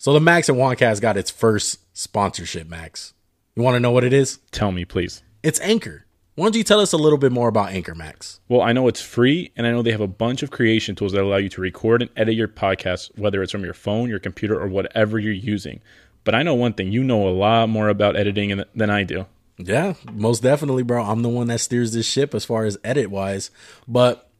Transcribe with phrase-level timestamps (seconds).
[0.00, 3.12] So the Max and Juancast got its first sponsorship, Max.
[3.54, 4.38] You want to know what it is?
[4.50, 5.22] Tell me, please.
[5.42, 6.06] It's Anchor.
[6.36, 8.40] Why don't you tell us a little bit more about Anchor, Max?
[8.48, 11.12] Well, I know it's free, and I know they have a bunch of creation tools
[11.12, 14.18] that allow you to record and edit your podcast, whether it's from your phone, your
[14.18, 15.82] computer, or whatever you're using.
[16.24, 19.26] But I know one thing you know a lot more about editing than I do.
[19.58, 21.04] Yeah, most definitely, bro.
[21.04, 23.50] I'm the one that steers this ship as far as edit wise.
[23.86, 24.30] But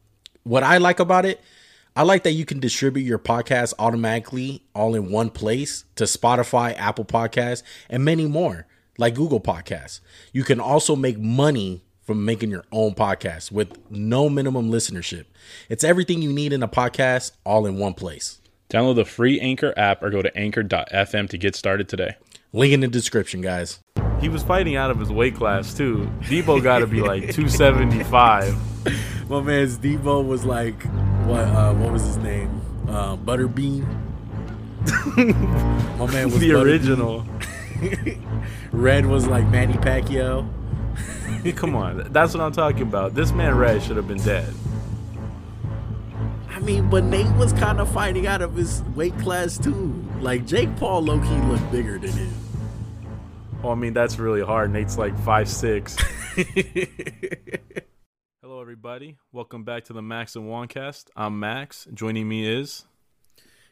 [0.41, 1.39] what I like about it,
[1.93, 6.73] I like that you can distribute your podcast automatically all in one place to Spotify,
[6.77, 8.65] Apple Podcasts, and many more,
[8.97, 9.99] like Google Podcasts.
[10.31, 15.25] You can also make money from making your own podcast with no minimum listenership.
[15.67, 18.39] It's everything you need in a podcast all in one place.
[18.69, 22.15] Download the free Anchor app or go to anchor.fm to get started today.
[22.53, 23.79] Link in the description, guys.
[24.21, 26.09] He was fighting out of his weight class too.
[26.21, 28.55] Debo got to be like 275.
[29.29, 30.83] My man's Debo was like,
[31.25, 31.39] what?
[31.39, 32.61] Uh, what was his name?
[32.87, 33.87] Uh, Butterbean.
[35.97, 37.25] My man was the original.
[38.71, 40.47] Red was like Manny Pacquiao.
[41.55, 43.15] Come on, that's what I'm talking about.
[43.15, 44.53] This man Red should have been dead.
[46.49, 50.03] I mean, but Nate was kind of fighting out of his weight class too.
[50.19, 52.40] Like Jake Paul, low key looked bigger than him.
[53.61, 54.71] Well, I mean that's really hard.
[54.71, 55.95] Nate's like five six.
[58.41, 59.17] Hello, everybody.
[59.31, 61.09] Welcome back to the Max and Juancast.
[61.15, 61.87] I'm Max.
[61.93, 62.85] Joining me is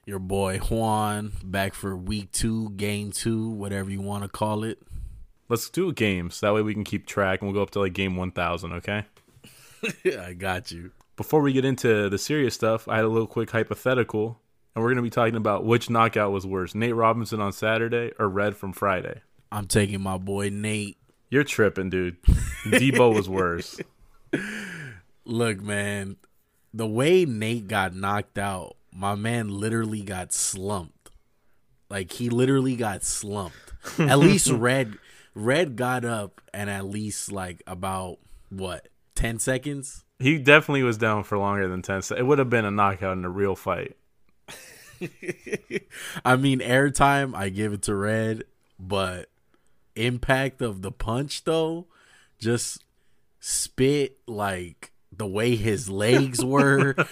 [0.05, 4.77] your boy Juan, back for week two, game two, whatever you want to call it.
[5.47, 6.39] Let's do games.
[6.41, 9.05] That way we can keep track and we'll go up to like game 1000, okay?
[10.19, 10.91] I got you.
[11.17, 14.39] Before we get into the serious stuff, I had a little quick hypothetical,
[14.75, 18.11] and we're going to be talking about which knockout was worse Nate Robinson on Saturday
[18.19, 19.21] or Red from Friday.
[19.52, 20.97] I'm taking my boy Nate.
[21.30, 22.22] You're tripping, dude.
[22.66, 23.80] Debo was worse.
[25.25, 26.17] Look, man,
[26.73, 31.11] the way Nate got knocked out, my man literally got slumped.
[31.89, 33.73] Like he literally got slumped.
[33.97, 34.97] At least Red
[35.33, 38.17] Red got up and at least like about
[38.50, 40.03] what ten seconds.
[40.19, 42.02] He definitely was down for longer than ten.
[42.02, 42.19] seconds.
[42.22, 43.96] It would have been a knockout in a real fight.
[46.25, 48.44] I mean, airtime I give it to Red,
[48.78, 49.29] but
[49.95, 51.88] impact of the punch though,
[52.39, 52.83] just
[53.39, 56.95] spit like the way his legs were.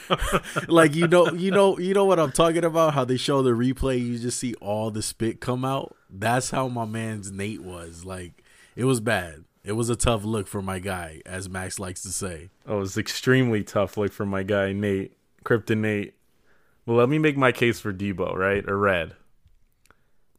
[0.68, 2.94] Like you know you know you know what i'm talking about?
[2.94, 5.96] How they show the replay you just see all the spit come out?
[6.10, 8.06] That's how my man's nate was.
[8.06, 8.44] Like
[8.76, 9.46] it was bad.
[9.64, 12.50] It was a tough look for my guy as max likes to say.
[12.66, 16.16] Oh it was extremely tough look for my guy nate krypton nate
[16.86, 18.68] well let me make my case for debo right?
[18.68, 19.16] Or red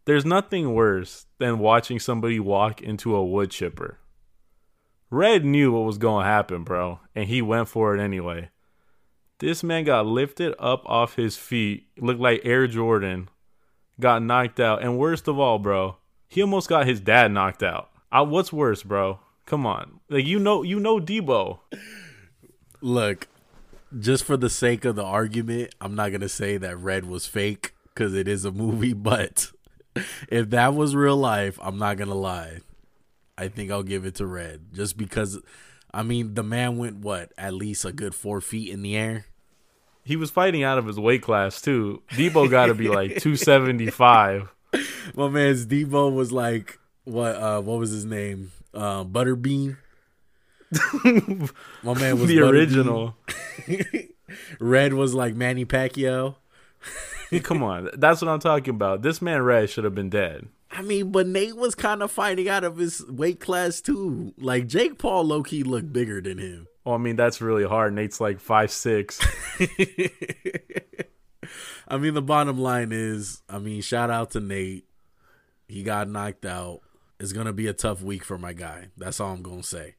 [0.09, 3.99] there's nothing worse than watching somebody walk into a wood chipper
[5.11, 8.51] Red knew what was going to happen, bro, and he went for it anyway.
[9.39, 13.31] This man got lifted up off his feet, looked like Air Jordan,
[13.99, 15.97] got knocked out, and worst of all, bro,
[16.27, 17.89] he almost got his dad knocked out.
[18.13, 19.21] I, what's worse, bro?
[19.47, 21.61] Come on, like you know, you know Debo.
[22.83, 23.29] Look,
[23.99, 27.73] just for the sake of the argument, I'm not gonna say that Red was fake
[27.95, 29.53] because it is a movie, but
[30.29, 32.59] if that was real life, I'm not gonna lie.
[33.37, 35.39] I think I'll give it to Red just because.
[35.93, 39.25] I mean, the man went what at least a good four feet in the air.
[40.05, 42.03] He was fighting out of his weight class too.
[42.11, 44.53] Debo got to be like two seventy five.
[45.15, 47.37] My man's Debo was like what?
[47.37, 48.53] Uh, what was his name?
[48.75, 49.79] Uh, Butterbean.
[51.83, 53.17] My man was the original.
[54.61, 56.37] Red was like Manny Pacquiao.
[57.43, 59.03] Come on, that's what I'm talking about.
[59.03, 60.49] This man Red should have been dead.
[60.71, 64.35] I mean, but Nate was kind of fighting out of his weight class too.
[64.39, 66.69] Like Jake Paul, low key looked bigger than him.
[66.85, 67.95] Well, I mean, that's really hard.
[67.95, 69.19] Nate's like five six.
[71.89, 74.85] I mean, the bottom line is, I mean, shout out to Nate.
[75.69, 76.81] He got knocked out.
[77.19, 78.89] It's gonna be a tough week for my guy.
[78.97, 79.97] That's all I'm gonna say.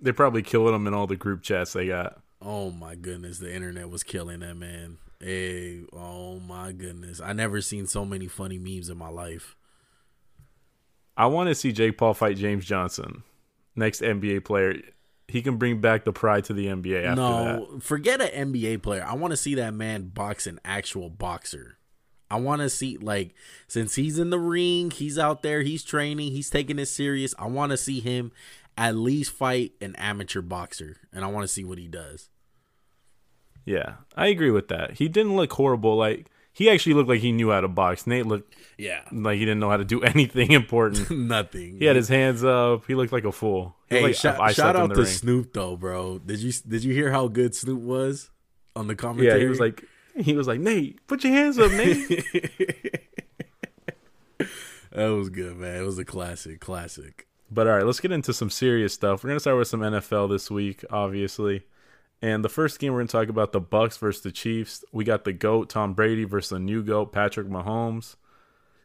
[0.00, 2.20] They're probably killed him in all the group chats they got.
[2.40, 4.98] Oh my goodness, the internet was killing that man.
[5.20, 7.20] Hey, oh my goodness.
[7.20, 9.56] I never seen so many funny memes in my life.
[11.16, 13.22] I want to see Jake Paul fight James Johnson,
[13.74, 14.76] next NBA player.
[15.28, 17.82] He can bring back the pride to the NBA after no, that.
[17.82, 19.04] forget an NBA player.
[19.04, 21.78] I want to see that man box an actual boxer.
[22.30, 23.34] I want to see like
[23.66, 27.34] since he's in the ring, he's out there, he's training, he's taking it serious.
[27.38, 28.32] I want to see him
[28.76, 32.28] at least fight an amateur boxer, and I want to see what he does.
[33.66, 34.92] Yeah, I agree with that.
[34.92, 35.96] He didn't look horrible.
[35.96, 38.06] Like he actually looked like he knew how to box.
[38.06, 41.10] Nate looked yeah like he didn't know how to do anything important.
[41.28, 41.78] Nothing.
[41.78, 42.86] He had his hands up.
[42.86, 43.76] He looked like a fool.
[43.88, 45.06] Hey, like, shout, shout out to ring.
[45.06, 46.18] Snoop though, bro.
[46.18, 48.30] Did you did you hear how good Snoop was
[48.74, 49.34] on the commentary?
[49.34, 49.84] Yeah, he was like
[50.16, 52.24] he was like Nate, put your hands up, Nate.
[54.96, 55.82] That was good, man.
[55.82, 57.26] It was a classic, classic.
[57.50, 59.22] But all right, let's get into some serious stuff.
[59.22, 61.64] We're gonna start with some NFL this week, obviously.
[62.22, 64.84] And the first game we're gonna talk about the Bucks versus the Chiefs.
[64.92, 68.16] We got the GOAT Tom Brady versus the new GOAT Patrick Mahomes.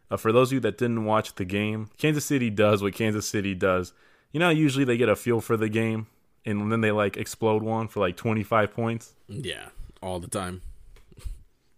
[0.10, 3.28] Uh, for those of you that didn't watch the game, Kansas City does what Kansas
[3.28, 3.94] City does.
[4.34, 6.08] You know, usually they get a feel for the game
[6.46, 9.14] and then they like explode one for like 25 points.
[9.28, 9.70] Yeah,
[10.02, 10.62] all the time.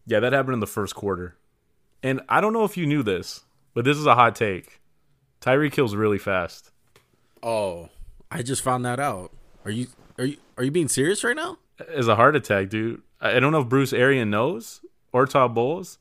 [0.06, 1.36] Yeah, that happened in the first quarter.
[2.02, 4.82] And I don't know if you knew this, but this is a hot take.
[5.42, 6.72] Tyreek Hill's really fast.
[7.42, 7.90] Oh,
[8.32, 9.32] I just found that out.
[9.66, 11.58] Are you are you are you being serious right now?
[11.94, 13.02] As a heart attack, dude.
[13.20, 15.98] I don't know if Bruce Arian knows or Todd Bowles,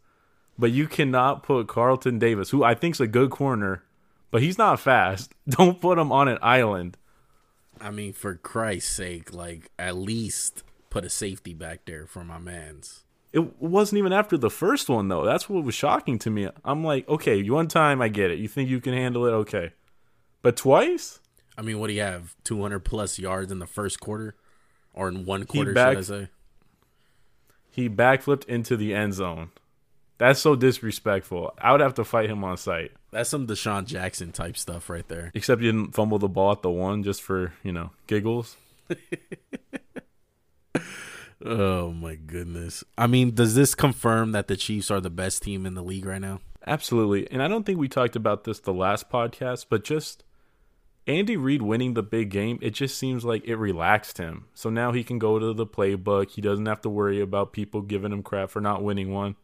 [0.58, 3.82] but you cannot put Carlton Davis, who I think's a good corner,
[4.31, 5.32] but he's not fast.
[5.49, 6.96] Don't put him on an island.
[7.81, 12.38] I mean, for Christ's sake, like at least put a safety back there for my
[12.38, 13.05] man's.
[13.32, 15.25] It wasn't even after the first one though.
[15.25, 16.48] That's what was shocking to me.
[16.64, 18.38] I'm like, okay, one time I get it.
[18.38, 19.72] You think you can handle it, okay,
[20.43, 21.19] but twice.
[21.56, 22.34] I mean, what do you have?
[22.44, 24.37] 200 plus yards in the first quarter,
[24.94, 25.73] or in one quarter?
[25.73, 26.29] back- should I say?
[27.71, 29.50] He backflipped into the end zone.
[30.19, 31.55] That's so disrespectful.
[31.59, 32.93] I would have to fight him on site.
[33.11, 35.33] That's some DeSean Jackson type stuff right there.
[35.35, 38.56] Except you didn't fumble the ball at the one just for, you know, giggles.
[41.44, 42.85] Oh my goodness.
[42.97, 46.06] I mean, does this confirm that the Chiefs are the best team in the league
[46.06, 46.41] right now?
[46.67, 47.29] Absolutely.
[47.33, 50.23] And I don't think we talked about this the last podcast, but just
[51.06, 54.46] Andy Reid winning the big game, it just seems like it relaxed him.
[54.54, 56.31] So now he can go to the playbook.
[56.31, 59.34] He doesn't have to worry about people giving him crap for not winning one.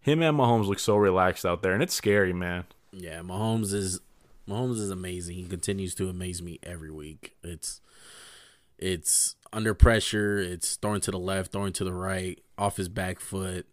[0.00, 2.64] Him and Mahomes look so relaxed out there, and it's scary, man.
[2.92, 4.00] Yeah, Mahomes is
[4.48, 5.36] Mahomes is amazing.
[5.36, 7.36] He continues to amaze me every week.
[7.42, 7.80] It's
[8.78, 13.20] it's under pressure, it's throwing to the left, throwing to the right, off his back
[13.20, 13.66] foot,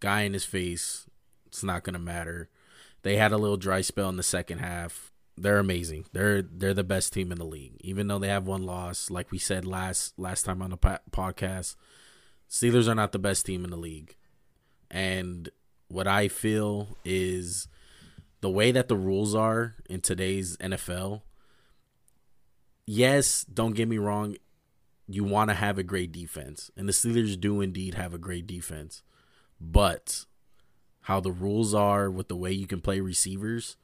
[0.00, 1.06] guy in his face.
[1.46, 2.48] It's not gonna matter.
[3.02, 5.11] They had a little dry spell in the second half.
[5.42, 6.04] They're amazing.
[6.12, 9.10] They're they're the best team in the league, even though they have one loss.
[9.10, 11.74] Like we said last last time on the po- podcast,
[12.48, 14.14] Steelers are not the best team in the league.
[14.88, 15.50] And
[15.88, 17.66] what I feel is
[18.40, 21.22] the way that the rules are in today's NFL.
[22.86, 24.36] Yes, don't get me wrong.
[25.08, 28.46] You want to have a great defense, and the Steelers do indeed have a great
[28.46, 29.02] defense.
[29.60, 30.24] But
[31.02, 33.76] how the rules are with the way you can play receivers,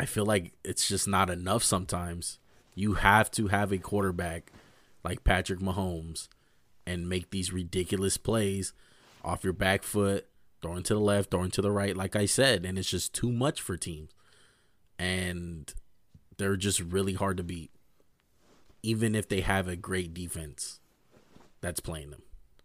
[0.00, 2.38] I feel like it's just not enough sometimes.
[2.74, 4.50] You have to have a quarterback
[5.04, 6.28] like Patrick Mahomes
[6.86, 8.72] and make these ridiculous plays
[9.22, 10.26] off your back foot,
[10.62, 13.30] throwing to the left, throwing to the right, like I said, and it's just too
[13.30, 14.08] much for teams.
[14.98, 15.70] And
[16.38, 17.70] they're just really hard to beat.
[18.82, 20.80] Even if they have a great defense
[21.60, 22.22] that's playing them.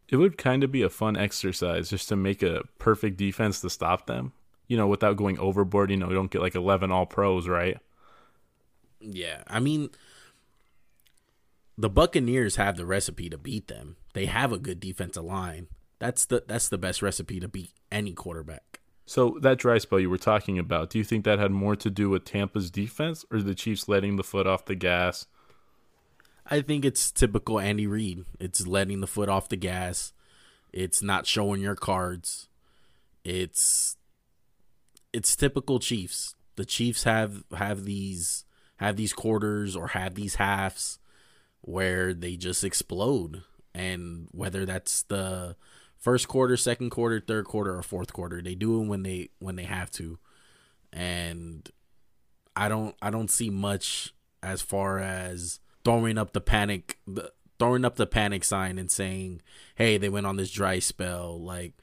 [0.08, 3.70] It would kind of be a fun exercise just to make a perfect defense to
[3.70, 4.32] stop them.
[4.68, 5.92] You know, without going overboard.
[5.92, 7.78] You know, you don't get like 11 all pros, right?
[9.00, 9.90] Yeah, I mean,
[11.78, 13.98] the Buccaneers have the recipe to beat them.
[14.14, 15.68] They have a good defensive line.
[16.00, 18.80] That's the that's the best recipe to beat any quarterback.
[19.06, 21.90] So that dry spell you were talking about, do you think that had more to
[21.92, 25.28] do with Tampa's defense or the Chiefs letting the foot off the gas?
[26.48, 28.26] I think it's typical Andy Reid.
[28.40, 30.14] It's letting the foot off the gas.
[30.74, 32.50] It's not showing your cards.
[33.24, 33.98] It's
[35.16, 36.36] it's typical Chiefs.
[36.58, 38.44] The Chiefs have have these
[38.78, 41.00] have these quarters or have these halves
[41.62, 45.56] where they just explode and whether that's the
[45.98, 49.56] first quarter, second quarter, third quarter or fourth quarter, they do it when they when
[49.56, 50.20] they have to.
[50.92, 51.70] And
[52.56, 54.14] I don't I don't see much
[54.44, 59.42] as far as throwing up the panic the, throwing up the panic sign and saying,
[59.76, 61.74] "Hey, they went on this dry spell like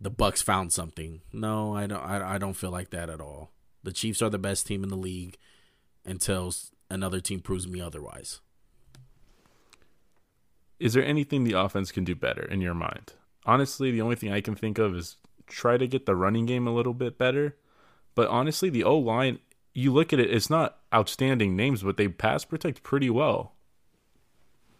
[0.00, 3.50] the Bucks found something." No, I don't I, I don't feel like that at all.
[3.82, 5.38] The Chiefs are the best team in the league
[6.04, 6.52] until
[6.90, 8.40] another team proves me otherwise.
[10.78, 13.14] Is there anything the offense can do better in your mind?
[13.44, 16.66] Honestly, the only thing I can think of is try to get the running game
[16.66, 17.56] a little bit better.
[18.14, 19.38] But honestly, the O line,
[19.74, 23.54] you look at it, it's not outstanding names, but they pass protect pretty well.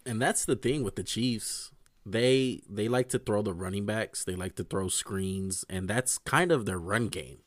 [0.07, 1.71] And that's the thing with the Chiefs.
[2.11, 6.19] They they like to throw the running backs, they like to throw screens, and that's
[6.19, 7.39] kind of their run game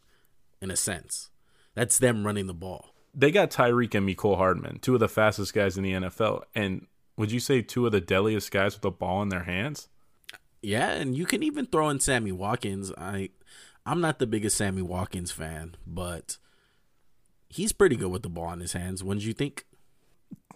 [0.61, 1.29] in a sense.
[1.73, 2.93] That's them running the ball.
[3.13, 6.43] They got Tyreek and Mecole Hardman, two of the fastest guys in the NFL.
[6.55, 6.87] And
[7.17, 9.89] would you say two of the deadliest guys with the ball in their hands?
[10.61, 12.91] Yeah, and you can even throw in Sammy Watkins.
[12.97, 13.29] I
[13.85, 16.37] I'm not the biggest Sammy Watkins fan, but
[17.49, 19.01] he's pretty good with the ball in his hands.
[19.01, 19.65] Did you think?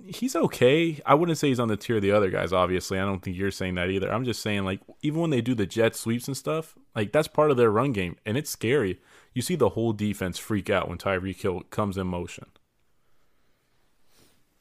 [0.05, 0.99] He's okay.
[1.05, 2.53] I wouldn't say he's on the tier of the other guys.
[2.53, 4.11] Obviously, I don't think you're saying that either.
[4.11, 7.27] I'm just saying like even when they do the jet sweeps and stuff, like that's
[7.27, 8.99] part of their run game, and it's scary.
[9.33, 12.47] You see the whole defense freak out when Tyreek Hill comes in motion.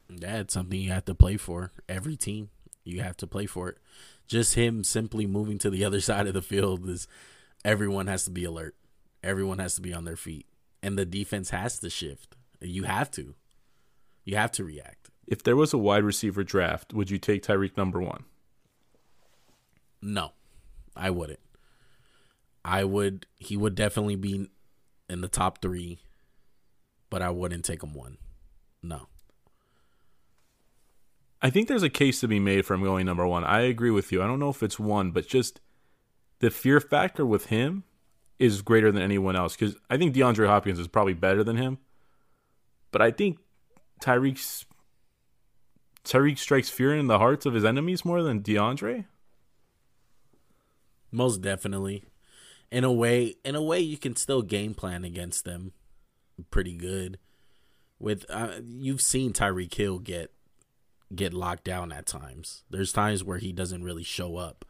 [0.09, 1.73] That's something you have to play for.
[1.89, 2.51] Every team,
[2.85, 3.79] you have to play for it.
[4.27, 7.07] Just him simply moving to the other side of the field is
[7.65, 8.75] everyone has to be alert.
[9.23, 10.47] Everyone has to be on their feet.
[10.83, 12.37] And the defense has to shift.
[12.61, 13.35] You have to.
[14.25, 15.04] You have to react.
[15.27, 18.25] If there was a wide receiver draft, would you take Tyreek number one?
[20.03, 20.33] No,
[20.95, 21.41] I wouldn't.
[22.65, 23.27] I would.
[23.39, 24.51] He would definitely be
[25.09, 26.01] in the top three,
[27.11, 28.19] but I wouldn't take him one.
[28.83, 29.09] No.
[31.41, 33.45] I think there's a case to be made for him going number one.
[33.45, 34.23] I agree with you.
[34.23, 35.61] I don't know if it's one, but just
[36.39, 37.85] the fear factor with him
[38.39, 41.79] is greater than anyone else because I think DeAndre Hopkins is probably better than him.
[42.91, 43.39] But I think
[44.01, 44.65] Tyreek's
[46.05, 49.07] Tyreek strikes fear in the hearts of his enemies more than DeAndre.
[51.11, 52.05] Most definitely.
[52.71, 55.73] In a way, in a way, you can still game plan against them
[56.51, 57.19] pretty good.
[57.99, 60.33] With uh, you've seen Tyreek Hill get
[61.15, 62.65] get locked down at times.
[62.69, 64.65] There's times where he doesn't really show up.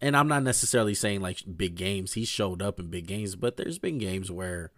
[0.00, 2.12] And I'm not necessarily saying like big games.
[2.12, 4.70] He showed up in big games, but there's been games where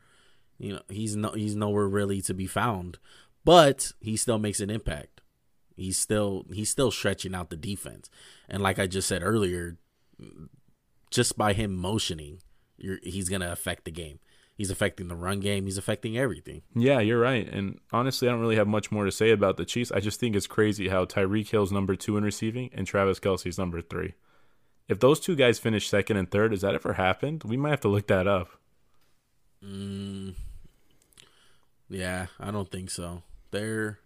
[0.58, 2.98] you know he's no he's nowhere really to be found.
[3.44, 5.20] But he still makes an impact.
[5.76, 8.10] He's still he's still stretching out the defense.
[8.48, 9.78] And like I just said earlier,
[11.10, 12.40] just by him motioning,
[13.02, 14.18] he's gonna affect the game.
[14.56, 15.64] He's affecting the run game.
[15.64, 16.60] He's affecting everything.
[16.74, 17.48] Yeah, you're right.
[17.50, 19.90] And honestly, I don't really have much more to say about the Chiefs.
[19.90, 23.56] I just think it's crazy how Tyreek Hill's number two in receiving and Travis Kelce's
[23.56, 24.12] number three.
[24.86, 27.42] If those two guys finish second and third, has that ever happened?
[27.44, 28.50] We might have to look that up.
[29.64, 30.34] Mm,
[31.88, 33.22] yeah, I don't think so.
[33.50, 33.98] They're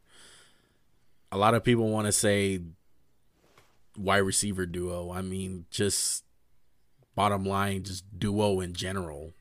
[1.31, 2.61] a lot of people want to say
[3.97, 5.11] wide receiver duo.
[5.13, 6.25] I mean, just
[7.15, 9.33] bottom line, just duo in general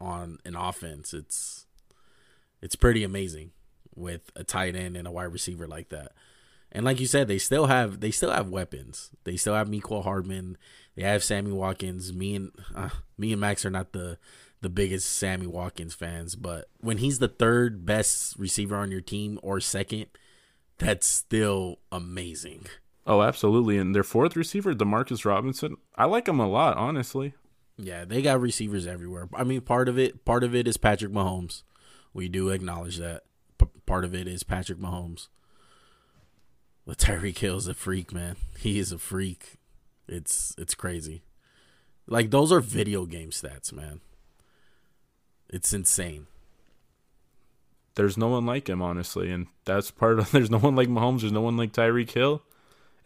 [0.00, 1.12] on an offense.
[1.12, 1.66] It's
[2.62, 3.50] it's pretty amazing
[3.94, 6.12] with a tight end and a wide receiver like that.
[6.72, 9.10] And like you said, they still have they still have weapons.
[9.24, 10.56] They still have Mecole Hardman.
[10.96, 12.12] They have Sammy Watkins.
[12.12, 14.18] Me and uh, me and Max are not the
[14.64, 19.38] the biggest Sammy Watkins fans, but when he's the third best receiver on your team
[19.42, 20.06] or second,
[20.78, 22.66] that's still amazing.
[23.06, 23.76] Oh, absolutely.
[23.76, 27.34] And their fourth receiver, Demarcus Robinson, I like him a lot, honestly.
[27.76, 29.28] Yeah, they got receivers everywhere.
[29.34, 31.62] I mean, part of it, part of it is Patrick Mahomes.
[32.14, 33.24] We do acknowledge that.
[33.58, 35.28] P- part of it is Patrick Mahomes.
[36.86, 38.36] But Tyreek Hill's a freak, man.
[38.58, 39.58] He is a freak.
[40.08, 41.24] It's it's crazy.
[42.06, 44.00] Like those are video game stats, man.
[45.54, 46.26] It's insane.
[47.94, 50.28] There's no one like him, honestly, and that's part of.
[50.32, 51.20] There's no one like Mahomes.
[51.20, 52.42] There's no one like Tyreek Hill,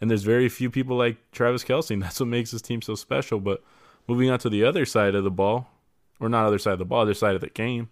[0.01, 1.91] and there's very few people like Travis Kelce.
[1.91, 3.39] And that's what makes this team so special.
[3.39, 3.61] But
[4.07, 5.69] moving on to the other side of the ball,
[6.19, 7.89] or not other side of the ball, other side of the game.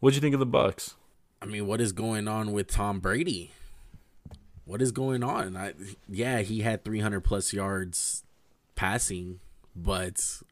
[0.00, 0.96] What'd you think of the Bucks?
[1.40, 3.52] I mean, what is going on with Tom Brady?
[4.64, 5.56] What is going on?
[5.56, 5.74] I,
[6.08, 8.24] yeah, he had 300 plus yards
[8.74, 9.38] passing,
[9.76, 10.42] but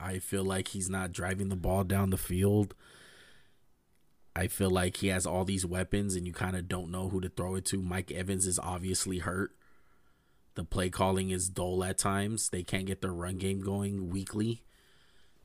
[0.00, 2.74] I feel like he's not driving the ball down the field.
[4.36, 7.20] I feel like he has all these weapons and you kind of don't know who
[7.20, 7.82] to throw it to.
[7.82, 9.50] Mike Evans is obviously hurt.
[10.54, 12.50] The play calling is dull at times.
[12.50, 14.62] They can't get their run game going weekly.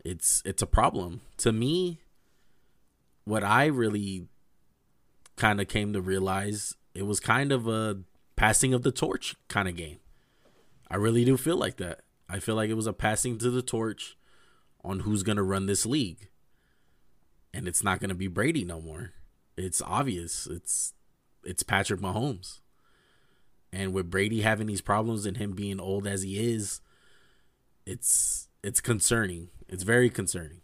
[0.03, 1.21] It's it's a problem.
[1.37, 2.01] To me,
[3.25, 4.27] what I really
[5.35, 7.99] kind of came to realize, it was kind of a
[8.35, 9.97] passing of the torch kind of game.
[10.89, 12.01] I really do feel like that.
[12.29, 14.17] I feel like it was a passing to the torch
[14.83, 16.29] on who's going to run this league.
[17.53, 19.11] And it's not going to be Brady no more.
[19.55, 20.47] It's obvious.
[20.47, 20.93] It's
[21.43, 22.59] it's Patrick Mahomes.
[23.71, 26.81] And with Brady having these problems and him being old as he is,
[27.85, 29.49] it's it's concerning.
[29.67, 30.61] It's very concerning.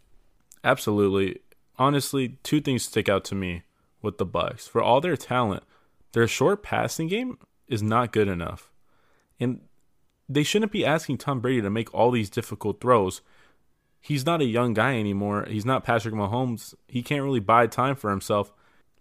[0.64, 1.40] Absolutely.
[1.78, 3.62] Honestly, two things stick out to me
[4.02, 4.66] with the Bucks.
[4.66, 5.62] For all their talent,
[6.12, 8.70] their short passing game is not good enough.
[9.38, 9.60] And
[10.28, 13.22] they shouldn't be asking Tom Brady to make all these difficult throws
[14.00, 15.46] he's not a young guy anymore.
[15.48, 16.74] He's not Patrick Mahomes.
[16.88, 18.52] He can't really buy time for himself.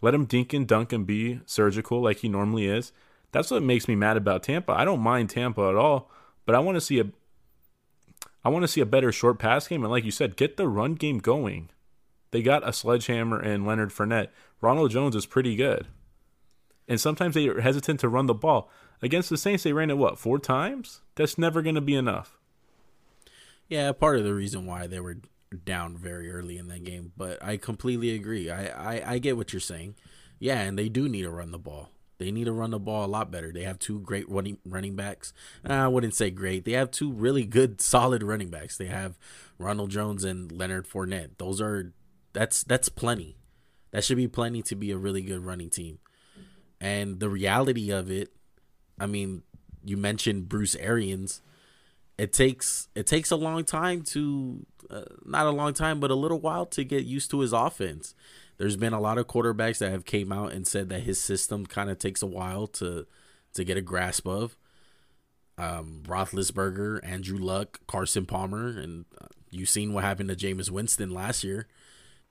[0.01, 2.91] Let him dink and dunk and be surgical like he normally is.
[3.31, 4.71] That's what makes me mad about Tampa.
[4.73, 6.09] I don't mind Tampa at all,
[6.45, 7.05] but I want to see a
[8.43, 10.67] I want to see a better short pass game and like you said, get the
[10.67, 11.69] run game going.
[12.31, 14.29] They got a sledgehammer in Leonard Fournette.
[14.61, 15.87] Ronald Jones is pretty good.
[16.87, 18.71] And sometimes they are hesitant to run the ball.
[19.01, 21.01] Against the Saints, they ran it what, four times?
[21.15, 22.38] That's never to be enough.
[23.69, 25.17] Yeah, part of the reason why they were
[25.65, 28.49] down very early in that game, but I completely agree.
[28.49, 29.95] I, I, I get what you're saying.
[30.39, 31.89] Yeah, and they do need to run the ball.
[32.17, 33.51] They need to run the ball a lot better.
[33.51, 35.31] They have two great running running backs.
[35.67, 36.65] Uh, I wouldn't say great.
[36.65, 38.77] They have two really good, solid running backs.
[38.77, 39.17] They have
[39.57, 41.38] Ronald Jones and Leonard Fournette.
[41.38, 41.93] Those are
[42.33, 43.38] that's that's plenty.
[43.91, 45.99] That should be plenty to be a really good running team.
[46.81, 48.33] And the reality of it,
[48.99, 49.43] I mean,
[49.83, 51.41] you mentioned Bruce Arians.
[52.19, 56.15] It takes it takes a long time to uh, not a long time, but a
[56.15, 58.13] little while to get used to his offense.
[58.57, 61.65] There's been a lot of quarterbacks that have came out and said that his system
[61.65, 63.07] kind of takes a while to
[63.53, 64.57] to get a grasp of.
[65.57, 71.11] Um, Roethlisberger, Andrew Luck, Carson Palmer, and uh, you've seen what happened to Jameis Winston
[71.11, 71.67] last year.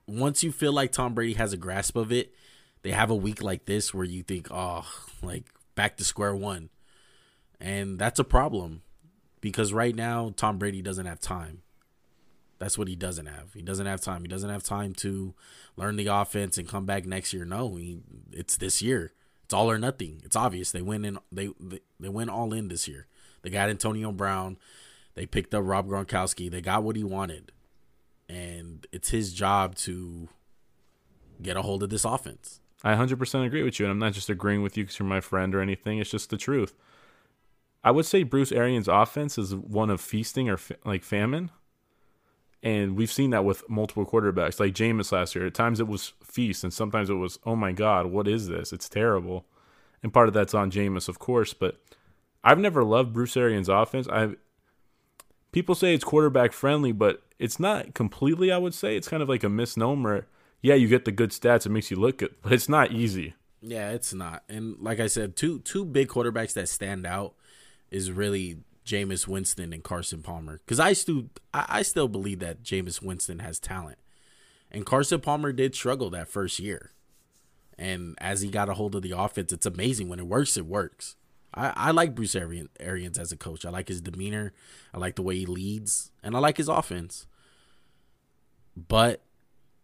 [0.06, 2.34] Once you feel like Tom Brady has a grasp of it,
[2.82, 4.86] they have a week like this where you think, oh,
[5.22, 6.68] like back to square one.
[7.58, 8.82] And that's a problem
[9.40, 11.62] because right now, Tom Brady doesn't have time.
[12.58, 13.54] That's what he doesn't have.
[13.54, 14.22] He doesn't have time.
[14.22, 15.34] He doesn't have time to
[15.76, 17.44] learn the offense and come back next year.
[17.44, 18.00] No, he,
[18.32, 19.12] it's this year.
[19.44, 20.20] It's all or nothing.
[20.24, 20.72] It's obvious.
[20.72, 21.18] They went in.
[21.32, 23.06] They, they they went all in this year.
[23.42, 24.58] They got Antonio Brown.
[25.14, 26.50] They picked up Rob Gronkowski.
[26.50, 27.52] They got what he wanted,
[28.28, 30.28] and it's his job to
[31.40, 32.60] get a hold of this offense.
[32.84, 35.20] I 100% agree with you, and I'm not just agreeing with you because you're my
[35.20, 35.98] friend or anything.
[35.98, 36.74] It's just the truth.
[37.88, 41.50] I would say Bruce Arians' offense is one of feasting or fa- like famine.
[42.62, 45.46] And we've seen that with multiple quarterbacks, like Jameis last year.
[45.46, 48.74] At times it was feast, and sometimes it was, oh my God, what is this?
[48.74, 49.46] It's terrible.
[50.02, 51.54] And part of that's on Jameis, of course.
[51.54, 51.80] But
[52.44, 54.06] I've never loved Bruce Arians' offense.
[54.06, 54.34] I
[55.52, 58.52] people say it's quarterback friendly, but it's not completely.
[58.52, 60.26] I would say it's kind of like a misnomer.
[60.60, 63.32] Yeah, you get the good stats; it makes you look good, but it's not easy.
[63.62, 64.42] Yeah, it's not.
[64.46, 67.34] And like I said, two two big quarterbacks that stand out
[67.90, 70.60] is really Jameis Winston and Carson Palmer.
[70.64, 73.98] Because I still I, I still believe that Jameis Winston has talent,
[74.70, 76.92] and Carson Palmer did struggle that first year.
[77.78, 80.56] And as he got a hold of the offense, it's amazing when it works.
[80.56, 81.14] It works.
[81.54, 83.64] I, I like Bruce Arian, Arians as a coach.
[83.64, 84.52] I like his demeanor.
[84.92, 87.26] I like the way he leads, and I like his offense.
[88.76, 89.22] But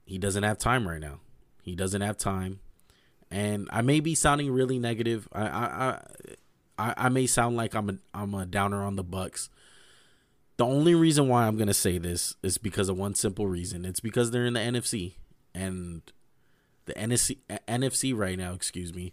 [0.04, 1.20] he doesn't have time right now.
[1.62, 2.60] He doesn't have time,
[3.30, 5.28] and I may be sounding really negative.
[5.32, 6.02] I I I,
[6.78, 9.48] I may sound like I'm a I'm a downer on the Bucks.
[10.56, 13.84] The only reason why I'm gonna say this is because of one simple reason.
[13.84, 15.14] It's because they're in the NFC,
[15.54, 16.02] and
[16.86, 19.12] the NFC NFC right now, excuse me,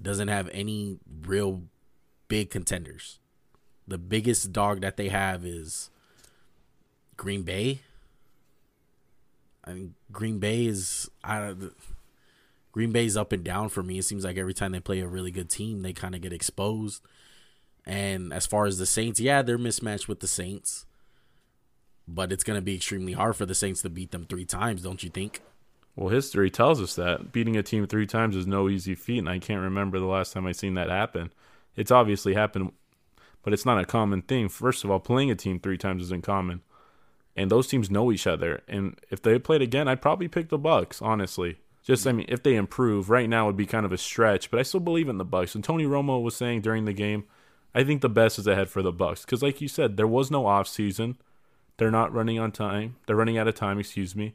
[0.00, 1.62] doesn't have any real
[2.28, 3.18] big contenders.
[3.86, 5.90] The biggest dog that they have is
[7.16, 7.80] Green Bay.
[9.64, 11.54] I mean, Green Bay is I
[12.72, 13.98] Green Bay's up and down for me.
[13.98, 16.32] It seems like every time they play a really good team, they kind of get
[16.32, 17.02] exposed.
[17.84, 20.86] And as far as the Saints, yeah, they're mismatched with the Saints.
[22.06, 24.82] But it's going to be extremely hard for the Saints to beat them three times,
[24.82, 25.40] don't you think?
[25.96, 29.28] Well, history tells us that beating a team three times is no easy feat, and
[29.28, 31.32] I can't remember the last time I seen that happen.
[31.76, 32.72] It's obviously happened,
[33.42, 34.48] but it's not a common thing.
[34.48, 36.62] First of all, playing a team three times isn't common,
[37.36, 38.62] and those teams know each other.
[38.68, 41.02] And if they played again, I'd probably pick the Bucks.
[41.02, 44.50] Honestly, just I mean, if they improve, right now would be kind of a stretch,
[44.50, 45.54] but I still believe in the Bucks.
[45.54, 47.24] And Tony Romo was saying during the game,
[47.74, 50.30] I think the best is ahead for the Bucks because, like you said, there was
[50.30, 51.16] no off season.
[51.76, 52.96] They're not running on time.
[53.06, 53.78] They're running out of time.
[53.78, 54.34] Excuse me.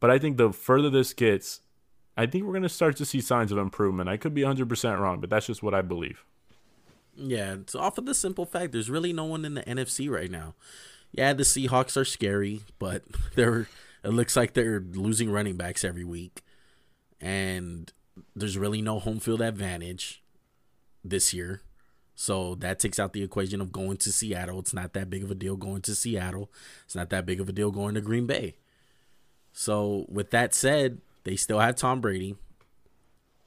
[0.00, 1.60] But I think the further this gets,
[2.16, 4.08] I think we're going to start to see signs of improvement.
[4.08, 6.24] I could be 100% wrong, but that's just what I believe.
[7.14, 10.30] Yeah, it's off of the simple fact there's really no one in the NFC right
[10.30, 10.54] now.
[11.12, 13.04] Yeah, the Seahawks are scary, but
[13.36, 13.68] they're
[14.04, 16.42] it looks like they're losing running backs every week.
[17.20, 17.92] And
[18.34, 20.22] there's really no home field advantage
[21.04, 21.62] this year.
[22.14, 24.58] So that takes out the equation of going to Seattle.
[24.58, 26.50] It's not that big of a deal going to Seattle.
[26.84, 28.56] It's not that big of a deal going to Green Bay.
[29.52, 32.36] So, with that said, they still have Tom Brady.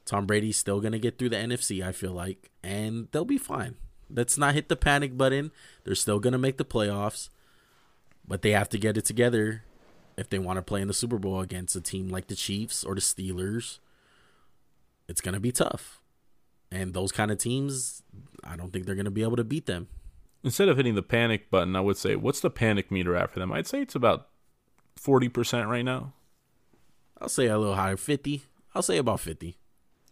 [0.04, 3.38] Tom Brady's still going to get through the NFC, I feel like, and they'll be
[3.38, 3.74] fine.
[4.08, 5.50] Let's not hit the panic button.
[5.82, 7.28] They're still going to make the playoffs,
[8.26, 9.64] but they have to get it together
[10.16, 12.84] if they want to play in the Super Bowl against a team like the Chiefs
[12.84, 13.78] or the Steelers.
[15.08, 16.00] It's going to be tough.
[16.70, 18.02] And those kind of teams,
[18.42, 19.88] I don't think they're going to be able to beat them.
[20.42, 23.52] Instead of hitting the panic button, I would say, what's the panic meter after them?
[23.52, 24.28] I'd say it's about
[25.00, 26.12] 40% right now.
[27.20, 28.42] I'll say a little higher, 50.
[28.74, 29.56] I'll say about 50.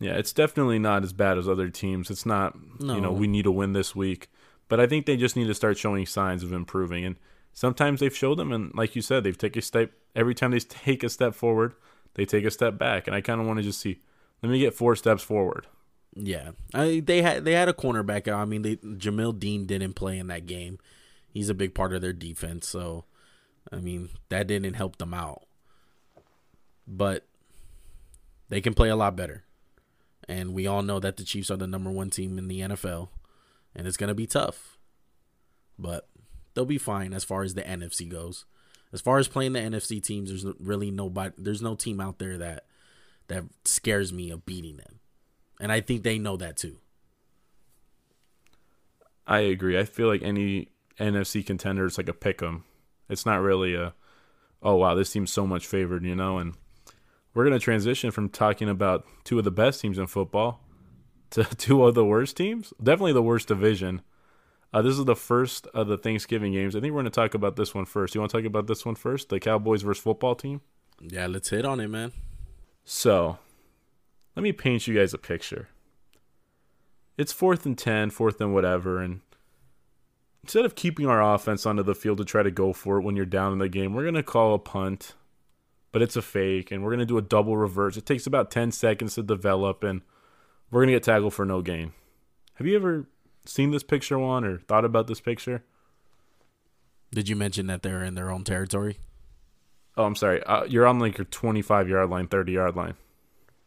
[0.00, 2.10] Yeah, it's definitely not as bad as other teams.
[2.10, 2.94] It's not, No.
[2.94, 4.30] you know, we need to win this week.
[4.68, 7.04] But I think they just need to start showing signs of improving.
[7.04, 7.16] And
[7.54, 8.52] sometimes they've showed them.
[8.52, 9.92] And like you said, they've taken a step.
[10.14, 11.74] Every time they take a step forward,
[12.14, 13.06] they take a step back.
[13.06, 14.00] And I kind of want to just see,
[14.42, 15.66] let me get four steps forward.
[16.16, 18.32] Yeah, I, they had they had a cornerback.
[18.32, 20.78] I mean, they, Jamel Dean didn't play in that game.
[21.28, 23.04] He's a big part of their defense, so
[23.72, 25.42] I mean that didn't help them out.
[26.86, 27.26] But
[28.48, 29.44] they can play a lot better,
[30.28, 33.08] And we all know that the Chiefs are the number one team in the NFL.
[33.74, 34.78] And it's going to be tough.
[35.78, 36.06] But
[36.54, 38.44] they'll be fine as far as the NFC goes.
[38.92, 42.38] As far as playing the NFC teams, there's really nobody there's no team out there
[42.38, 42.66] that
[43.28, 45.00] that scares me of beating them.
[45.60, 46.78] And I think they know that too.
[49.26, 49.78] I agree.
[49.78, 52.64] I feel like any NFC contender is like a pick 'em.
[53.08, 53.94] It's not really a
[54.62, 56.54] oh wow, this team's so much favored, you know, and
[57.34, 60.60] we're to transition from talking about two of the best teams in football
[61.30, 62.72] to two of the worst teams.
[62.82, 64.02] Definitely the worst division.
[64.74, 66.74] Uh, this is the first of the Thanksgiving games.
[66.74, 68.12] I think we're going to talk about this one first.
[68.12, 69.28] You want to talk about this one first?
[69.28, 70.62] The Cowboys versus football team?
[71.00, 72.10] Yeah, let's hit on it, man.
[72.84, 73.38] So,
[74.34, 75.68] let me paint you guys a picture.
[77.16, 79.20] It's fourth and 10, fourth and whatever, and
[80.42, 83.14] instead of keeping our offense onto the field to try to go for it when
[83.14, 85.14] you're down in the game, we're going to call a punt,
[85.92, 87.96] but it's a fake, and we're going to do a double reverse.
[87.96, 90.02] It takes about 10 seconds to develop, and
[90.72, 91.92] we're going to get tackled for no gain.
[92.54, 93.06] Have you ever
[93.46, 95.64] seen this picture, one or thought about this picture?
[97.12, 98.98] Did you mention that they're in their own territory?
[99.96, 100.42] Oh, I'm sorry.
[100.42, 102.94] Uh, you're on like your 25 yard line, 30 yard line.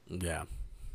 [0.07, 0.43] Yeah.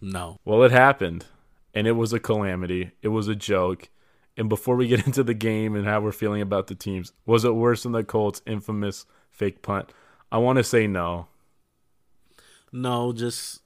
[0.01, 0.39] No.
[0.45, 1.27] Well, it happened,
[1.75, 2.93] and it was a calamity.
[3.03, 3.89] It was a joke.
[4.37, 7.45] And before we get into the game and how we're feeling about the teams, was
[7.45, 9.93] it worse than the Colts' infamous fake punt?
[10.31, 11.29] I want to say no.
[12.73, 13.61] No, just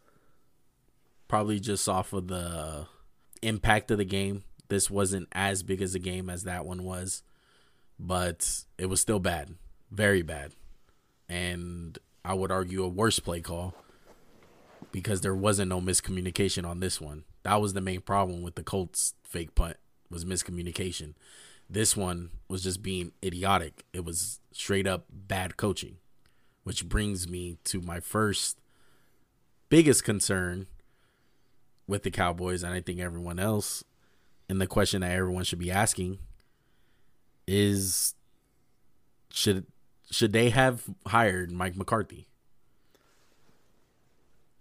[1.28, 2.86] probably just off of the
[3.42, 4.42] impact of the game.
[4.68, 7.22] This wasn't as big as a game as that one was,
[7.98, 9.54] but it was still bad,
[9.90, 10.52] very bad.
[11.28, 13.74] And I would argue a worse play call
[14.92, 17.24] because there wasn't no miscommunication on this one.
[17.42, 19.76] That was the main problem with the Colts fake punt
[20.10, 21.14] was miscommunication.
[21.68, 23.84] This one was just being idiotic.
[23.92, 25.96] It was straight up bad coaching,
[26.62, 28.58] which brings me to my first
[29.68, 30.66] biggest concern
[31.88, 33.84] with the Cowboys and I think everyone else
[34.48, 36.18] and the question that everyone should be asking
[37.46, 38.14] is
[39.30, 39.66] should
[40.10, 42.28] should they have hired Mike McCarthy?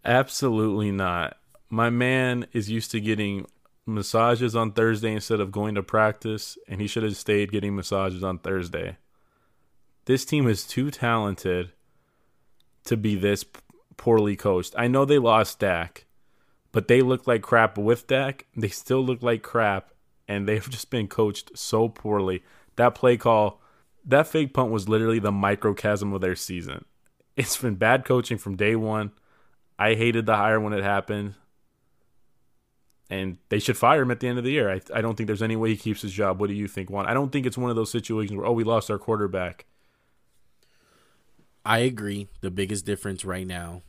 [0.04, 1.38] Absolutely not.
[1.70, 3.48] My man is used to getting
[3.86, 8.24] massages on Thursday instead of going to practice, and he should have stayed getting massages
[8.24, 8.98] on Thursday.
[10.06, 11.72] This team is too talented
[12.86, 13.46] to be this
[13.98, 14.76] poorly coached.
[14.78, 16.05] I know they lost Dak,
[16.76, 18.48] but they look like crap with Dak.
[18.54, 19.92] They still look like crap,
[20.28, 22.44] and they've just been coached so poorly.
[22.76, 23.62] That play call,
[24.04, 26.84] that fake punt was literally the microcosm of their season.
[27.38, 29.14] It's been bad coaching from day one.
[29.80, 31.36] I hated the hire when it happened.
[33.10, 34.70] And they should fire him at the end of the year.
[34.70, 36.42] I, I don't think there's any way he keeps his job.
[36.42, 37.06] What do you think, Juan?
[37.06, 39.66] I don't think it's one of those situations where, oh, we lost our quarterback.
[41.66, 42.28] I agree.
[42.42, 43.84] The biggest difference right now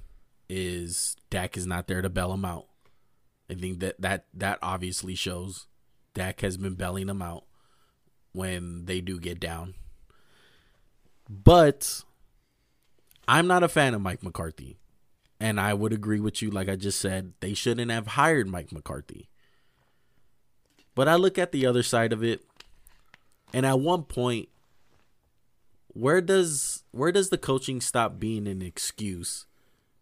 [0.49, 2.67] is Dak is not there to bail him out.
[3.51, 5.67] I think that that that obviously shows
[6.15, 7.45] Dak has been bailing them out
[8.33, 9.75] when they do get down.
[11.29, 12.03] But
[13.29, 14.77] I'm not a fan of Mike McCarthy.
[15.39, 18.73] And I would agree with you like I just said, they shouldn't have hired Mike
[18.73, 19.29] McCarthy.
[20.95, 22.43] But I look at the other side of it
[23.53, 24.49] and at one point
[25.89, 29.47] where does where does the coaching stop being an excuse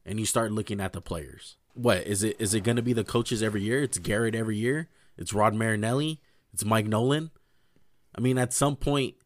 [0.04, 1.57] and you start looking at the players?
[1.74, 2.37] What is it?
[2.38, 3.82] Is it going to be the coaches every year?
[3.82, 4.88] It's Garrett every year.
[5.18, 6.20] It's Rod Marinelli.
[6.52, 7.30] It's Mike Nolan.
[8.16, 9.16] I mean, at some point,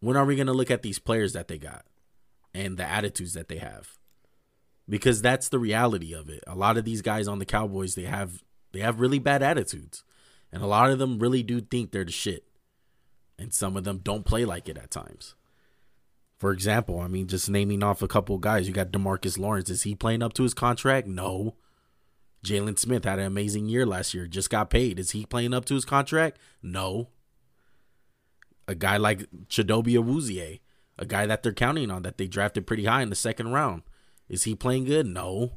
[0.00, 1.84] when are we going to look at these players that they got
[2.52, 3.96] and the attitudes that they have?
[4.88, 6.42] Because that's the reality of it.
[6.46, 10.02] A lot of these guys on the Cowboys, they have they have really bad attitudes,
[10.52, 12.44] and a lot of them really do think they're the shit,
[13.38, 15.36] and some of them don't play like it at times.
[16.38, 19.70] For example, I mean, just naming off a couple guys, you got Demarcus Lawrence.
[19.70, 21.06] Is he playing up to his contract?
[21.06, 21.54] No.
[22.44, 24.98] Jaylon Smith had an amazing year last year, just got paid.
[24.98, 26.38] Is he playing up to his contract?
[26.62, 27.08] No.
[28.68, 30.60] A guy like Chidobe Awuzie,
[30.98, 33.82] a guy that they're counting on, that they drafted pretty high in the second round.
[34.28, 35.06] Is he playing good?
[35.06, 35.52] No.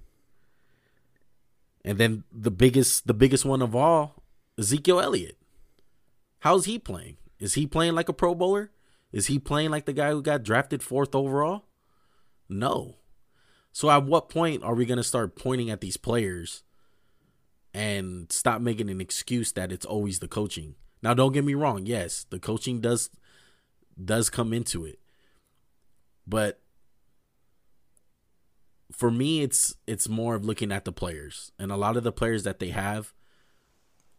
[1.84, 4.24] And then the biggest the biggest one of all,
[4.58, 5.38] Ezekiel Elliott.
[6.40, 7.18] How's he playing?
[7.40, 8.72] Is he playing like a pro bowler?
[9.12, 11.66] Is he playing like the guy who got drafted fourth overall?
[12.50, 12.98] No.
[13.72, 16.64] So at what point are we going to start pointing at these players
[17.74, 20.76] and stop making an excuse that it's always the coaching?
[21.02, 23.10] Now don't get me wrong, yes, the coaching does
[24.04, 25.00] does come into it.
[26.26, 26.60] But
[28.92, 31.52] for me it's it's more of looking at the players.
[31.60, 33.14] And a lot of the players that they have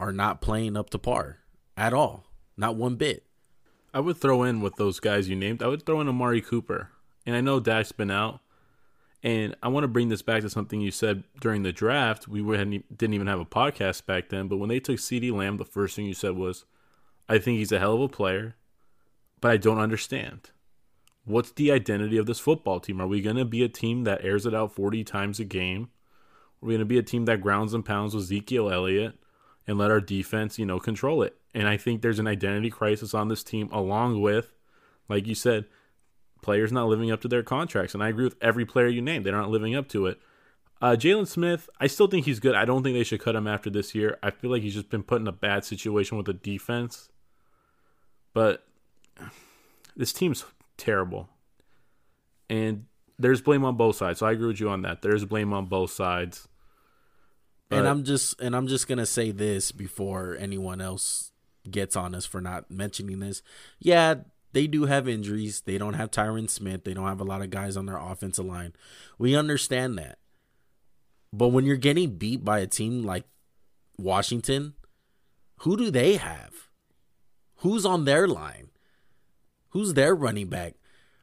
[0.01, 1.39] are not playing up to par
[1.77, 2.27] at all.
[2.57, 3.28] Not one bit.
[3.93, 5.63] I would throw in with those guys you named.
[5.63, 6.91] I would throw in Amari Cooper,
[7.27, 8.41] and I know Dak's been out,
[9.23, 12.29] And I want to bring this back to something you said during the draft.
[12.29, 15.65] We didn't even have a podcast back then, but when they took CeeDee Lamb, the
[15.65, 16.65] first thing you said was,
[17.29, 18.55] I think he's a hell of a player,
[19.41, 20.51] but I don't understand.
[21.25, 23.01] What's the identity of this football team?
[23.01, 25.91] Are we going to be a team that airs it out 40 times a game?
[26.63, 29.19] Are we going to be a team that grounds and pounds with Ezekiel Elliott
[29.67, 31.37] and let our defense, you know, control it?
[31.55, 34.53] And I think there's an identity crisis on this team, along with,
[35.09, 35.65] like you said,
[36.43, 37.95] players not living up to their contracts.
[37.95, 39.25] And I agree with every player you named.
[39.25, 40.19] They're not living up to it.
[40.81, 42.55] Uh, Jaylon Smith, I still think he's good.
[42.55, 44.19] I don't think they should cut him after this year.
[44.23, 47.09] I feel like he's just been put in a bad situation with the defense.
[48.33, 48.65] But
[49.97, 50.45] this team's
[50.77, 51.29] terrible.
[52.49, 52.85] And
[53.19, 54.21] there's blame on both sides.
[54.21, 55.03] So I agree with you on that.
[55.03, 56.47] There's blame on both sides.
[57.69, 61.33] But, and I'm just and I'm just gonna say this before anyone else
[61.71, 63.43] gets on us for not mentioning this.
[63.79, 64.15] Yeah,
[64.53, 65.63] they do have injuries.
[65.63, 66.85] They don't have Tyron Smith.
[66.85, 68.73] They don't have a lot of guys on their offensive line.
[69.19, 70.19] We understand that.
[71.33, 73.25] But when you're getting beat by a team like
[73.99, 74.75] Washington,
[75.61, 76.69] who do they have?
[77.57, 78.69] Who's on their line?
[79.71, 80.75] Who's their running back?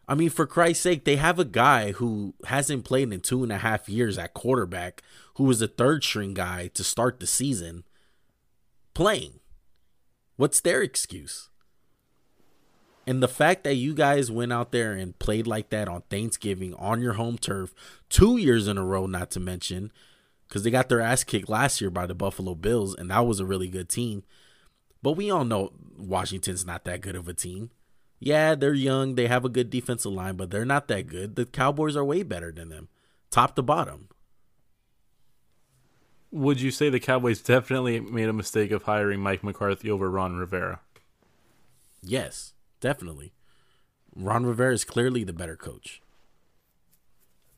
[0.08, 3.52] I mean, for Christ's sake, they have a guy who hasn't played in two and
[3.52, 5.02] a half years at quarterback,
[5.36, 7.86] who was a third string guy to start the season,
[8.94, 9.40] playing.
[10.38, 11.50] What's their excuse?
[13.08, 16.74] And the fact that you guys went out there and played like that on Thanksgiving
[16.76, 17.74] on your home turf,
[18.10, 19.92] two years in a row, not to mention,
[20.48, 23.40] because they got their ass kicked last year by the Buffalo Bills, and that was
[23.40, 24.24] a really good team.
[25.02, 27.70] But we all know Washington's not that good of a team.
[28.20, 29.16] Yeah, they're young.
[29.16, 31.36] They have a good defensive line, but they're not that good.
[31.36, 32.90] The Cowboys are way better than them,
[33.30, 34.10] top to bottom.
[36.36, 40.36] Would you say the Cowboys definitely made a mistake of hiring Mike McCarthy over Ron
[40.36, 40.82] Rivera?
[42.04, 43.32] Yes, definitely.
[44.14, 46.02] Ron Rivera is clearly the better coach.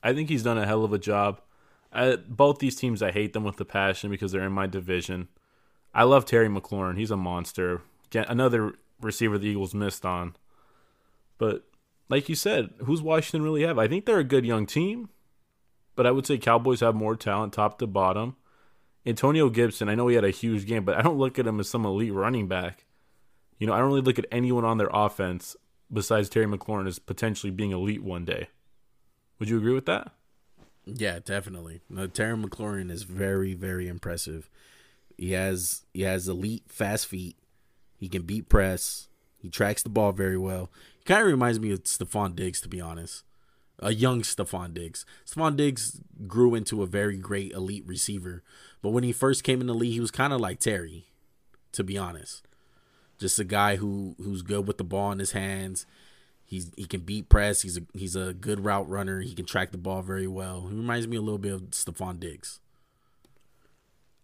[0.03, 1.41] I think he's done a hell of a job.
[1.91, 5.29] I, both these teams, I hate them with a passion because they're in my division.
[5.91, 6.99] I love Terry McLaurin.
[6.99, 7.81] He's a monster.
[8.13, 10.35] Another receiver the Eagles missed on.
[11.39, 11.63] But
[12.09, 13.79] like you said, who's Washington really have?
[13.79, 15.09] I think they're a good young team,
[15.95, 18.35] but I would say Cowboys have more talent top to bottom.
[19.07, 21.61] Antonio Gibson, I know he had a huge game, but I don't look at him
[21.61, 22.83] as some elite running back.
[23.57, 25.55] You know, I don't really look at anyone on their offense
[25.91, 28.49] besides Terry McLaurin as potentially being elite one day.
[29.39, 30.11] Would you agree with that?
[30.85, 31.81] Yeah, definitely.
[31.89, 34.49] No, Terry McLaurin is very, very impressive.
[35.17, 37.37] He has he has elite fast feet.
[37.97, 39.07] He can beat press.
[39.37, 40.69] He tracks the ball very well.
[40.99, 43.23] He kind of reminds me of Stefon Diggs, to be honest.
[43.79, 45.05] A young Stefon Diggs.
[45.25, 48.43] Stefon Diggs grew into a very great elite receiver.
[48.81, 51.05] But when he first came in the league, he was kind of like Terry,
[51.73, 52.47] to be honest.
[53.19, 55.85] Just a guy who who's good with the ball in his hands.
[56.43, 57.61] He's he can beat press.
[57.61, 59.21] He's a he's a good route runner.
[59.21, 60.67] He can track the ball very well.
[60.69, 62.59] He reminds me a little bit of Stefon Diggs.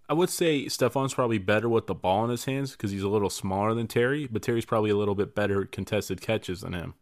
[0.10, 3.10] I would say Stefon's probably better with the ball in his hands because he's a
[3.10, 6.94] little smaller than Terry, but Terry's probably a little bit better contested catches than him.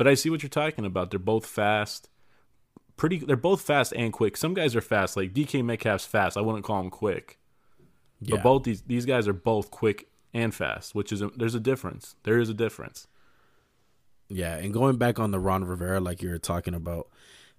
[0.00, 1.10] But I see what you're talking about.
[1.10, 2.08] They're both fast.
[2.96, 4.34] Pretty they're both fast and quick.
[4.34, 6.38] Some guys are fast, like DK Metcalf's fast.
[6.38, 7.38] I wouldn't call him quick.
[8.18, 8.36] Yeah.
[8.36, 11.60] But both these these guys are both quick and fast, which is a, there's a
[11.60, 12.16] difference.
[12.22, 13.08] There is a difference.
[14.30, 17.10] Yeah, and going back on the Ron Rivera like you were talking about,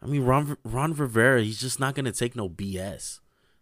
[0.02, 3.20] I mean Ron Ron Rivera, he's just not gonna take no BS.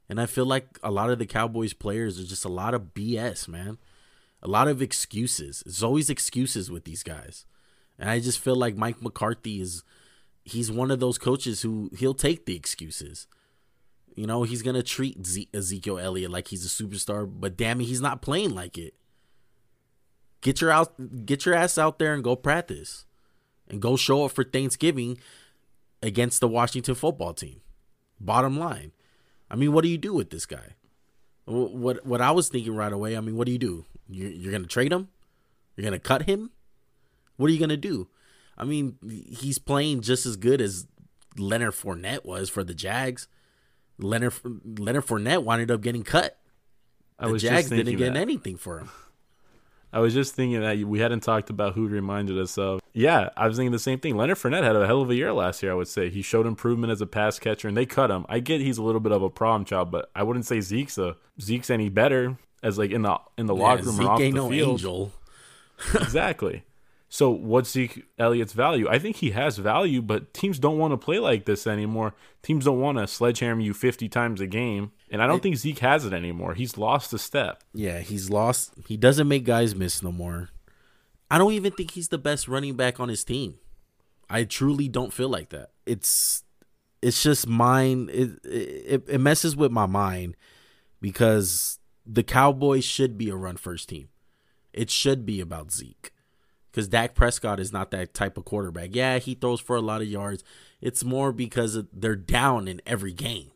[0.07, 2.93] And I feel like a lot of the Cowboys players are just a lot of
[2.93, 3.77] BS, man.
[4.41, 5.63] A lot of excuses.
[5.65, 7.45] There's always excuses with these guys.
[7.99, 9.83] And I just feel like Mike McCarthy is
[10.45, 13.27] he's one of those coaches who he'll take the excuses.
[14.15, 15.17] You know, he's going to treat
[15.53, 18.95] Ezekiel Elliott like he's a superstar, but damn it, he's not playing like it.
[20.41, 23.05] Get your out get your ass out there and go practice.
[23.67, 25.19] And go show up for Thanksgiving
[26.01, 27.61] against the Washington football team.
[28.19, 28.93] Bottom line.
[29.51, 30.75] I mean, what do you do with this guy?
[31.45, 33.15] What what I was thinking right away.
[33.15, 33.85] I mean, what do you do?
[34.07, 35.09] You're, you're gonna trade him?
[35.75, 36.51] You're gonna cut him?
[37.39, 38.09] What are you gonna do?
[38.57, 38.97] I mean,
[39.29, 40.87] he's playing just as good as
[41.37, 43.29] Leonard Fournette was for the Jags.
[43.97, 44.33] Leonard
[44.65, 46.37] Leonard Fournette wound up getting cut.
[47.17, 48.19] The Jags didn't get that.
[48.19, 48.89] anything for him.
[49.93, 52.81] I was just thinking that we hadn't talked about who reminded us of.
[52.91, 54.17] Yeah, I was thinking the same thing.
[54.17, 55.71] Leonard Fournette had a hell of a year last year.
[55.71, 58.25] I would say he showed improvement as a pass catcher, and they cut him.
[58.27, 60.97] I get he's a little bit of a problem child, but I wouldn't say Zeke's
[60.97, 64.11] a Zeke's any better as like in the in the yeah, locker room Zeke or
[64.11, 64.71] off the no field.
[64.71, 65.13] Angel.
[65.95, 66.63] exactly.
[67.11, 68.87] So what's Zeke Elliott's value?
[68.87, 72.13] I think he has value, but teams don't want to play like this anymore.
[72.43, 74.91] Teams don't want to sledgehammer you 50 times a game.
[75.09, 76.53] And I don't think Zeke has it anymore.
[76.53, 77.63] He's lost a step.
[77.73, 78.73] Yeah, he's lost.
[78.87, 80.49] He doesn't make guys miss no more.
[81.31, 83.55] I don't even think he's the best running back on his team.
[84.29, 85.71] I truly don't feel like that.
[85.87, 86.43] It's
[87.01, 90.35] it's just mind it, it it messes with my mind
[91.01, 94.09] because the Cowboys should be a run first team.
[94.73, 96.11] It should be about Zeke.
[96.71, 98.89] Because Dak Prescott is not that type of quarterback.
[98.93, 100.43] Yeah, he throws for a lot of yards.
[100.81, 103.51] It's more because they're down in every game.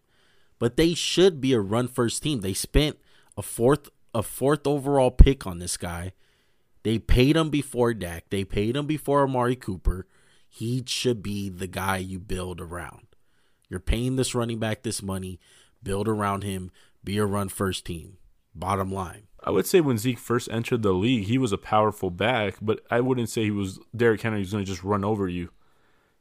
[0.59, 2.41] But they should be a run first team.
[2.41, 2.97] They spent
[3.37, 6.13] a fourth a fourth overall pick on this guy.
[6.83, 8.29] They paid him before Dak.
[8.29, 10.07] They paid him before Amari Cooper.
[10.47, 13.07] He should be the guy you build around.
[13.69, 15.39] You're paying this running back this money.
[15.81, 16.71] Build around him.
[17.03, 18.17] Be a run first team.
[18.53, 19.23] Bottom line.
[19.43, 22.81] I would say when Zeke first entered the league, he was a powerful back, but
[22.89, 25.49] I wouldn't say he was Derrick Henry was going to just run over you.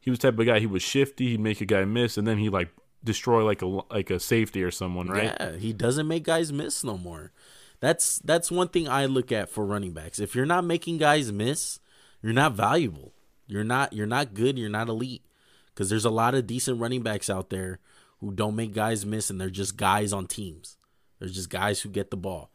[0.01, 0.59] He was type of guy.
[0.59, 1.31] He was shifty.
[1.31, 2.71] He'd make a guy miss, and then he like
[3.05, 5.37] destroy like a like a safety or someone, right?
[5.39, 7.33] Yeah, he doesn't make guys miss no more.
[7.79, 10.19] That's that's one thing I look at for running backs.
[10.19, 11.79] If you're not making guys miss,
[12.23, 13.13] you're not valuable.
[13.47, 14.59] You're not you're not good.
[14.59, 15.23] You're not elite.
[15.73, 17.79] Because there's a lot of decent running backs out there
[18.21, 20.77] who don't make guys miss, and they're just guys on teams.
[21.19, 22.51] They're just guys who get the ball.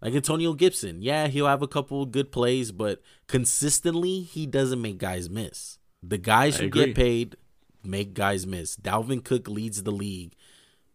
[0.00, 4.98] Like Antonio Gibson, yeah, he'll have a couple good plays, but consistently he doesn't make
[4.98, 5.78] guys miss.
[6.02, 6.86] The guys I who agree.
[6.86, 7.36] get paid
[7.82, 8.76] make guys miss.
[8.76, 10.34] Dalvin Cook leads the league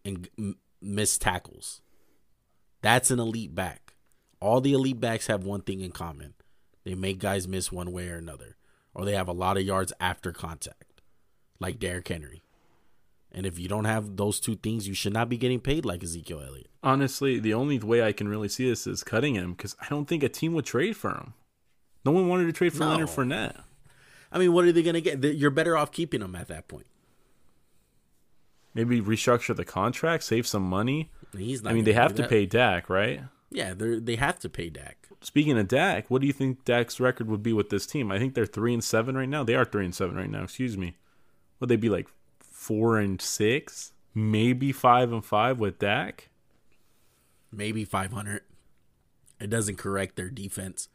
[0.04, 1.82] in m- missed tackles.
[2.80, 3.94] That's an elite back.
[4.40, 6.34] All the elite backs have one thing in common:
[6.84, 8.56] they make guys miss one way or another,
[8.94, 11.02] or they have a lot of yards after contact,
[11.60, 12.43] like Derrick Henry.
[13.34, 16.04] And if you don't have those two things, you should not be getting paid like
[16.04, 16.68] Ezekiel Elliott.
[16.84, 20.06] Honestly, the only way I can really see this is cutting him because I don't
[20.06, 21.34] think a team would trade for him.
[22.04, 22.90] No one wanted to trade for No.
[22.90, 23.62] Leonard Fournette.
[24.30, 25.22] I mean, what are they going to get?
[25.36, 26.86] You're better off keeping him at that point.
[28.74, 31.10] Maybe restructure the contract, save some money.
[31.36, 31.70] He's not.
[31.70, 32.30] I mean, they have to that.
[32.30, 33.22] pay Dak, right?
[33.50, 35.08] Yeah, they they have to pay Dak.
[35.20, 38.10] Speaking of Dak, what do you think Dak's record would be with this team?
[38.10, 39.44] I think they're three and seven right now.
[39.44, 40.42] They are three and seven right now.
[40.42, 40.96] Excuse me.
[41.60, 42.08] Would they be like
[42.64, 43.92] four and six?
[44.14, 46.30] Maybe five and five with Dak.
[47.52, 48.42] maybe 500.
[49.40, 50.88] It doesn't correct their defense.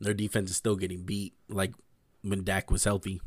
[0.00, 1.74] Their defense is still getting beat, like
[2.22, 3.20] when Dak was healthy.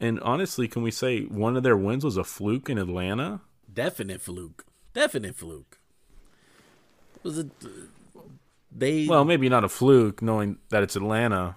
[0.00, 3.42] And honestly, can we say one of their wins was a fluke in Atlanta?
[3.72, 4.64] Definite fluke.
[4.94, 5.78] Definite fluke.
[7.16, 7.46] It was a
[8.72, 11.56] they Well, maybe not a fluke, knowing that it's Atlanta,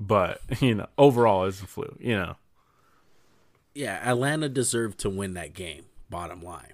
[0.00, 1.96] but you know, overall, it's a fluke.
[2.00, 2.36] You know,
[3.76, 5.84] yeah, Atlanta deserved to win that game.
[6.10, 6.72] Bottom line.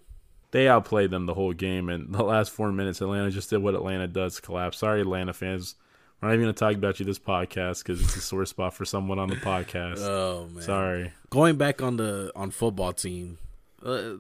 [0.50, 3.74] they outplayed them the whole game, and the last four minutes, Atlanta just did what
[3.74, 4.78] Atlanta does: collapse.
[4.78, 5.74] Sorry, Atlanta fans.
[6.20, 8.74] We're not even going to talk about you this podcast because it's a sore spot
[8.74, 9.98] for someone on the podcast.
[10.00, 10.62] Oh man.
[10.62, 11.12] Sorry.
[11.30, 13.38] Going back on the on football team,
[13.84, 14.14] uh,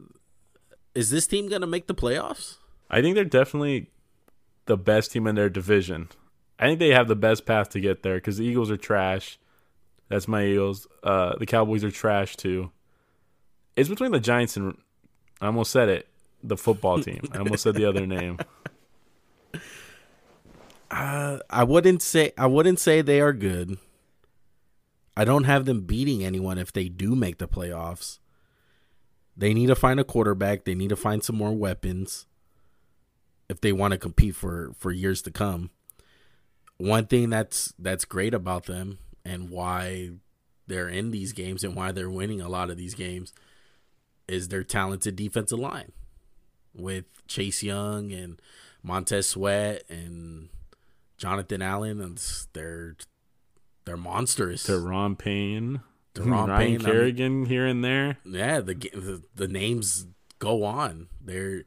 [0.94, 2.56] is this team gonna make the playoffs?
[2.90, 3.90] I think they're definitely
[4.66, 6.08] the best team in their division.
[6.58, 9.38] I think they have the best path to get there because the Eagles are trash.
[10.12, 10.86] That's my Eagles.
[11.02, 12.70] Uh, the Cowboys are trash too.
[13.76, 14.76] It's between the Giants and
[15.40, 16.06] I almost said it.
[16.44, 17.22] The football team.
[17.32, 18.38] I almost said the other name.
[20.90, 23.78] I wouldn't say I wouldn't say they are good.
[25.16, 28.18] I don't have them beating anyone if they do make the playoffs.
[29.34, 30.64] They need to find a quarterback.
[30.64, 32.26] They need to find some more weapons
[33.48, 35.70] if they want to compete for for years to come.
[36.76, 40.10] One thing that's that's great about them and why
[40.66, 43.32] they're in these games and why they're winning a lot of these games
[44.28, 45.92] is their talented defensive line
[46.74, 48.40] with Chase Young and
[48.82, 50.48] Montez Sweat and
[51.18, 52.96] Jonathan Allen, and they're
[53.84, 54.62] they're monsters.
[54.64, 55.80] To Ron Payne,
[56.14, 58.18] Deron Ryan Payne, I mean- Kerrigan here and there.
[58.24, 60.06] yeah, the, the the names
[60.38, 61.08] go on.
[61.20, 61.64] They're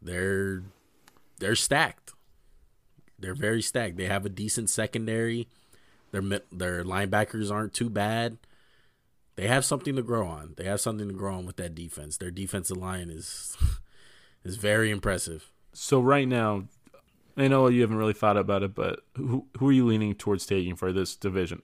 [0.00, 0.62] they're
[1.38, 2.12] they're stacked.
[3.18, 3.96] They're very stacked.
[3.96, 5.48] They have a decent secondary.
[6.10, 8.38] Their their linebackers aren't too bad.
[9.36, 10.54] They have something to grow on.
[10.56, 12.16] They have something to grow on with that defense.
[12.16, 13.56] Their defensive line is
[14.44, 15.50] is very impressive.
[15.72, 16.64] So right now,
[17.36, 20.44] I know you haven't really thought about it, but who who are you leaning towards
[20.46, 21.62] taking for this division?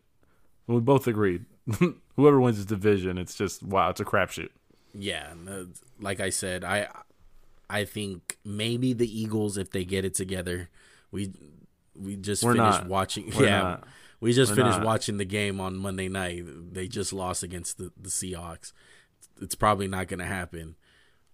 [0.66, 1.46] We both agreed.
[2.16, 4.50] Whoever wins this division, it's just wow, it's a crapshoot.
[4.94, 5.64] Yeah, uh,
[6.00, 6.88] like I said, I
[7.68, 10.68] I think maybe the Eagles if they get it together.
[11.11, 11.33] We
[11.96, 12.88] we just We're finished not.
[12.88, 13.33] watching.
[13.37, 13.85] We're yeah, not.
[14.25, 14.87] We just We're finished not.
[14.87, 16.44] watching the game on Monday night.
[16.72, 18.72] They just lost against the the Seahawks.
[19.38, 20.77] It's probably not going to happen.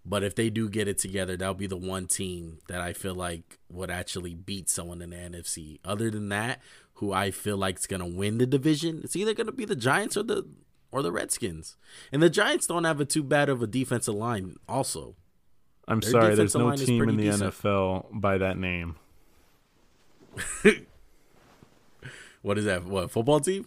[0.05, 3.15] But if they do get it together, that'll be the one team that I feel
[3.15, 5.79] like would actually beat someone in the NFC.
[5.85, 6.61] Other than that,
[6.95, 9.65] who I feel like is going to win the division, it's either going to be
[9.65, 10.49] the Giants or the
[10.91, 11.77] or the Redskins.
[12.11, 15.15] And the Giants don't have a too bad of a defensive line also.
[15.87, 17.55] I'm Their sorry, there's no team in the decent.
[17.55, 18.97] NFL by that name.
[22.43, 22.85] What is that?
[22.85, 23.67] What football team?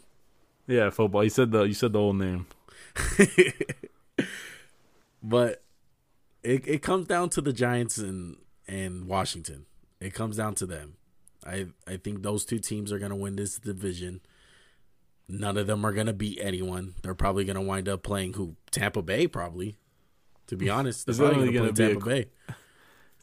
[0.68, 1.24] Yeah, football.
[1.24, 2.48] You said the you said the whole name.
[5.24, 5.64] but
[6.44, 9.66] it it comes down to the Giants and and Washington.
[10.00, 10.96] It comes down to them.
[11.46, 14.22] I I think those two teams are gonna win this division.
[15.28, 16.96] None of them are gonna beat anyone.
[17.02, 19.78] They're probably gonna wind up playing who Tampa Bay probably.
[20.48, 22.26] To be honest, they're probably gonna, gonna play be a Tampa Bay.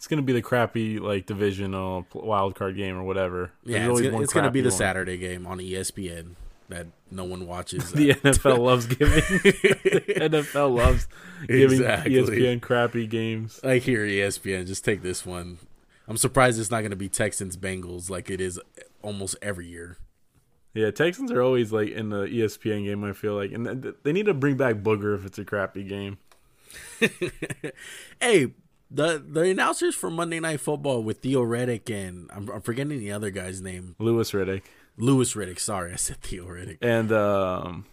[0.01, 3.53] It's gonna be the crappy like divisional wild card game or whatever.
[3.65, 4.79] There's Yeah, it's, gonna, it's gonna be the one.
[4.79, 6.37] Saturday game on ESPN
[6.71, 7.93] that no one watches.
[7.93, 9.21] The NFL loves giving.
[9.23, 11.07] NFL loves
[11.47, 12.15] giving Exactly.
[12.15, 13.61] ESPN crappy games.
[13.63, 14.67] I hear E ESPN.
[14.67, 15.59] Just take this one.
[16.09, 18.59] I'm surprised it's not going to be Texans Bengals like it is
[19.03, 19.99] almost every year.
[20.73, 23.05] Yeah, Texans are always like in the ESPN game.
[23.05, 25.85] I feel like, and th- they need to bring back Booger if it's a crappy
[25.85, 26.17] game.
[28.21, 28.53] Hey,
[28.91, 33.13] the the announcers for Monday Night Football with Theo Riddick and I'm, I'm forgetting the
[33.13, 34.63] other guy's name, Louis Riddick
[34.97, 35.59] Louis Riddick.
[35.61, 36.79] Sorry, I said Theo Riddick.
[36.83, 37.85] and um,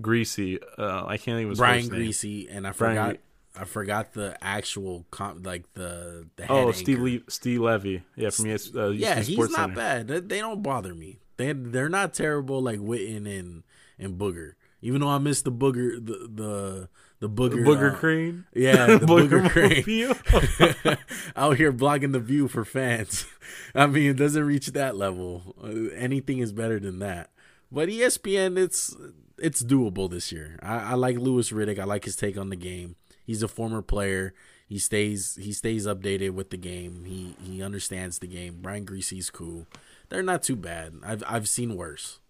[0.00, 0.58] Griese.
[0.78, 1.54] Uh, I can't even.
[1.54, 1.88] Brian.
[1.88, 3.10] Griese, and I Brian forgot.
[3.14, 3.20] Gre-
[3.58, 6.72] I forgot the actual com- like the the head Oh.
[6.72, 8.02] Steve Le- Steve Levy.
[8.14, 9.74] Yeah, from ES- uh, Yeah, he's not Center.
[9.74, 10.08] bad.
[10.08, 11.20] They, they don't bother me.
[11.38, 13.62] They they're not terrible like Witten and
[13.98, 14.52] and Booger.
[14.82, 16.88] Even though I miss the Booger the the
[17.20, 18.44] the Booger Booger uh, Crane.
[18.54, 20.98] Yeah, the Booger, Crane.
[21.36, 23.26] Out here blogging the view for fans.
[23.74, 25.54] I mean, it doesn't reach that level.
[25.62, 27.30] Uh, anything is better than that.
[27.72, 28.94] But ESPN, it's
[29.38, 30.58] it's doable this year.
[30.62, 31.78] I, I like Louis Riddick.
[31.78, 32.96] I like his take on the game.
[33.24, 34.34] He's a former player.
[34.68, 37.04] He stays he stays updated with the game.
[37.04, 38.58] He he understands the game.
[38.60, 39.66] Brian Griese's cool.
[40.08, 40.94] They're not too bad.
[41.04, 42.20] I've I've seen worse.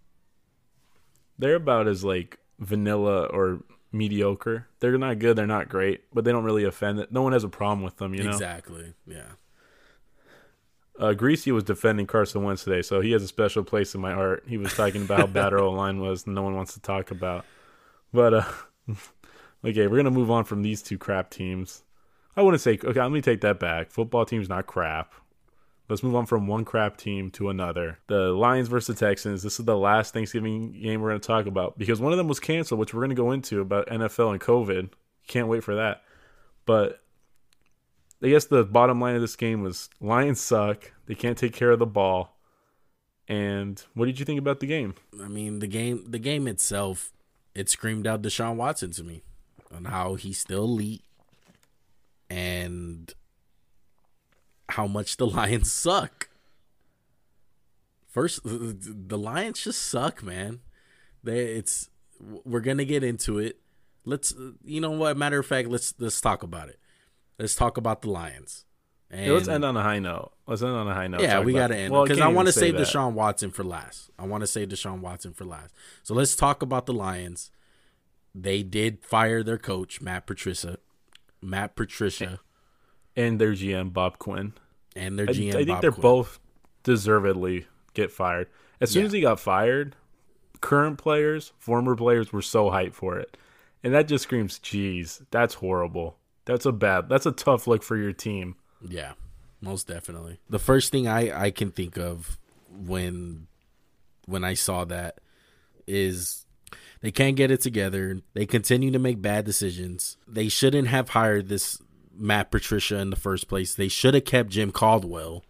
[1.39, 3.61] They're about as like vanilla or
[3.93, 4.69] mediocre.
[4.81, 5.37] They're not good.
[5.37, 7.13] They're not great, but they don't really offend it.
[7.13, 8.15] No one has a problem with them.
[8.15, 8.31] You know.
[8.31, 8.95] Exactly.
[9.07, 9.33] Yeah.
[10.99, 14.15] Uh, Griese was defending Carson Wentz today, so he has a special place in my
[14.15, 14.45] heart.
[14.47, 17.45] He was talking about how bad our line was, no one wants to talk about.
[18.15, 18.45] But uh,
[19.65, 21.83] okay, we're gonna move on from these two crap teams.
[22.35, 23.01] I wouldn't say okay.
[23.01, 23.91] Let me take that back.
[23.91, 25.13] Football team's not crap.
[25.89, 27.99] Let's move on from one crap team to another.
[28.09, 29.43] The Lions versus the Texans.
[29.43, 32.27] This is the last Thanksgiving game we're going to talk about because one of them
[32.27, 34.91] was canceled, which we're going to go into about NFL and COVID.
[35.29, 36.03] Can't wait for that.
[36.65, 37.01] But
[38.23, 40.93] I guess the bottom line of this game was Lions suck.
[41.07, 42.37] They can't take care of the ball.
[43.29, 44.95] And what did you think about the game?
[45.23, 47.13] I mean, the game the game itself,
[47.55, 49.23] it screamed out Deshaun Watson to me
[49.75, 51.03] on how he's still elite
[52.31, 53.13] and
[54.77, 56.29] how much the Lions suck.
[58.09, 60.61] First, the Lions just suck, man.
[61.25, 61.89] They it's
[62.45, 63.59] we're gonna get into it.
[64.05, 65.17] Let's you know what?
[65.17, 66.79] Matter of fact, let's let's talk about it.
[67.39, 68.65] Let's talk about the Lions.
[69.11, 70.33] And Hey, let's end on a high note.
[70.47, 71.21] Let's end on a high note.
[71.23, 72.87] yeah, we got to end because can't I want to save that.
[72.87, 74.11] Deshaun Watson for last.
[74.19, 75.75] I want to save Deshaun Watson for last.
[76.03, 77.51] So let's talk about the Lions.
[78.35, 80.79] They did fire their coach, Matt Patricia,
[81.41, 82.41] Matt Patricia,
[83.15, 84.55] and their GM Bob Quinn.
[84.97, 85.49] And their I, GM.
[85.51, 86.03] I think Bob they're Quinn.
[86.03, 86.41] both
[86.83, 88.49] deservedly get fired.
[88.81, 89.07] As soon Yeah.
[89.07, 89.97] as he got fired,
[90.61, 93.37] current players, former players were so hyped for it.
[93.83, 96.19] And that just screams, geez, that's horrible.
[96.45, 98.57] That's a bad that's a tough look for your team.
[98.87, 99.13] Yeah,
[99.61, 100.39] most definitely.
[100.49, 102.39] The first thing I I can think of
[102.71, 103.47] when
[104.27, 105.19] when I saw that
[105.87, 106.47] is
[107.01, 108.21] they can't get it together.
[108.35, 110.17] They continue to make bad decisions.
[110.27, 111.81] They shouldn't have hired this
[112.19, 113.75] Matt Patricia in the first place.
[113.75, 115.45] They should have kept Jim Caldwell.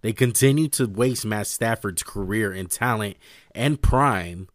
[0.00, 3.16] They continue to waste Matt Stafford's career and talent
[3.54, 4.48] and prime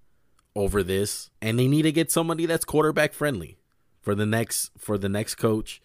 [0.55, 3.57] over this, and they need to get somebody that's quarterback friendly
[4.01, 5.81] for the next for the next coach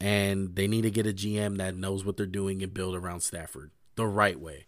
[0.00, 3.20] and they need to get a GM that knows what they're doing and build around
[3.20, 4.66] Stafford the right way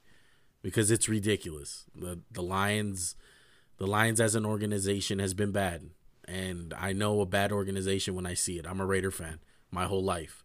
[0.63, 1.85] because it's ridiculous.
[1.95, 3.17] The the Lions
[3.79, 5.91] the Lions as an organization has been bad
[6.29, 8.67] and I know a bad organization when I see it.
[8.67, 9.41] I'm a Raider fan
[9.77, 10.43] my whole life.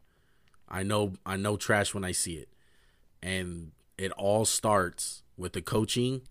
[0.67, 2.49] I know I know trash when I see it.
[3.23, 6.23] And it all starts with the coaching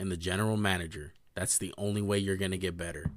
[0.00, 1.14] and the general manager.
[1.36, 3.12] That's the only way you're going to get better.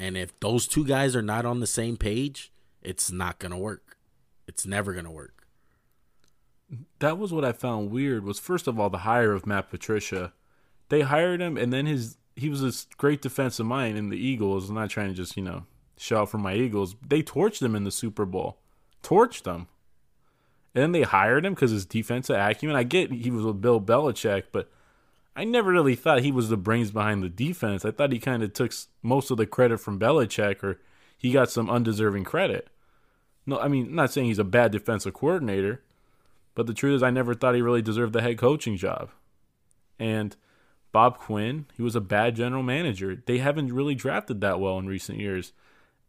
[0.00, 2.50] And if those two guys are not on the same page,
[2.82, 3.96] it's not going to work.
[4.48, 5.46] It's never going to work.
[6.98, 10.32] That was what I found weird was first of all the hire of Matt Patricia.
[10.88, 14.68] They hired him and then his he was a great defensive mind in the Eagles.
[14.68, 15.66] I'm not trying to just, you know,
[16.00, 16.96] shout for my Eagles.
[17.06, 18.58] They torched them in the Super Bowl.
[19.02, 19.68] Torched them,
[20.74, 22.76] And then they hired him because his defensive acumen.
[22.76, 24.70] I get he was with Bill Belichick, but
[25.36, 27.84] I never really thought he was the brains behind the defense.
[27.84, 28.72] I thought he kind of took
[29.02, 30.80] most of the credit from Belichick, or
[31.16, 32.68] he got some undeserving credit.
[33.46, 35.82] No, I mean, I'm not saying he's a bad defensive coordinator,
[36.54, 39.10] but the truth is, I never thought he really deserved the head coaching job.
[39.98, 40.36] And
[40.92, 43.22] Bob Quinn, he was a bad general manager.
[43.24, 45.52] They haven't really drafted that well in recent years.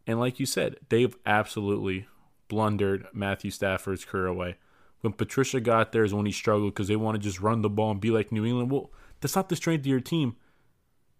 [0.06, 2.06] And like you said, they've absolutely
[2.48, 4.56] blundered Matthew Stafford's career away.
[5.00, 7.70] When Patricia got there is when he struggled because they want to just run the
[7.70, 8.70] ball and be like New England.
[8.70, 8.90] Well,
[9.20, 10.36] that's not the strength of your team.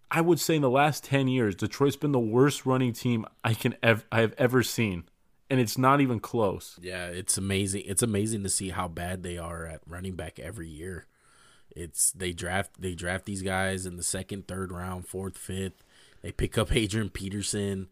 [0.09, 3.55] I would say in the last 10 years, Detroit's been the worst running team I
[3.55, 5.05] can ev- I have ever seen.
[5.49, 6.79] And it's not even close.
[6.81, 7.83] Yeah, it's amazing.
[7.85, 11.07] It's amazing to see how bad they are at running back every year.
[11.75, 15.83] It's they draft they draft these guys in the second, third round, fourth, fifth.
[16.21, 17.87] They pick up Adrian Peterson.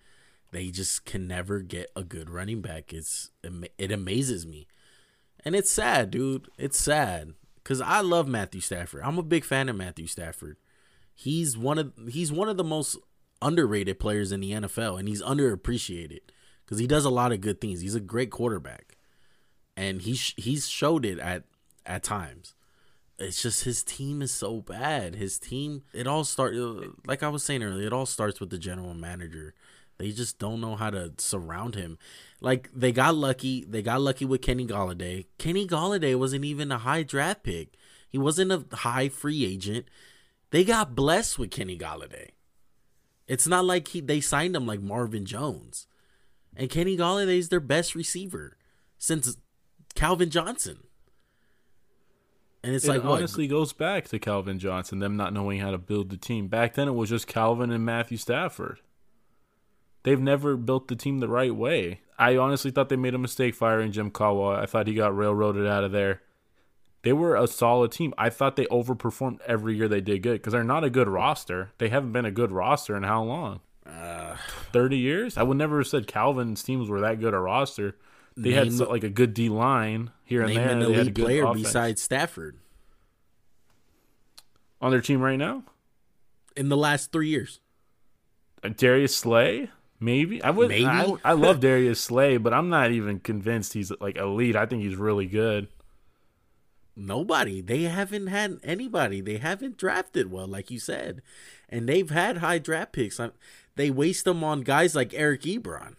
[0.51, 2.93] They just can never get a good running back.
[2.93, 3.31] It's
[3.77, 4.67] it amazes me,
[5.45, 6.49] and it's sad, dude.
[6.57, 9.01] It's sad because I love Matthew Stafford.
[9.03, 10.57] I'm a big fan of Matthew Stafford.
[11.13, 12.97] He's one of he's one of the most
[13.41, 16.19] underrated players in the NFL, and he's underappreciated
[16.65, 17.81] because he does a lot of good things.
[17.81, 18.97] He's a great quarterback,
[19.77, 21.43] and he he's showed it at
[21.85, 22.55] at times
[23.21, 25.15] it's just his team is so bad.
[25.15, 26.55] His team, it all start
[27.05, 27.85] like I was saying earlier.
[27.85, 29.53] It all starts with the general manager.
[30.01, 31.99] They just don't know how to surround him.
[32.41, 33.63] Like they got lucky.
[33.65, 35.27] They got lucky with Kenny Golladay.
[35.37, 37.77] Kenny Golladay wasn't even a high draft pick.
[38.09, 39.85] He wasn't a high free agent.
[40.49, 42.29] They got blessed with Kenny Golladay.
[43.27, 45.85] It's not like he they signed him like Marvin Jones.
[46.57, 48.57] And Kenny Golladay is their best receiver
[48.97, 49.37] since
[49.93, 50.79] Calvin Johnson.
[52.63, 53.51] And it's it like honestly what?
[53.51, 56.47] goes back to Calvin Johnson, them not knowing how to build the team.
[56.47, 58.79] Back then, it was just Calvin and Matthew Stafford.
[60.03, 62.01] They've never built the team the right way.
[62.17, 64.51] I honestly thought they made a mistake firing Jim Caldwell.
[64.51, 66.21] I thought he got railroaded out of there.
[67.03, 68.13] They were a solid team.
[68.17, 71.71] I thought they overperformed every year they did good because they're not a good roster.
[71.79, 73.61] They haven't been a good roster in how long?
[73.85, 74.35] Uh,
[74.71, 75.35] Thirty years.
[75.37, 77.95] I would never have said Calvin's teams were that good a roster.
[78.37, 80.69] They name, had like a good D line here and there.
[80.69, 81.63] An elite they had a good player offense.
[81.63, 82.59] besides Stafford
[84.79, 85.63] on their team right now.
[86.55, 87.59] In the last three years,
[88.63, 89.69] uh, Darius Slay,
[90.01, 90.43] maybe.
[90.43, 90.69] I would.
[90.69, 90.85] Maybe?
[90.85, 94.55] I, I love Darius Slay, but I'm not even convinced he's like elite.
[94.55, 95.67] I think he's really good.
[96.95, 97.61] Nobody.
[97.61, 99.21] They haven't had anybody.
[99.21, 101.21] They haven't drafted well, like you said,
[101.69, 103.19] and they've had high draft picks.
[103.75, 105.95] They waste them on guys like Eric Ebron.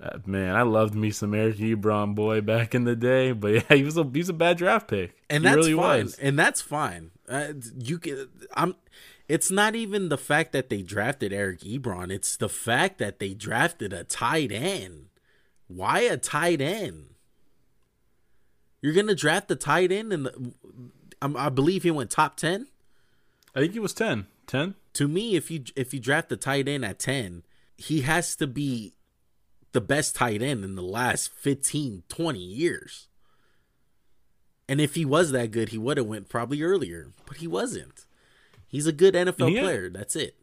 [0.00, 3.76] Uh, man, I loved me some Eric Ebron boy back in the day, but yeah,
[3.76, 6.04] he was a he's a bad draft pick, and he that's really fine.
[6.04, 6.18] Was.
[6.18, 7.10] And that's fine.
[7.28, 8.28] Uh, you can.
[8.54, 8.76] I'm.
[9.28, 12.12] It's not even the fact that they drafted Eric Ebron.
[12.12, 15.06] It's the fact that they drafted a tight end.
[15.66, 17.14] Why a tight end?
[18.80, 20.54] You're gonna draft the tight end, and
[21.20, 22.68] I believe he went top ten.
[23.54, 24.26] I think he was 10.
[24.46, 24.74] 10?
[24.92, 27.42] To me, if you if you draft the tight end at ten,
[27.76, 28.92] he has to be
[29.72, 33.08] the best tight end in the last 15, 20 years.
[34.68, 38.05] And if he was that good, he would have went probably earlier, but he wasn't.
[38.68, 39.90] He's a good NFL had, player.
[39.90, 40.36] That's it.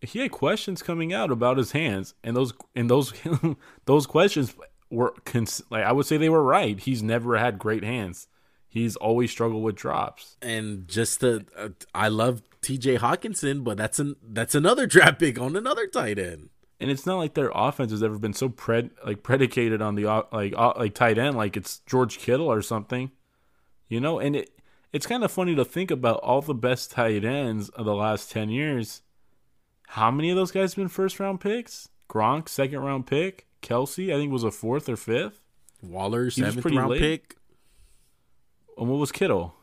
[0.00, 3.12] He had questions coming out about his hands, and those and those
[3.86, 4.54] those questions
[4.90, 6.78] were cons- like I would say they were right.
[6.78, 8.28] He's never had great hands.
[8.68, 10.36] He's always struggled with drops.
[10.42, 12.98] And just to, uh, I love T.J.
[12.98, 16.50] Hockenson, but that's an that's another draft pick on another tight end
[16.80, 20.04] and it's not like their offense has ever been so pred like predicated on the
[20.32, 23.10] like like tight end like it's George Kittle or something,
[23.88, 24.18] you know.
[24.18, 24.50] And it
[24.96, 28.30] it's kind of funny to think about all the best tight ends of the last
[28.30, 29.02] ten years.
[29.88, 31.90] How many of those guys have been first round picks?
[32.08, 35.42] Gronk second round pick, Kelce, I think was a fourth or fifth.
[35.82, 37.00] Waller seventh round late.
[37.00, 37.36] pick.
[38.78, 39.54] And what was Kittle?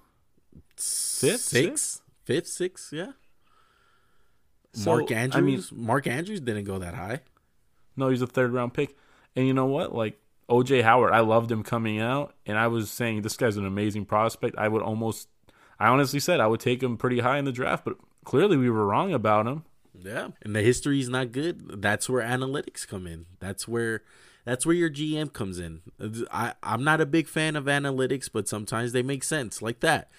[0.78, 3.14] Fifth, sixth, fifth, sixth, yeah.
[4.74, 5.36] So, Mark Andrews.
[5.36, 7.22] I mean, Mark Andrews didn't go that high.
[7.98, 8.96] No, he's a third round pick.
[9.36, 9.96] And you know what?
[9.96, 10.20] Like
[10.54, 14.06] OJ Howard, I loved him coming out, and I was saying this guy's an amazing
[14.06, 14.56] prospect.
[14.58, 15.28] I would almost,
[15.80, 18.70] I honestly said I would take him pretty high in the draft, but clearly we
[18.70, 19.64] were wrong about him.
[20.00, 21.82] Yeah, and the history is not good.
[21.82, 23.26] That's where analytics come in.
[23.40, 24.04] That's where
[24.46, 25.82] that's where your GM comes in.
[26.32, 30.10] I I'm not a big fan of analytics, but sometimes they make sense like that.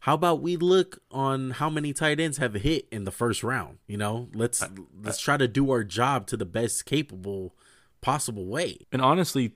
[0.00, 3.78] How about we look on how many tight ends have hit in the first round?
[3.86, 4.68] You know, let's I,
[5.02, 7.54] let's try to do our job to the best capable
[8.00, 8.78] possible way.
[8.92, 9.54] And honestly,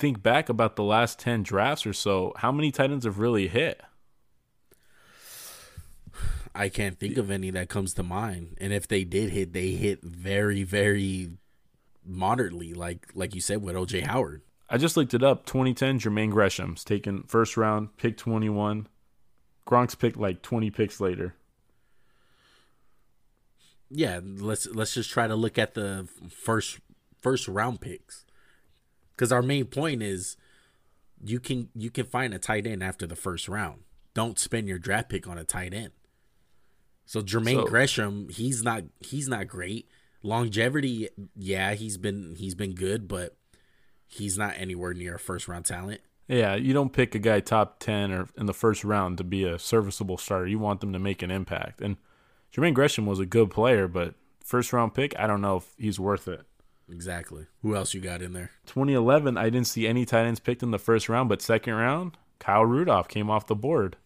[0.00, 3.48] think back about the last 10 drafts or so, how many tight ends have really
[3.48, 3.80] hit?
[6.54, 8.56] I can't think of any that comes to mind.
[8.60, 11.30] And if they did hit, they hit very, very
[12.04, 14.42] moderately, like like you said with OJ Howard.
[14.68, 15.46] I just looked it up.
[15.46, 18.88] 2010, Jermaine Gresham's taken first round, pick 21.
[19.66, 21.34] Gronk's picked like 20 picks later.
[23.88, 26.78] Yeah, let's let's just try to look at the first
[27.20, 28.24] first round picks.
[29.20, 30.38] Cuz our main point is
[31.22, 33.82] you can you can find a tight end after the first round.
[34.14, 35.90] Don't spend your draft pick on a tight end.
[37.04, 39.90] So Jermaine so, Gresham, he's not he's not great.
[40.22, 43.36] Longevity, yeah, he's been he's been good, but
[44.06, 46.00] he's not anywhere near a first round talent.
[46.26, 49.44] Yeah, you don't pick a guy top 10 or in the first round to be
[49.44, 50.46] a serviceable starter.
[50.46, 51.82] You want them to make an impact.
[51.82, 51.98] And
[52.54, 56.00] Jermaine Gresham was a good player, but first round pick, I don't know if he's
[56.00, 56.46] worth it.
[56.90, 57.46] Exactly.
[57.62, 58.50] Who else you got in there?
[58.66, 62.16] 2011, I didn't see any tight ends picked in the first round, but second round,
[62.38, 63.96] Kyle Rudolph came off the board.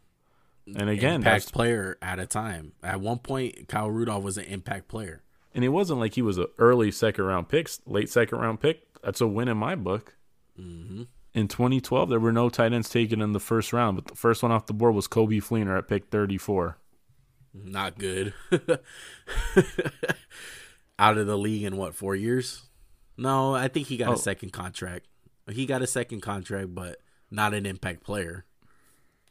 [0.67, 2.73] And again, impact that's, player at a time.
[2.83, 5.23] At one point, Kyle Rudolph was an impact player.
[5.55, 8.83] and it wasn't like he was an early second round pick, late second round pick.
[9.03, 10.15] That's a win in my book.
[10.57, 11.03] hmm
[11.35, 14.43] In 2012, there were no tight ends taken in the first round, but the first
[14.43, 16.79] one off the board was Coby Fleener at pick 34.
[17.53, 18.33] Not good.
[20.99, 22.63] Out of the league in what four years?
[23.17, 24.13] No, I think he got Oh.
[24.15, 25.07] a second contract.
[25.51, 27.01] He got a second contract, but
[27.31, 28.45] not an impact player.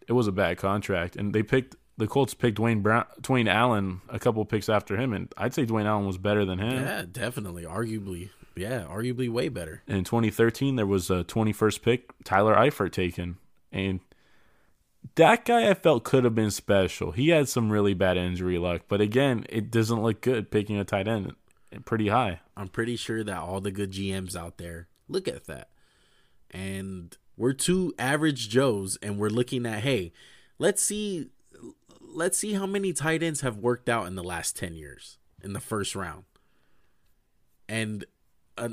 [0.08, 4.02] It was a bad contract, and they picked the Colts picked Dwayne Brown, Dwayne Allen
[4.10, 6.84] a couple picks after him, and I'd say Dwayne Allen was better than him.
[6.84, 9.84] Yeah, definitely, arguably, yeah, arguably way better.
[9.88, 13.38] In 2013, there was a 21st pick, Tyler Eifert taken,
[13.72, 14.00] and
[15.16, 17.12] that guy I felt could have been special.
[17.12, 20.84] He had some really bad injury luck, but again, it doesn't look good picking a
[20.84, 21.34] tight end
[21.82, 22.42] pretty high.
[22.56, 25.70] I'm pretty sure that all the good GMs out there look at that.
[26.52, 30.14] And we're two average Joes and we're looking at, hey,
[30.60, 31.30] let's see
[32.00, 35.54] let's see how many tight ends have worked out in the last 10 years in
[35.54, 36.24] the first round.
[37.68, 38.06] And
[38.58, 38.70] a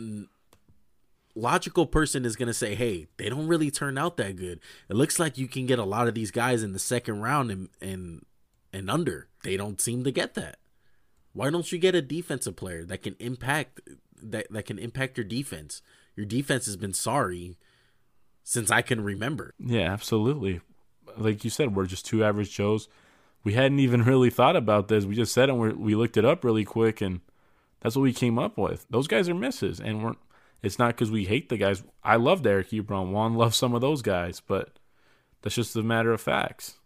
[1.34, 4.60] logical person is going to say, "Hey, they don't really turn out that good.
[4.88, 7.50] It looks like you can get a lot of these guys in the second round
[7.50, 8.26] and and
[8.72, 9.28] and under.
[9.42, 10.58] They don't seem to get that."
[11.32, 13.80] Why don't you get a defensive player that can impact
[14.22, 15.82] that that can impact your defense?
[16.16, 17.56] Your defense has been sorry
[18.42, 19.54] since I can remember.
[19.58, 20.60] Yeah, absolutely.
[21.16, 22.88] Like you said, we're just two average Joes.
[23.44, 25.04] We hadn't even really thought about this.
[25.04, 25.52] We just said it.
[25.52, 27.20] And we we looked it up really quick, and
[27.80, 28.86] that's what we came up with.
[28.90, 30.14] Those guys are misses, and we're.
[30.62, 31.82] It's not because we hate the guys.
[32.04, 33.12] I love Eric Ebron.
[33.12, 34.78] Juan loves some of those guys, but
[35.40, 36.76] that's just a matter of facts.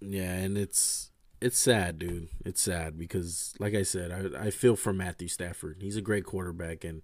[0.00, 1.09] Yeah, and it's
[1.40, 2.28] it's sad, dude.
[2.44, 5.78] It's sad because, like I said, I I feel for Matthew Stafford.
[5.80, 7.02] He's a great quarterback, and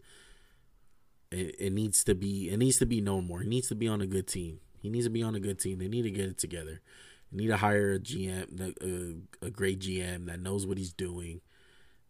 [1.30, 3.40] it, it needs to be it needs to be known more.
[3.40, 4.60] He needs to be on a good team.
[4.80, 5.78] He needs to be on a good team.
[5.78, 6.80] They need to get it together.
[7.32, 8.76] They need to hire a GM,
[9.42, 11.40] a, a great GM that knows what he's doing.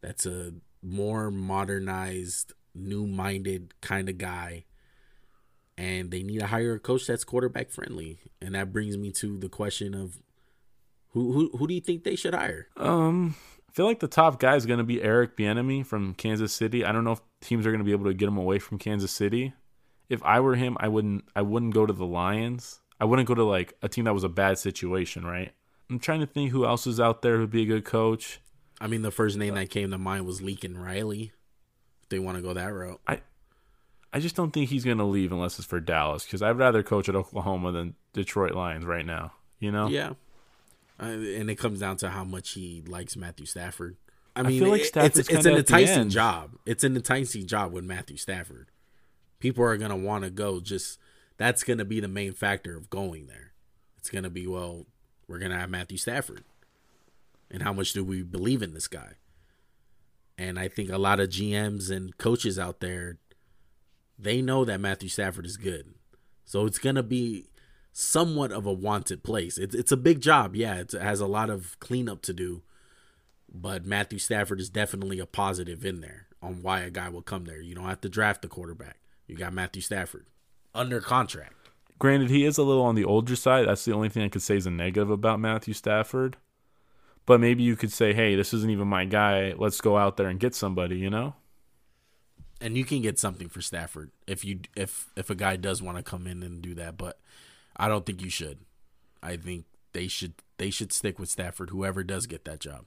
[0.02, 0.52] That's a
[0.82, 4.64] more modernized, new-minded kind of guy.
[5.78, 8.18] And they need to hire a coach that's quarterback friendly.
[8.42, 10.18] And that brings me to the question of
[11.16, 12.68] who who who do you think they should hire?
[12.76, 13.36] Um,
[13.66, 16.84] I feel like the top guy is going to be Eric Bieniemy from Kansas City.
[16.84, 18.78] I don't know if teams are going to be able to get him away from
[18.78, 19.54] Kansas City.
[20.10, 21.24] If I were him, I wouldn't.
[21.34, 22.80] I wouldn't go to the Lions.
[23.00, 25.52] I wouldn't go to like a team that was a bad situation, right?
[25.88, 28.40] I'm trying to think who else is out there who'd be a good coach.
[28.78, 31.32] I mean, the first name that came to mind was Lincoln Riley.
[32.02, 33.22] If they want to go that route, I
[34.12, 36.82] I just don't think he's going to leave unless it's for Dallas because I'd rather
[36.82, 39.32] coach at Oklahoma than Detroit Lions right now.
[39.58, 39.88] You know?
[39.88, 40.12] yeah.
[40.98, 43.96] Uh, and it comes down to how much he likes Matthew Stafford.
[44.34, 46.56] I I mean, feel like it- it's it's an enticing job.
[46.66, 48.68] It's an enticing job with Matthew Stafford.
[49.38, 50.60] People are gonna want to go.
[50.60, 50.98] Just
[51.36, 53.52] that's gonna be the main factor of going there.
[53.98, 54.86] It's gonna be well,
[55.28, 56.44] we're gonna have Matthew Stafford,
[57.50, 59.14] and how much do we believe in this guy?
[60.38, 63.18] And I think a lot of GMs and coaches out there,
[64.18, 65.94] they know that Matthew Stafford is good,
[66.44, 67.46] so it's gonna be
[67.98, 69.56] somewhat of a wanted place.
[69.56, 70.74] It's it's a big job, yeah.
[70.74, 72.62] It's, it has a lot of cleanup to do,
[73.52, 77.46] but Matthew Stafford is definitely a positive in there on why a guy will come
[77.46, 77.60] there.
[77.60, 78.98] You don't have to draft the quarterback.
[79.26, 80.26] You got Matthew Stafford
[80.74, 81.54] under contract.
[81.98, 83.66] Granted, he is a little on the older side.
[83.66, 86.36] That's the only thing I could say is a negative about Matthew Stafford.
[87.24, 89.54] But maybe you could say, hey, this isn't even my guy.
[89.56, 91.34] Let's go out there and get somebody, you know?
[92.60, 95.98] and you can get something for Stafford if you if if a guy does want
[95.98, 97.18] to come in and do that, but
[97.76, 98.58] I don't think you should.
[99.22, 102.84] I think they should they should stick with Stafford whoever does get that job.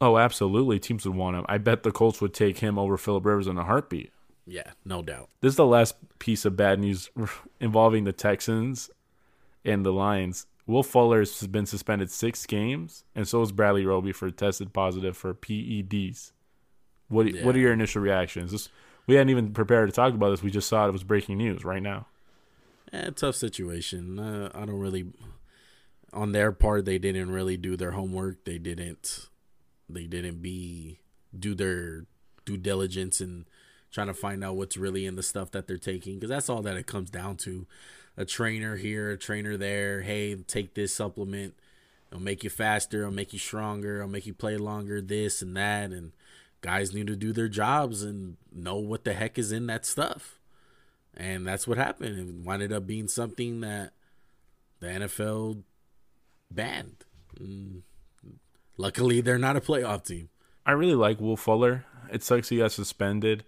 [0.00, 0.80] Oh, absolutely.
[0.80, 1.44] Teams would want him.
[1.48, 4.12] I bet the Colts would take him over Philip Rivers in a heartbeat.
[4.46, 5.28] Yeah, no doubt.
[5.40, 7.08] This is the last piece of bad news
[7.60, 8.90] involving the Texans
[9.64, 10.46] and the Lions.
[10.66, 15.16] Will Fuller has been suspended six games, and so is Bradley Roby for tested positive
[15.16, 16.32] for PEDs.
[17.08, 18.52] What What are your initial reactions?
[18.52, 18.68] This,
[19.06, 20.42] we hadn't even prepared to talk about this.
[20.42, 22.06] We just saw it was breaking news right now.
[22.92, 24.18] Eh, tough situation.
[24.18, 25.06] Uh, I don't really.
[26.12, 28.44] On their part, they didn't really do their homework.
[28.44, 29.28] They didn't.
[29.88, 31.00] They didn't be
[31.36, 32.04] do their
[32.44, 33.46] due diligence and
[33.90, 36.62] trying to find out what's really in the stuff that they're taking because that's all
[36.62, 37.66] that it comes down to.
[38.16, 40.02] A trainer here, a trainer there.
[40.02, 41.54] Hey, take this supplement.
[42.10, 43.00] It'll make you faster.
[43.00, 43.96] It'll make you stronger.
[43.96, 45.00] It'll make you play longer.
[45.00, 45.92] This and that.
[45.92, 46.12] And
[46.60, 50.38] guys need to do their jobs and know what the heck is in that stuff.
[51.16, 52.18] And that's what happened.
[52.18, 53.92] It wound up being something that
[54.80, 55.62] the NFL
[56.50, 57.04] banned.
[57.38, 57.82] And
[58.76, 60.28] luckily, they're not a playoff team.
[60.64, 61.84] I really like Will Fuller.
[62.10, 63.44] It sucks he got suspended.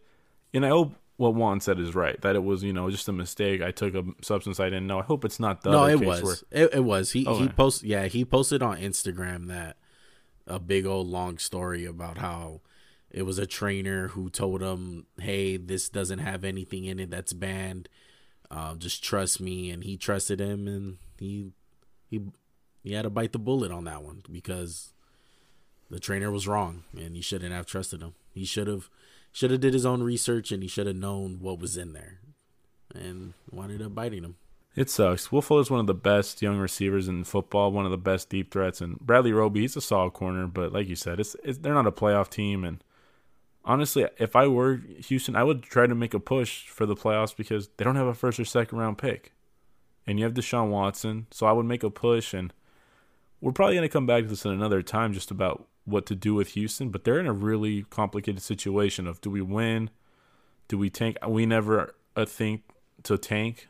[0.52, 3.12] And I hope what Juan said is right that it was you know just a
[3.12, 3.62] mistake.
[3.62, 4.98] I took a substance I didn't know.
[5.00, 6.22] I hope it's not the no, it was.
[6.22, 7.12] where It, it was.
[7.12, 7.48] He he Okay.
[7.48, 7.88] posted.
[7.88, 9.76] Yeah, he posted on Instagram that
[10.46, 12.60] a big old long story about how
[13.14, 17.32] it was a trainer who told him, "Hey, this doesn't have anything in it that's
[17.32, 17.88] banned.
[18.50, 21.52] Uh, just trust me." And he trusted him, and he
[22.10, 22.20] he
[22.82, 24.92] he had to bite the bullet on that one because
[25.90, 28.14] the trainer was wrong, and he shouldn't have trusted him.
[28.32, 28.90] He should have
[29.30, 32.18] should have did his own research, and he should have known what was in there,
[32.92, 34.36] and wound up biting him.
[34.74, 35.30] it sucks.
[35.30, 38.50] Will Fuller's one of the best young receivers in football, one of the best deep
[38.50, 41.74] threats, and Bradley Roby he's a solid corner, but like you said, it's, it's they're
[41.74, 42.64] not a playoff team.
[42.64, 42.82] And
[43.64, 47.36] honestly, if I were Houston, I would try to make a push for the playoffs
[47.36, 49.32] because they don't have a first or second round pick,
[50.06, 52.52] and you have Deshaun Watson, so I would make a push and.
[53.40, 56.14] We're probably going to come back to this in another time just about what to
[56.14, 59.90] do with Houston, but they're in a really complicated situation of do we win?
[60.68, 61.18] Do we tank?
[61.28, 61.94] We never
[62.26, 62.62] think
[63.02, 63.68] to tank,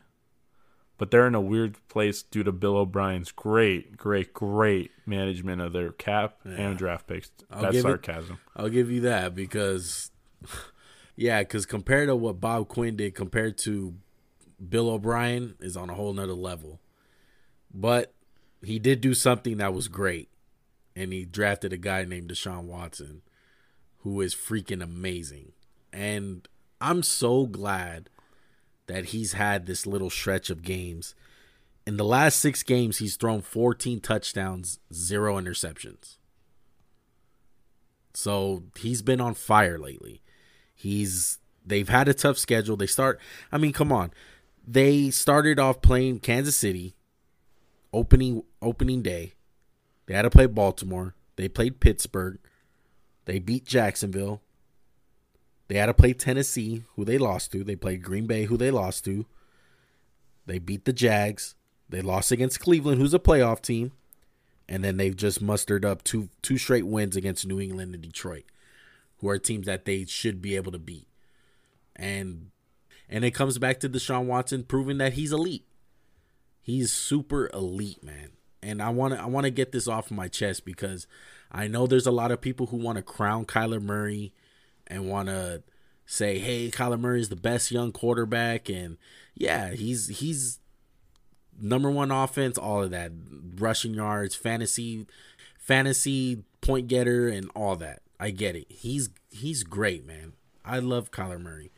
[0.97, 5.73] but they're in a weird place due to Bill O'Brien's great, great, great management of
[5.73, 7.31] their cap and draft picks.
[7.51, 8.39] I'll That's give it- sarcasm.
[8.55, 10.11] I'll give you that because,
[11.15, 13.95] yeah, because compared to what Bob Quinn did compared to
[14.69, 16.79] Bill O'Brien is on a whole nother level.
[17.73, 18.13] But
[18.63, 20.29] he did do something that was great,
[20.95, 23.21] and he drafted a guy named Deshaun Watson,
[23.99, 25.51] who is freaking amazing.
[25.91, 26.47] And
[26.79, 28.09] I'm so glad
[28.87, 31.15] that he's had this little stretch of games.
[31.87, 36.17] In the last six games, he's thrown 14 touchdowns, zero interceptions.
[38.13, 40.21] So he's been on fire lately.
[40.73, 42.77] He's they've had a tough schedule.
[42.77, 43.19] They start
[43.51, 44.11] I mean, come on.
[44.67, 46.95] They started off playing Kansas City
[47.93, 49.33] opening opening day.
[50.05, 51.15] They had to play Baltimore.
[51.35, 52.39] They played Pittsburgh.
[53.25, 54.41] They beat Jacksonville.
[55.67, 57.63] They had to play Tennessee, who they lost to.
[57.63, 59.25] They played Green Bay, who they lost to.
[60.45, 61.55] They beat the Jags.
[61.89, 63.91] They lost against Cleveland, who's a playoff team
[64.67, 68.45] and then they've just mustered up two two straight wins against New England and Detroit,
[69.17, 71.07] who are teams that they should be able to beat.
[71.95, 72.51] And
[73.07, 75.65] and it comes back to Deshaun Watson proving that he's elite.
[76.61, 78.31] He's super elite, man.
[78.63, 81.05] And I want to I want to get this off my chest because
[81.51, 84.33] I know there's a lot of people who want to crown Kyler Murray
[84.87, 85.63] and want to
[86.05, 88.97] say, "Hey, Kyler Murray is the best young quarterback." And
[89.35, 90.59] yeah, he's he's
[91.59, 93.11] number one offense, all of that,
[93.57, 95.07] rushing yards, fantasy,
[95.57, 98.01] fantasy point getter, and all that.
[98.19, 98.67] I get it.
[98.69, 100.33] He's he's great, man.
[100.63, 101.71] I love Kyler Murray,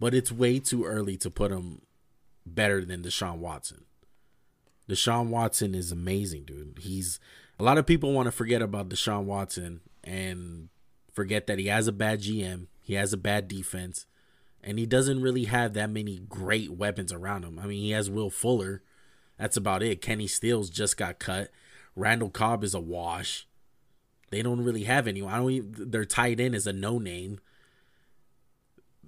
[0.00, 1.82] but it's way too early to put him
[2.46, 3.84] better than Deshaun Watson.
[4.88, 6.78] Deshaun Watson is amazing, dude.
[6.80, 7.18] He's
[7.58, 10.68] a lot of people want to forget about Deshaun Watson and
[11.16, 14.04] forget that he has a bad GM, he has a bad defense,
[14.62, 17.58] and he doesn't really have that many great weapons around him.
[17.58, 18.82] I mean, he has Will Fuller.
[19.38, 20.02] That's about it.
[20.02, 21.50] Kenny Stills just got cut.
[21.96, 23.48] Randall Cobb is a wash.
[24.30, 25.32] They don't really have anyone.
[25.32, 27.40] I don't even, their tight end is a no name.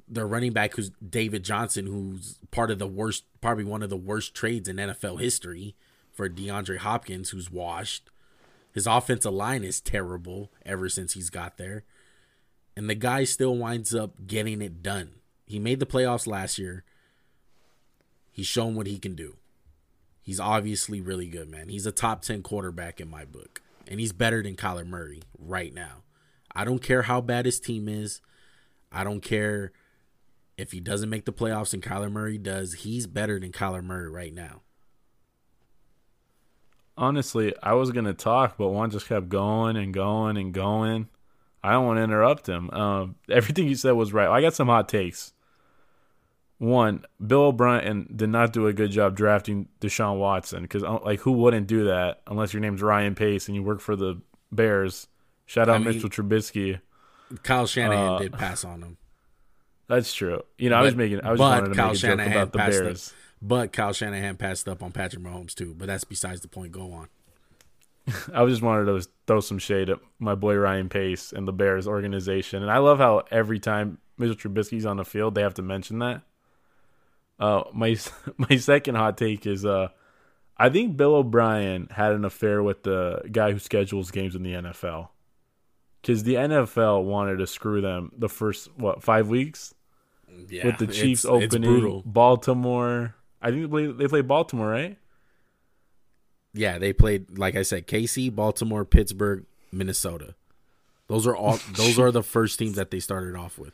[0.08, 3.96] Their running back, who's David Johnson, who's part of the worst, probably one of the
[3.98, 5.76] worst trades in NFL history
[6.10, 8.10] for DeAndre Hopkins, who's washed.
[8.72, 11.84] His offensive line is terrible ever since he's got there.
[12.78, 15.16] And the guy still winds up getting it done.
[15.46, 16.84] He made the playoffs last year.
[18.30, 19.34] He's shown what he can do.
[20.22, 21.70] He's obviously really good, man.
[21.70, 23.62] He's a top 10 quarterback in my book.
[23.88, 26.04] And he's better than Kyler Murray right now.
[26.54, 28.20] I don't care how bad his team is.
[28.92, 29.72] I don't care
[30.56, 32.74] if he doesn't make the playoffs and Kyler Murray does.
[32.74, 34.60] He's better than Kyler Murray right now.
[36.96, 41.08] Honestly, I was gonna talk, but one just kept going and going and going.
[41.62, 42.70] I don't want to interrupt him.
[42.70, 44.28] Um, everything you said was right.
[44.28, 45.32] I got some hot takes.
[46.58, 51.32] One, Bill O'Brien did not do a good job drafting Deshaun Watson because, like, who
[51.32, 55.06] wouldn't do that unless your name's Ryan Pace and you work for the Bears?
[55.46, 56.80] Shout out I mean- Mitchell Trubisky.
[57.42, 58.96] Kyle Shanahan Uh, did pass on him.
[59.86, 60.42] That's true.
[60.56, 61.20] You know, I was making.
[61.22, 63.08] I was just but wanted to Kyle make a joke about the Bears.
[63.08, 63.14] up.
[63.40, 65.74] But Kyle Shanahan passed up on Patrick Mahomes too.
[65.78, 66.72] But that's besides the point.
[66.72, 67.08] Go on.
[68.34, 71.86] I just wanted to throw some shade at my boy Ryan Pace and the Bears
[71.86, 75.62] organization, and I love how every time Mitchell Trubisky's on the field, they have to
[75.62, 76.22] mention that.
[77.38, 77.96] Uh, my
[78.36, 79.88] my second hot take is uh,
[80.56, 84.54] I think Bill O'Brien had an affair with the guy who schedules games in the
[84.54, 85.08] NFL.
[86.00, 89.74] Because the NFL wanted to screw them the first, what, five weeks?
[90.48, 92.02] Yeah, with the Chiefs it's- it's opening brutal.
[92.06, 93.14] Baltimore.
[93.42, 94.96] I think they play, they play Baltimore, right?
[96.58, 100.34] Yeah, they played like I said, KC, Baltimore, Pittsburgh, Minnesota.
[101.06, 101.60] Those are all.
[101.72, 103.72] those are the first teams that they started off with.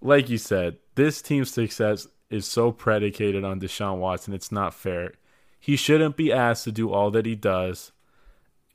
[0.00, 4.32] Like you said, this team's success is so predicated on Deshaun Watson.
[4.32, 5.12] It's not fair.
[5.60, 7.92] He shouldn't be asked to do all that he does.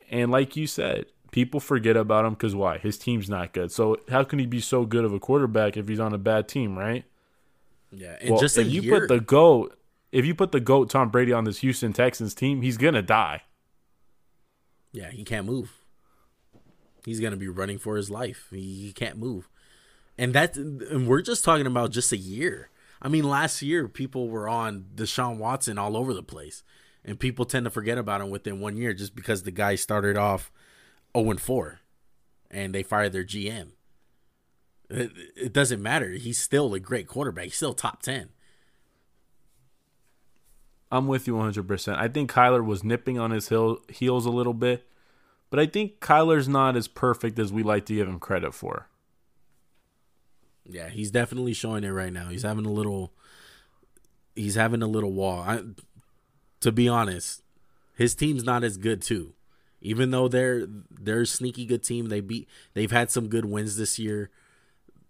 [0.10, 2.78] And like you said, people forget about him because why?
[2.78, 3.72] His team's not good.
[3.72, 6.48] So how can he be so good of a quarterback if he's on a bad
[6.48, 7.06] team, right?
[7.92, 9.78] Yeah, and Well, just if you put the goat,
[10.12, 13.44] if you put the goat Tom Brady on this Houston Texans team, he's gonna die.
[14.92, 15.72] yeah, he can't move.
[17.06, 18.48] He's gonna be running for his life.
[18.52, 19.50] He, can't move,
[20.18, 22.70] and that's and we're just talking about just a year.
[23.02, 26.64] I mean, last year people were on Deshaun Watson all over the place,
[27.04, 30.18] and people tend to forget about him within one year just because the guy started
[30.18, 30.52] off
[31.18, 31.80] zero and four,
[32.52, 33.70] and they fired their GM.
[34.90, 36.10] It, it doesn't matter.
[36.12, 37.46] He's still a great quarterback.
[37.46, 38.30] He's still top ten.
[40.92, 41.98] I'm with you 100%.
[41.98, 44.88] I think Kyler was nipping on his heel, heels a little bit,
[45.50, 48.88] but I think Kyler's not as perfect as we like to give him credit for.
[50.66, 52.30] Yeah, he's definitely showing it right now.
[52.30, 53.14] He's having a little
[54.36, 55.40] he's having a little wall.
[55.42, 55.62] I,
[56.62, 57.42] to be honest,
[57.96, 59.34] his team's not as good too.
[59.82, 63.78] Even though they're they're a sneaky good team, they beat they've had some good wins
[63.78, 64.30] this year.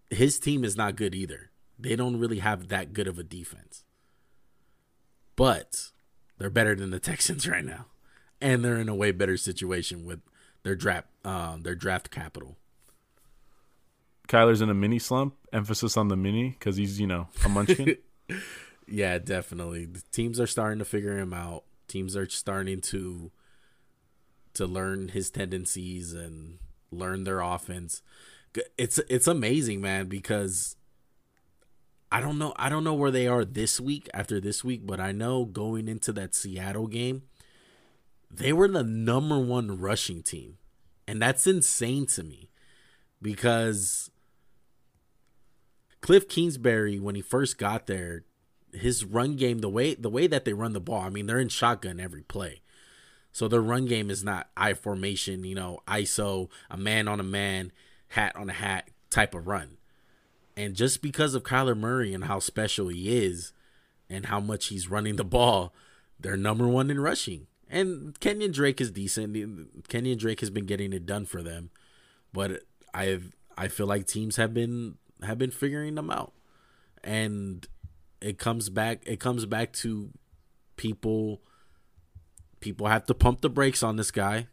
[0.09, 1.51] His team is not good either.
[1.77, 3.83] They don't really have that good of a defense.
[5.41, 5.89] But
[6.37, 7.87] they're better than the Texans right now.
[8.39, 10.21] And they're in a way better situation with
[10.61, 12.57] their draft um, their draft capital.
[14.27, 17.97] Kyler's in a mini slump, emphasis on the mini because he's, you know, a munchkin.
[18.87, 19.85] Yeah, definitely.
[19.85, 21.63] The teams are starting to figure him out.
[21.87, 23.31] Teams are starting to
[24.53, 26.59] to learn his tendencies and
[26.91, 28.01] learn their offense.
[28.77, 30.75] It's it's amazing, man, because
[32.11, 34.99] I don't know I don't know where they are this week after this week, but
[34.99, 37.23] I know going into that Seattle game,
[38.29, 40.57] they were the number 1 rushing team.
[41.07, 42.49] And that's insane to me
[43.21, 44.11] because
[46.01, 48.23] Kliff Kingsbury when he first got there,
[48.73, 51.39] his run game, the way the way that they run the ball, I mean, they're
[51.39, 52.61] in shotgun every play.
[53.31, 57.23] So their run game is not I formation, you know, ISO, a man on a
[57.23, 57.71] man,
[58.09, 59.77] hat on a hat type of run.
[60.61, 63.51] And just because of Kyler Murray and how special he is
[64.11, 65.73] and how much he's running the ball,
[66.19, 67.47] they're number one in rushing.
[67.67, 69.87] And Kenyon Drake is decent.
[69.87, 71.71] Kenyon Drake has been getting it done for them.
[72.31, 72.61] But
[72.93, 73.21] I
[73.57, 76.33] I feel like teams have been have been figuring them out.
[77.03, 77.65] And
[78.21, 80.11] it comes back it comes back to
[80.75, 81.41] people
[82.59, 84.45] people have to pump the brakes on this guy.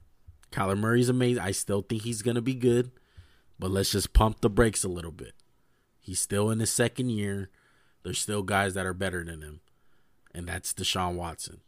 [0.52, 1.42] Kyler Murray's amazing.
[1.42, 2.92] I still think he's gonna be good,
[3.58, 5.34] but let's just pump the brakes a little bit.
[6.08, 7.50] He's still in his second year.
[8.02, 9.60] There's still guys that are better than him,
[10.34, 11.60] and that's Deshaun Watson.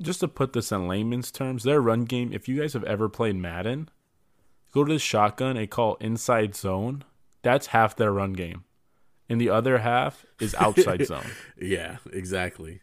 [0.00, 3.08] Just to put this in layman's terms, their run game, if you guys have ever
[3.08, 3.88] played Madden,
[4.72, 7.02] go to the shotgun and call inside zone.
[7.42, 8.62] That's half their run game.
[9.28, 11.26] And the other half is outside zone.
[11.60, 12.80] Yeah, exactly.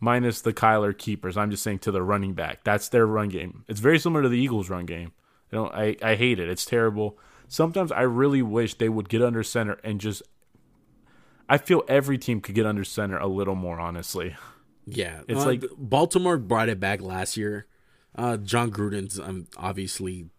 [0.00, 1.36] minus the Kyler keepers.
[1.36, 2.64] I'm just saying to the running back.
[2.64, 3.64] That's their run game.
[3.68, 5.12] It's very similar to the Eagles' run game.
[5.52, 5.72] I don't.
[5.72, 6.48] I, I hate it.
[6.48, 7.18] It's terrible.
[7.48, 10.22] Sometimes I really wish they would get under center and just.
[11.48, 13.78] I feel every team could get under center a little more.
[13.78, 14.34] Honestly,
[14.84, 17.66] Yeah, It's uh, like- Baltimore brought it back last year.
[18.16, 20.30] Uh, Jon Gruden's um, obviously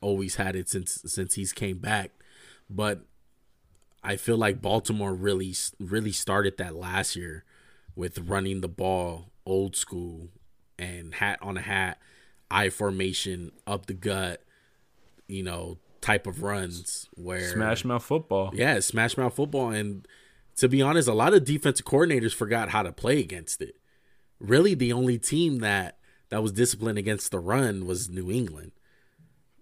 [0.00, 2.10] always had it since since he's came back,
[2.70, 3.04] but
[4.02, 7.44] I feel like Baltimore really really started that last year
[7.94, 10.28] with running the ball old school
[10.78, 11.98] and hat on a hat,
[12.50, 14.42] I formation up the gut,
[15.28, 18.52] you know, type of runs where smash mouth football.
[18.54, 19.70] yeah, smash mouth football.
[19.70, 20.06] And
[20.56, 23.74] to be honest, a lot of defensive coordinators forgot how to play against it.
[24.38, 25.98] Really, the only team that
[26.28, 28.70] that was disciplined against the run was New England.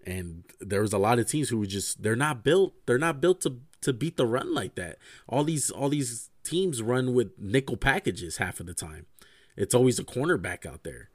[0.05, 3.19] And there was a lot of teams who were just they're not built they're not
[3.19, 4.99] built to to beat the run like that.
[5.27, 9.07] All these all these teams run with nickel packages half of the time.
[9.57, 11.09] It's always a cornerback out there.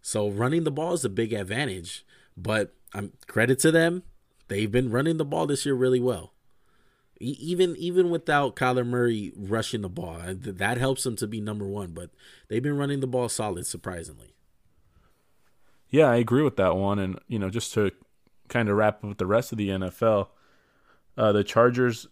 [0.00, 2.06] So running the ball is a big advantage,
[2.38, 4.04] but I'm credit to them.
[4.52, 6.34] They've been running the ball this year really well.
[7.20, 11.66] E- Even even without Kyler Murray rushing the ball, that helps them to be number
[11.66, 11.92] one.
[11.92, 12.10] But
[12.48, 14.34] they've been running the ball solid, surprisingly.
[15.88, 16.98] Yeah, I agree with that one.
[16.98, 17.92] And you know, just to
[18.48, 20.28] kind of wrap up with the rest of the NFL,
[21.16, 22.06] uh, the Chargers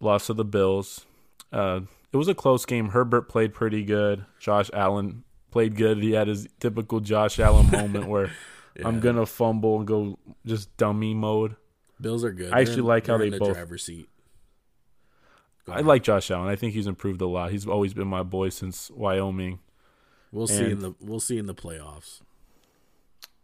[0.00, 1.06] lost to the Bills.
[1.52, 1.80] Uh,
[2.12, 2.90] it was a close game.
[2.90, 4.24] Herbert played pretty good.
[4.38, 5.98] Josh Allen played good.
[5.98, 8.30] He had his typical Josh Allen moment where
[8.84, 11.56] I'm gonna fumble and go just dummy mode.
[12.00, 12.52] Bills are good.
[12.52, 14.08] I actually in- like how they the both- driver's seat.
[15.66, 15.86] Go I ahead.
[15.86, 16.48] like Josh Allen.
[16.48, 17.50] I think he's improved a lot.
[17.50, 19.58] He's always been my boy since Wyoming.
[20.32, 22.20] We'll see in the we'll see in the playoffs.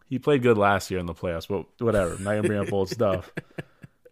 [0.08, 2.10] He played good last year in the playoffs, but whatever.
[2.12, 3.32] Not gonna bring up old stuff.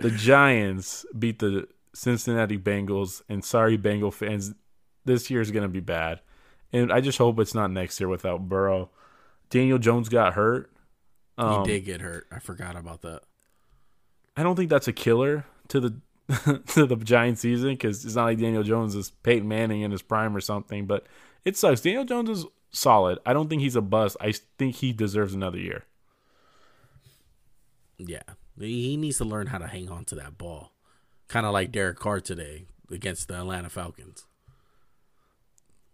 [0.01, 4.53] The Giants beat the Cincinnati Bengals, and sorry, Bengal fans,
[5.05, 6.21] this year is gonna be bad.
[6.73, 8.91] And I just hope it's not next year without Burrow.
[9.51, 10.73] Daniel Jones got hurt.
[11.39, 12.27] Um, he did get hurt.
[12.33, 13.23] I forgot about that.
[14.37, 15.95] I don't think that's a killer to the
[16.69, 20.03] to the Giants season because it's not like Daniel Jones is Peyton Manning in his
[20.03, 20.87] prime or something.
[20.87, 21.07] But
[21.45, 21.83] it sucks.
[21.83, 23.19] Daniel Jones is solid.
[23.27, 24.17] I don't think he's a bust.
[24.21, 25.85] I think he deserves another year.
[27.99, 28.23] Yeah,
[28.59, 30.73] he needs to learn how to hang on to that ball,
[31.29, 34.27] kind of like Derek Carr today against the Atlanta Falcons.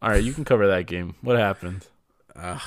[0.01, 1.17] All right, you can cover that game.
[1.21, 1.87] What happened?
[2.35, 2.59] I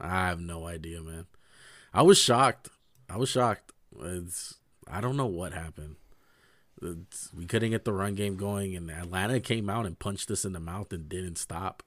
[0.00, 1.26] have no idea, man.
[1.94, 2.68] I was shocked.
[3.08, 3.69] I was shocked.
[3.98, 4.54] It's
[4.90, 5.96] I don't know what happened.
[6.82, 10.44] It's, we couldn't get the run game going, and Atlanta came out and punched us
[10.44, 11.82] in the mouth and didn't stop.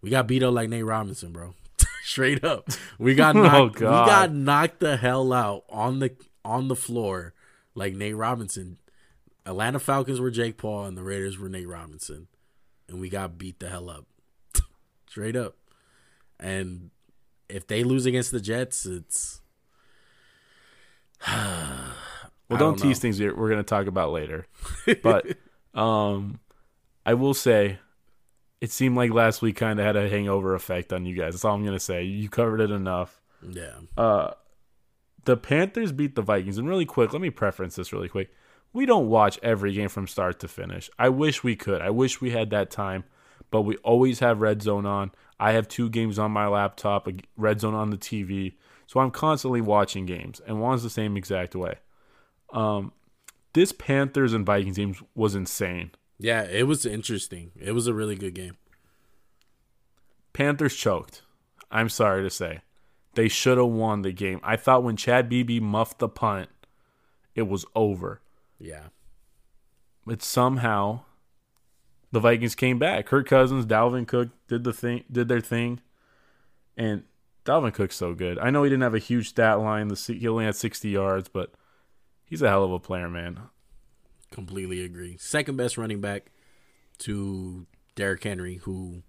[0.00, 1.54] We got beat up like Nate Robinson, bro.
[2.04, 2.68] Straight up,
[2.98, 3.80] we got Oh, knocked.
[3.80, 6.12] we got knocked the hell out on the
[6.44, 7.34] on the floor
[7.74, 8.78] like Nate Robinson.
[9.44, 12.28] Atlanta Falcons were Jake Paul, and the Raiders were Nate Robinson,
[12.88, 14.06] and we got beat the hell up.
[15.08, 15.56] Straight up.
[16.40, 16.90] And
[17.48, 19.41] if they lose against the Jets, it's
[22.48, 24.46] Well, don't, don't tease things we're, we're going to talk about later.
[25.02, 25.38] But
[25.74, 26.38] um,
[27.06, 27.78] I will say,
[28.60, 31.32] it seemed like last week kind of had a hangover effect on you guys.
[31.32, 32.02] That's all I'm going to say.
[32.02, 33.22] You covered it enough.
[33.48, 33.72] yeah.
[33.96, 34.32] uh
[35.24, 36.58] the Panthers beat the Vikings.
[36.58, 38.32] And really quick, let me preference this really quick.
[38.72, 40.90] We don't watch every game from start to finish.
[40.98, 41.82] I wish we could.
[41.82, 43.04] I wish we had that time,
[43.50, 45.12] but we always have Red Zone on.
[45.38, 48.54] I have two games on my laptop, a Red Zone on the TV.
[48.92, 51.76] So I'm constantly watching games, and one's the same exact way.
[52.52, 52.92] Um,
[53.54, 55.92] this Panthers and Vikings game was insane.
[56.18, 57.52] Yeah, it was interesting.
[57.58, 58.58] It was a really good game.
[60.34, 61.22] Panthers choked.
[61.70, 62.60] I'm sorry to say.
[63.14, 64.40] They should have won the game.
[64.42, 66.50] I thought when Chad Beebe muffed the punt,
[67.34, 68.20] it was over.
[68.58, 68.88] Yeah.
[70.04, 71.00] But somehow
[72.10, 73.06] the Vikings came back.
[73.06, 75.80] Kirk Cousins, Dalvin Cook did the thing did their thing.
[76.76, 77.04] And
[77.44, 78.38] Dalvin Cook's so good.
[78.38, 79.88] I know he didn't have a huge stat line.
[79.88, 81.52] The he only had 60 yards, but
[82.24, 83.40] he's a hell of a player, man.
[84.30, 85.16] Completely agree.
[85.18, 86.30] Second best running back
[86.98, 89.02] to Derrick Henry, who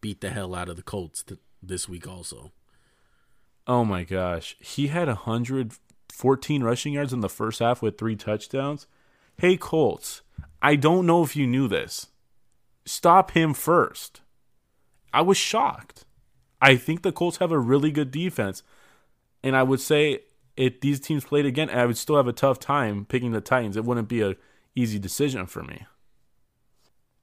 [0.00, 2.52] beat the hell out of the Colts th- this week also.
[3.66, 4.56] Oh my gosh.
[4.60, 8.86] He had 114 rushing yards in the first half with three touchdowns.
[9.38, 10.22] Hey, Colts,
[10.62, 12.08] I don't know if you knew this.
[12.84, 14.20] Stop him first.
[15.12, 16.05] I was shocked.
[16.66, 18.64] I think the Colts have a really good defense.
[19.44, 20.22] And I would say
[20.56, 23.76] if these teams played again, I would still have a tough time picking the Titans.
[23.76, 24.34] It wouldn't be a
[24.74, 25.86] easy decision for me.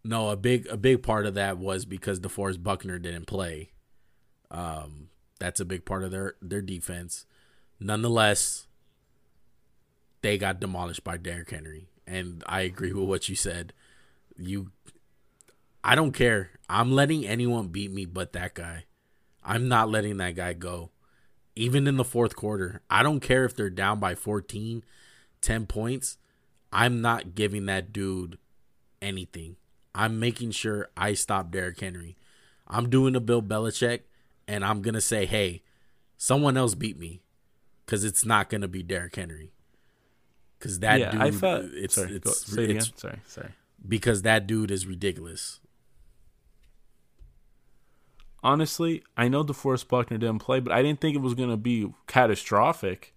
[0.02, 3.72] No, a big a big part of that was because DeForest Buckner didn't play.
[4.50, 5.10] Um,
[5.42, 7.26] that's a big part of their their defense.
[7.82, 8.68] Nonetheless,
[10.22, 13.74] they got demolished by Derrick Henry, and I agree with what you said.
[14.38, 14.72] You,
[15.84, 16.52] I don't care.
[16.70, 18.86] I'm letting anyone beat me, but that guy.
[19.44, 20.92] I'm not letting that guy go.
[21.56, 24.84] Even in the fourth quarter, I don't care if they're down by 14,
[25.42, 26.18] 10 points.
[26.72, 28.40] I'm not giving that dude
[29.02, 29.58] anything.
[29.94, 32.18] I'm making sure I stop Derrick Henry.
[32.68, 34.02] I'm doing a Bill Belichick,
[34.48, 35.62] and I'm gonna say, hey,
[36.18, 37.22] someone else beat me,
[37.86, 39.52] because it's not gonna be Derrick Henry.
[40.58, 41.66] Because that yeah, dude, I thought.
[41.74, 42.92] it's sorry, it's, go, it's
[43.32, 43.50] sorry.
[43.88, 45.60] because that dude is ridiculous.
[48.44, 51.58] Honestly, I know DeForest Buckner didn't play, but I didn't think it was going to
[51.58, 53.14] be catastrophic.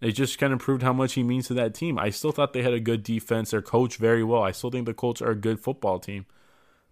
[0.00, 1.98] It just kind of proved how much he means to that team.
[1.98, 3.50] I still thought they had a good defense.
[3.50, 4.42] They're coached very well.
[4.42, 6.26] I still think the Colts are a good football team.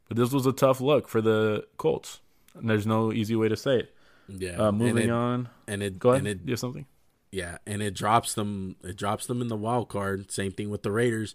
[0.08, 2.20] But this was a tough look for the Colts.
[2.54, 3.94] And there's no easy way to say it.
[4.28, 4.56] Yeah.
[4.56, 5.48] Uh, moving and it, on.
[5.66, 6.20] and it Go ahead.
[6.20, 6.86] and it you have something?
[7.30, 8.76] Yeah, and it drops them.
[8.84, 10.30] It drops them in the wild card.
[10.30, 11.34] Same thing with the Raiders,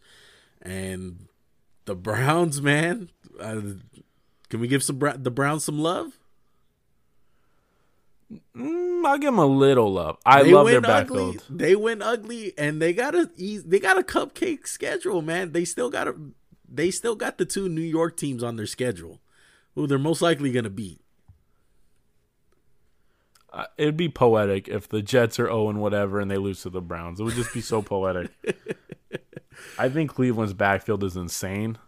[0.61, 1.27] and
[1.85, 2.61] the Browns.
[2.63, 3.59] Man, uh,
[4.49, 6.17] can we give some Bra- the Browns some love?
[8.55, 10.17] Mm, I'll give them a little love.
[10.25, 10.87] I They love their ugly.
[11.33, 11.43] backfield.
[11.49, 15.21] They went ugly, and they got a they got a cupcake schedule.
[15.21, 16.15] Man, they still got a
[16.71, 19.19] they still got the two New York teams on their schedule,
[19.75, 21.01] who they're most likely gonna beat.
[23.51, 26.69] Uh, it'd be poetic if the Jets are 0 and whatever and they lose to
[26.69, 27.19] the Browns.
[27.19, 28.29] It would just be so poetic.
[29.79, 31.79] I think Cleveland's backfield is insane.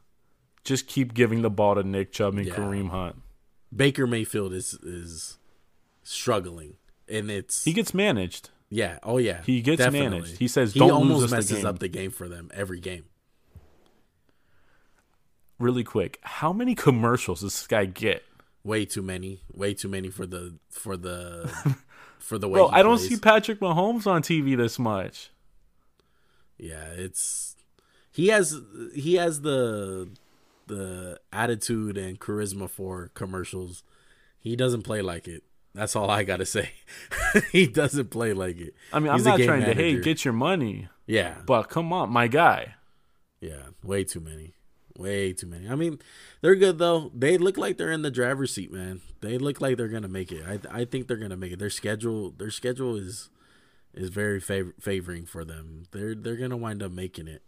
[0.63, 2.53] Just keep giving the ball to Nick Chubb and Yeah.
[2.55, 3.21] Kareem Hunt.
[3.75, 5.37] Baker Mayfield is is
[6.03, 6.75] struggling,
[7.07, 8.49] and it's He gets managed.
[8.69, 10.19] yeah, oh yeah, He gets definitely.
[10.19, 10.37] managed.
[10.39, 12.79] He says, he "Don't almost lose us the messes up the game for them every
[12.79, 13.05] game.
[15.59, 18.23] Really quick, how many commercials does this guy get?
[18.63, 21.51] Way too many, way too many for the for the
[22.19, 22.57] for the way.
[22.59, 23.09] Bro, he I don't plays.
[23.09, 25.29] see Patrick Mahomes on TV this much.
[26.57, 27.55] Yeah, it's
[28.11, 28.59] he has
[28.95, 30.09] he has the
[30.71, 33.83] the attitude and charisma for commercials.
[34.39, 35.43] He doesn't play like it.
[35.75, 36.71] That's all I gotta say.
[37.51, 38.73] he doesn't play like it.
[38.91, 42.09] I mean, He's I'm not trying to hey get your money, Yeah, but come on,
[42.09, 42.75] my guy.
[43.39, 44.53] yeah, way too many,
[44.97, 45.69] way too many.
[45.69, 45.99] I mean,
[46.41, 47.11] they're good though.
[47.15, 49.01] They look like they're in the driver's seat, man.
[49.21, 50.43] They look like they're gonna make it.
[50.45, 51.59] I I think they're gonna make it.
[51.59, 53.29] Their schedule, their schedule is
[53.93, 55.83] is very fav- favoring for them.
[55.91, 57.43] They're they're gonna wind up making it.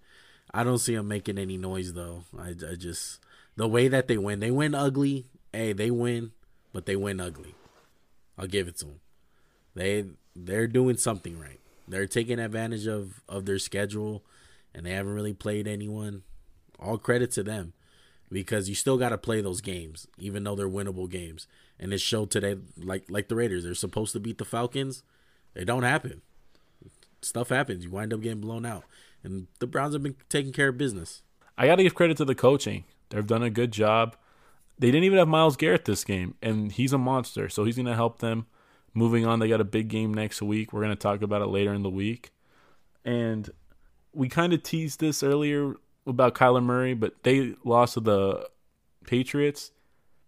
[0.53, 2.25] I don't see them making any noise though.
[2.37, 3.19] I, I just
[3.55, 5.25] the way that they win, they win ugly.
[5.51, 6.31] Hey, they win,
[6.71, 7.55] but they win ugly.
[8.37, 8.99] I'll give it to them.
[9.75, 11.59] They they're doing something right.
[11.87, 14.23] They're taking advantage of of their schedule,
[14.73, 16.23] and they haven't really played anyone.
[16.79, 17.73] All credit to them,
[18.31, 21.47] because you still got to play those games, even though they're winnable games.
[21.79, 25.03] And it showed today, like like the Raiders, they're supposed to beat the Falcons.
[25.55, 26.21] It don't happen.
[27.21, 27.85] Stuff happens.
[27.85, 28.83] You wind up getting blown out,
[29.23, 31.21] and the Browns have been taking care of business.
[31.57, 32.83] I got to give credit to the coaching.
[33.09, 34.15] They've done a good job.
[34.79, 37.85] They didn't even have Myles Garrett this game, and he's a monster, so he's going
[37.85, 38.47] to help them.
[38.93, 40.73] Moving on, they got a big game next week.
[40.73, 42.31] We're going to talk about it later in the week.
[43.05, 43.49] And
[44.13, 48.49] we kind of teased this earlier about Kyler Murray, but they lost to the
[49.05, 49.71] Patriots.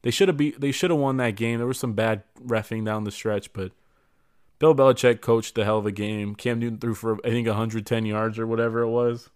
[0.01, 0.61] They should have beat.
[0.61, 1.57] They should have won that game.
[1.57, 3.71] There was some bad refing down the stretch, but
[4.59, 6.35] Bill Belichick coached the hell of a game.
[6.35, 9.29] Cam Newton threw for I think 110 yards or whatever it was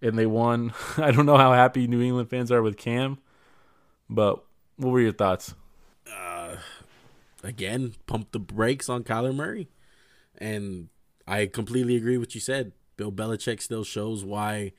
[0.00, 0.72] and they won.
[0.96, 3.18] I don't know how happy New England fans are with Cam,
[4.08, 4.44] but
[4.76, 5.54] what were your thoughts?
[6.10, 6.56] Uh,
[7.42, 9.68] again, pump the brakes on Kyler Murray.
[10.38, 10.88] And
[11.26, 12.72] I completely agree with what you said.
[12.96, 14.72] Bill Belichick still shows why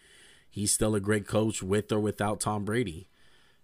[0.50, 3.08] he's still a great coach with or without Tom Brady.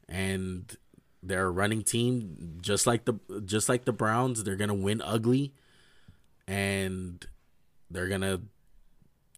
[0.09, 0.75] And
[1.21, 3.13] they're a running team just like the
[3.45, 5.53] just like the Browns, they're gonna win ugly
[6.47, 7.25] and
[7.89, 8.41] they're gonna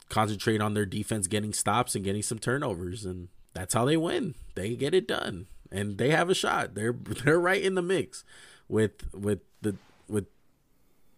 [0.09, 4.35] concentrate on their defense getting stops and getting some turnovers and that's how they win.
[4.53, 5.47] They get it done.
[5.71, 6.75] And they have a shot.
[6.75, 6.93] They're
[7.23, 8.23] they're right in the mix
[8.69, 9.75] with with the
[10.07, 10.25] with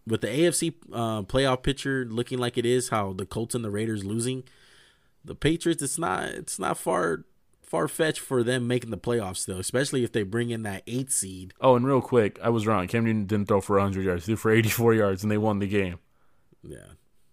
[0.06, 3.72] with the AFC uh, playoff picture looking like it is, how the Colts and the
[3.72, 4.44] Raiders losing,
[5.26, 7.26] the Patriots it's not it's not far
[7.68, 11.12] far fetched for them making the playoffs though, especially if they bring in that eighth
[11.12, 11.54] seed.
[11.62, 12.88] Oh, and real quick, I was wrong.
[12.88, 14.26] Cam Newton didn't throw for 100 yards.
[14.26, 16.00] He threw for 84 yards, and they won the game.
[16.64, 16.78] Yeah,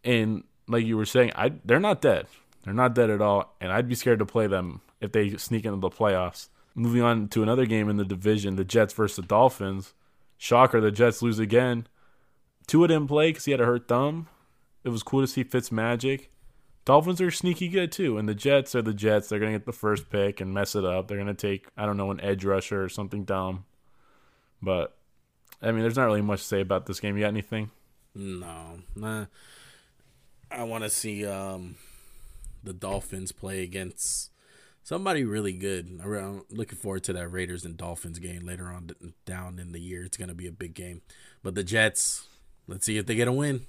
[0.05, 2.27] And like you were saying, I they're not dead.
[2.65, 5.65] They're not dead at all, and I'd be scared to play them if they sneak
[5.65, 6.49] into the playoffs.
[6.75, 9.95] Moving on to another game in the division, the Jets versus the Dolphins.
[10.39, 11.87] Shocker, the Jets lose again.
[12.67, 14.29] Tua didn't play because he had a hurt thumb.
[14.83, 16.31] It was cool to see Fitz magic.
[16.85, 19.29] Dolphins are sneaky good too, and the Jets are the Jets.
[19.29, 21.09] They're gonna get the first pick and mess it up.
[21.09, 23.65] They're gonna take I don't know an edge rusher or something dumb.
[24.61, 24.97] But
[25.63, 27.17] I mean, there's not really much to say about this game.
[27.17, 27.71] You got anything?
[28.15, 29.27] no, nah.
[30.51, 31.77] I want to see um
[32.63, 34.31] the Dolphins play against
[34.83, 36.01] somebody really good.
[36.03, 38.91] I'm looking forward to that Raiders and Dolphins game later on
[39.25, 40.05] down in the year.
[40.05, 41.01] It's gonna be a big game,
[41.43, 42.27] but the Jets.
[42.67, 43.67] Let's see if they get a win.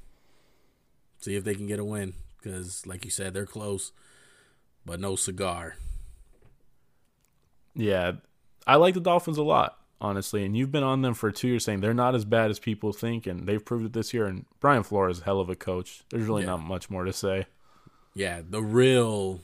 [1.19, 2.13] See if they can get a win
[2.45, 3.91] because, like you said, they're close,
[4.85, 5.77] but no cigar.
[7.73, 8.13] Yeah,
[8.67, 10.45] I like the Dolphins a lot, honestly.
[10.45, 12.93] And you've been on them for two years saying they're not as bad as people
[12.93, 14.25] think, and they've proved it this year.
[14.27, 16.03] And Brian Flores is a hell of a coach.
[16.09, 16.51] There's really Yeah.
[16.51, 17.47] not much more to say.
[18.13, 19.41] Yeah, the real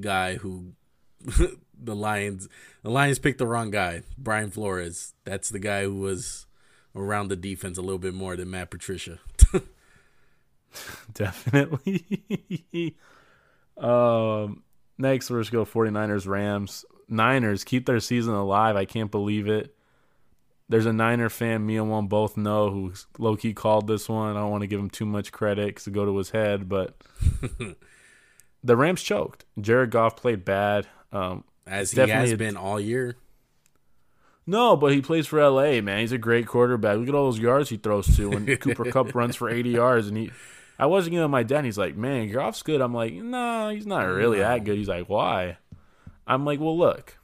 [0.00, 0.72] guy who
[1.24, 2.48] the Lions
[2.82, 5.14] the Lions picked the wrong guy, Brian Flores.
[5.24, 6.46] That's the guy who was
[6.94, 9.18] around the defense a little bit more than Matt Patricia.
[11.14, 12.96] Definitely.
[13.76, 14.62] um,
[14.98, 16.84] next, we're just go 49ers, Rams.
[17.08, 18.76] Niners keep their season alive.
[18.76, 19.74] I can't believe it.
[20.68, 24.36] There's a Niner fan, me and one both know, who low key called this one.
[24.36, 26.68] I don't want to give him too much credit because it go to his head,
[26.68, 26.96] but
[28.64, 29.44] the Rams choked.
[29.60, 30.88] Jared Goff played bad.
[31.12, 33.16] Um, As he has been all year.
[34.44, 36.00] no, but he plays for LA, man.
[36.00, 36.98] He's a great quarterback.
[36.98, 40.08] Look at all those yards he throws to when Cooper Kupp runs for 80 yards.
[40.08, 40.32] And he,
[40.78, 41.64] I wasn't giving my dad.
[41.64, 42.80] He's like, man, Goff's good.
[42.80, 44.76] I'm like, no, he's not really that good.
[44.76, 45.56] He's like, why?
[46.26, 47.16] I'm like, well, look,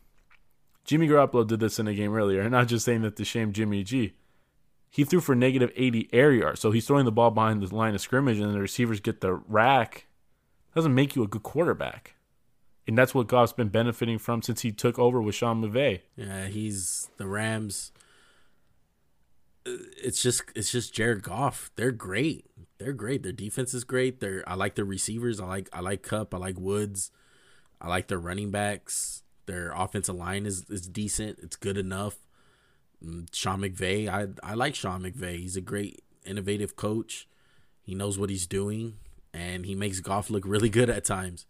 [0.85, 2.41] Jimmy Garoppolo did this in a game earlier.
[2.41, 4.15] And not just saying that to shame Jimmy G.
[4.89, 6.61] He threw for negative 80 air yards.
[6.61, 9.33] So he's throwing the ball behind the line of scrimmage, and the receivers get the
[9.33, 10.07] rack.
[10.75, 12.15] Doesn't make you a good quarterback.
[12.87, 16.01] And that's what Goff's been benefiting from since he took over with Sean McVay.
[16.17, 17.93] Yeah, he's the Rams.
[19.67, 19.71] uh,
[20.03, 21.71] It's just it's just Jared Goff.
[21.77, 22.47] They're great.
[22.83, 23.23] They're great.
[23.23, 24.19] Their defense is great.
[24.19, 25.39] They're I like their receivers.
[25.39, 26.35] I like I like Kupp.
[26.35, 27.13] I like Woods.
[27.81, 29.23] I like their running backs.
[29.47, 31.39] Their offensive line is is decent.
[31.41, 32.17] It's good enough.
[33.05, 34.09] Mm, Sean McVay.
[34.09, 35.39] I I like Sean McVay.
[35.39, 37.29] He's a great innovative coach.
[37.83, 38.95] He knows what he's doing,
[39.33, 41.47] and he makes Goff look really good at times.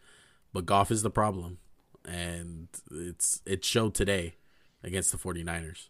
[0.52, 1.59] But Goff is the problem,
[2.04, 4.34] and it's it showed today
[4.82, 5.88] against the 49ers.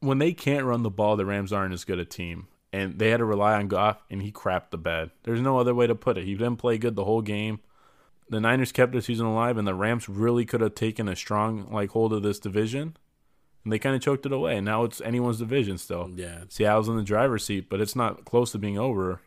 [0.00, 2.48] When they can't run the ball, the Rams aren't as good a team.
[2.72, 5.10] And they had to rely on Goff, and he crapped the bed.
[5.24, 6.24] There's no other way to put it.
[6.24, 7.58] He didn't play good the whole game.
[8.28, 11.68] The Niners kept their season alive, and the Rams really could have taken a strong
[11.72, 12.96] like hold of this division.
[13.64, 14.60] And they kind of choked it away.
[14.60, 16.10] Now it's anyone's division still.
[16.14, 19.20] Yeah, Seattle's in the driver's seat, but it's not close to being over.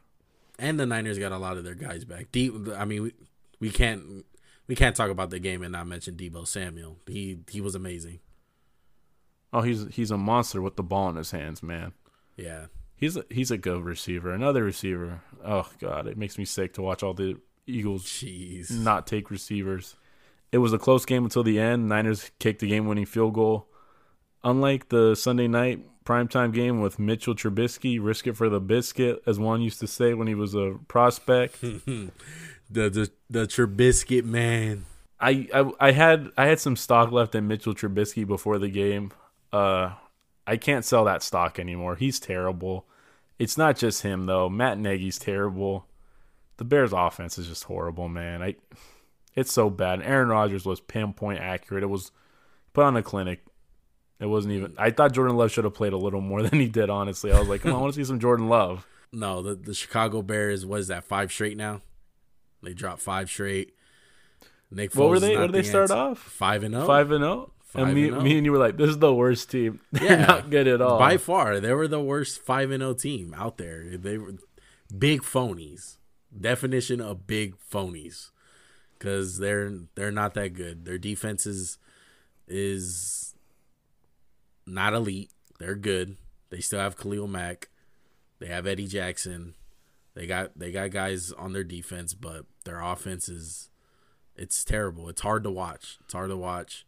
[0.57, 2.31] and the Niners got a lot of their guys back.
[2.31, 3.13] Deep, I mean, we,
[3.59, 4.25] we can't
[4.67, 6.97] we can't talk about the game and not mention Deebo Samuel.
[7.07, 8.21] He he was amazing.
[9.51, 11.91] Oh, he's he's a monster with the ball in his hands, man.
[12.37, 12.67] Yeah,
[13.03, 14.31] He's a, he's a good receiver.
[14.31, 15.19] Another receiver.
[15.43, 17.35] Oh god, it makes me sick to watch all the
[17.67, 18.71] Eagles jeez.
[18.71, 19.97] not take receivers.
[20.53, 21.89] It was a close game until the end.
[21.89, 23.67] Niners kicked the game-winning field goal.
[24.45, 29.37] Unlike the Sunday night primetime game with Mitchell Trubisky, risk it for the biscuit, as
[29.37, 31.59] one used to say when he was a prospect.
[31.61, 32.09] the
[32.69, 34.85] the the Trubisky man.
[35.19, 39.11] I, I I had I had some stock left in Mitchell Trubisky before the game.
[39.51, 39.91] Uh,
[40.47, 41.97] I can't sell that stock anymore.
[41.97, 42.85] He's terrible.
[43.43, 44.49] It's not just him though.
[44.49, 45.85] Matt Nagy's terrible.
[46.57, 48.41] The Bears' offense is just horrible, man.
[48.41, 48.55] I,
[49.35, 50.01] it's so bad.
[50.01, 51.83] Aaron Rodgers was pinpoint accurate.
[51.83, 52.11] It was
[52.73, 53.43] put on a clinic.
[54.19, 54.75] It wasn't even.
[54.77, 56.89] I thought Jordan Love should have played a little more than he did.
[56.89, 58.87] Honestly, I was like, come on, I want to see some Jordan Love.
[59.11, 60.65] No, the the Chicago Bears.
[60.65, 61.03] What is that?
[61.03, 61.81] Five straight now.
[62.61, 63.73] They dropped five straight.
[64.71, 65.37] Nick Foles What were they?
[65.37, 65.95] What did they start answer.
[65.95, 66.19] off?
[66.19, 66.85] Five and zero.
[66.87, 67.51] Five and zero.
[67.73, 68.21] Five And me, and oh.
[68.21, 69.79] me and you were like, this is the worst team.
[69.91, 70.25] They're Yeah.
[70.25, 70.99] not good at all.
[70.99, 73.97] By far, they were the worst five and zero team out there.
[73.97, 74.35] They were
[74.97, 75.97] big phonies.
[76.39, 78.31] Definition of big phonies,
[78.97, 80.85] because they're they're not that good.
[80.85, 81.77] Their defense is
[82.47, 83.35] is
[84.65, 85.31] not elite.
[85.59, 86.17] They're good.
[86.49, 87.69] They still have Khalil Mack.
[88.39, 89.53] They have Eddie Jackson.
[90.15, 93.69] They got they got guys on their defense, but their offense is
[94.35, 95.09] it's terrible.
[95.09, 95.97] It's hard to watch.
[96.03, 96.85] It's hard to watch.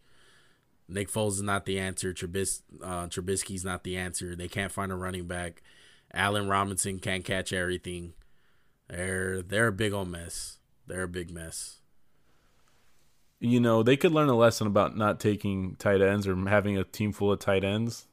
[0.88, 2.14] Nick Foles is not the answer.
[2.14, 4.36] Trubis, uh, Trubisky's not the answer.
[4.36, 5.62] They can't find a running back.
[6.14, 8.14] Allen Robinson can't catch everything.
[8.88, 10.60] They're they're a big old mess.
[10.88, 11.80] They're a big mess.
[13.40, 16.84] you know, they could learn a lesson about not taking tight ends or having a
[16.84, 18.08] team full of tight ends.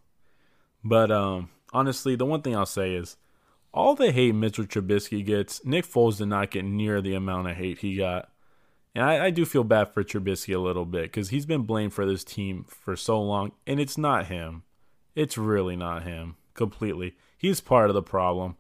[0.85, 3.16] But um, honestly, the one thing I'll say is
[3.73, 7.57] all the hate Mitchell Trubisky gets, Nick Foles did not get near the amount of
[7.57, 8.31] hate he got.
[8.94, 11.94] And I, I do feel bad for Trubisky a little bit because he's been blamed
[11.94, 14.64] for this team for so long, and it's not him.
[15.14, 17.16] It's really not him completely.
[17.36, 18.56] He's part of the problem,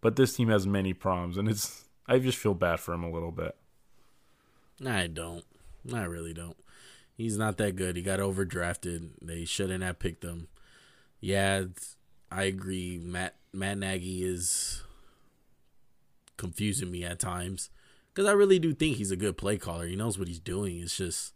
[0.00, 3.10] but this team has many problems, and it's I just feel bad for him a
[3.10, 3.56] little bit.
[4.84, 5.44] I don't.
[5.92, 6.56] I really don't.
[7.16, 7.96] He's not that good.
[7.96, 9.10] He got overdrafted.
[9.22, 10.48] They shouldn't have picked him.
[11.20, 11.64] Yeah,
[12.30, 12.98] I agree.
[12.98, 14.82] Matt Matt Nagy is
[16.36, 17.68] confusing me at times
[18.20, 19.86] because I really do think he's a good play caller.
[19.86, 20.78] He knows what he's doing.
[20.78, 21.32] It's just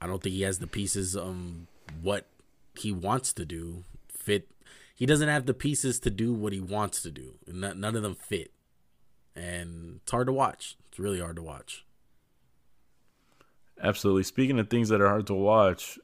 [0.00, 1.68] I don't think he has the pieces um
[2.02, 2.26] what
[2.76, 4.48] he wants to do fit.
[4.96, 7.94] He doesn't have the pieces to do what he wants to do, and none none
[7.94, 8.50] of them fit.
[9.36, 10.76] And it's hard to watch.
[10.88, 11.84] It's really hard to watch.
[13.80, 14.24] Absolutely.
[14.24, 15.96] Speaking of things that are hard to watch,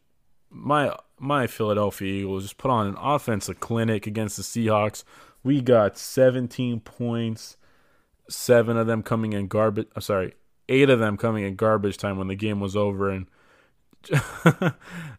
[0.51, 5.03] my my Philadelphia Eagles just put on an offensive clinic against the Seahawks.
[5.43, 7.57] We got 17 points,
[8.31, 9.89] seven of them coming in garbage.
[9.95, 10.35] I'm sorry,
[10.69, 13.11] eight of them coming in garbage time when the game was over.
[13.11, 13.27] And
[14.13, 14.73] I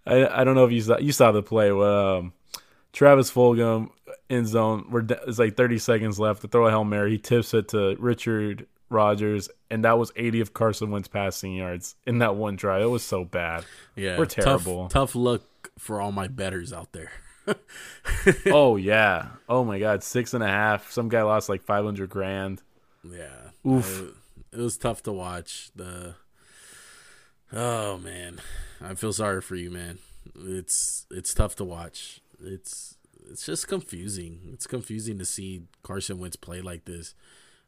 [0.05, 1.69] I don't know if you saw you saw the play.
[1.69, 2.33] Um,
[2.93, 3.89] Travis Fulgham
[4.29, 4.85] in zone.
[4.89, 7.11] We're it's like 30 seconds left to throw a hail mary.
[7.11, 11.95] He tips it to Richard Rodgers, and that was 80 of Carson Wentz passing yards
[12.05, 12.81] in that one drive.
[12.81, 13.63] It was so bad.
[13.95, 14.89] Yeah, We're tough- terrible.
[14.89, 15.43] Tough, luck
[15.77, 17.11] for all my betters out there.
[18.47, 19.27] oh yeah.
[19.49, 20.03] Oh my God.
[20.03, 20.91] Six and a half.
[20.91, 22.61] Some guy lost like 500 grand.
[23.03, 24.02] Yeah, Oof.
[24.02, 25.72] It, it was tough to watch.
[25.76, 26.15] The
[27.52, 28.40] oh man,
[28.82, 29.99] I feel sorry for you, man.
[30.36, 32.22] It's it's tough to watch.
[32.44, 32.98] It's
[33.30, 34.49] it's just confusing.
[34.53, 37.15] It's confusing to see Carson Wentz play like this.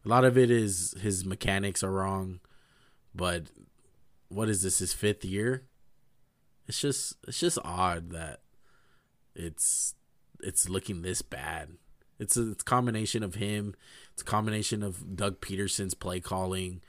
[0.05, 2.39] A lot of it is his mechanics are wrong,
[3.15, 3.47] but
[4.29, 4.79] what is this?
[4.79, 5.63] His fifth year.
[6.67, 8.41] It's just it's just odd that
[9.35, 9.95] it's
[10.41, 11.69] it's looking this bad.
[12.19, 13.75] It's a, it's a combination of him.
[14.13, 16.81] It's a combination of Doug Pederson's play calling.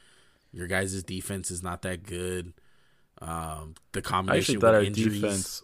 [0.52, 2.52] Your guys' defense is not that good.
[3.20, 5.20] Um, the I combination actually thought with our injuries.
[5.20, 5.62] defense.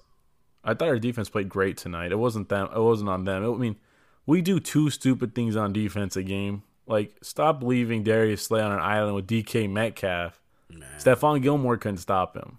[0.65, 2.13] I thought our defense played great tonight.
[2.13, 2.69] It wasn't them.
[2.75, 3.45] It wasn't on them.
[3.45, 3.77] I mean,
[4.27, 6.63] we do two stupid things on defense a game.
[6.87, 10.41] Like stop leaving Darius Slay on an island with DK Metcalf.
[10.71, 12.59] Man, Stephon Gilmore couldn't stop him.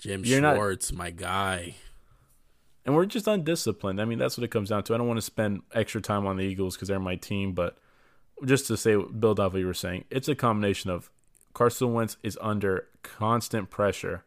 [0.00, 1.74] Jim you're not- Schwartz, my guy.
[2.84, 4.00] and we're just undisciplined.
[4.00, 4.94] I mean, that's what it comes down to.
[4.94, 7.78] I don't want to spend extra time on the Eagles because they're my team, but
[8.44, 11.10] just to say, build off what you were saying, it's a combination of
[11.54, 14.24] Carson Wentz is under constant pressure,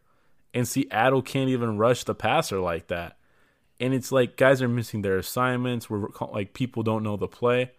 [0.54, 3.16] and Seattle can't even rush the passer like that.
[3.78, 5.90] And it's like guys are missing their assignments.
[5.90, 7.72] We're like people don't know the play.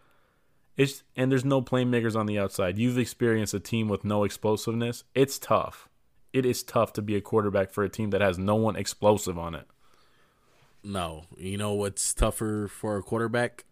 [0.76, 2.78] It's and there's no playmakers on the outside.
[2.78, 5.06] You've experienced a team with no explosiveness.
[5.16, 5.90] It's tough.
[6.34, 9.40] It is tough to be a quarterback for a team that has no one explosive
[9.40, 9.66] on it.
[10.84, 13.66] No, you know what's tougher for a quarterback?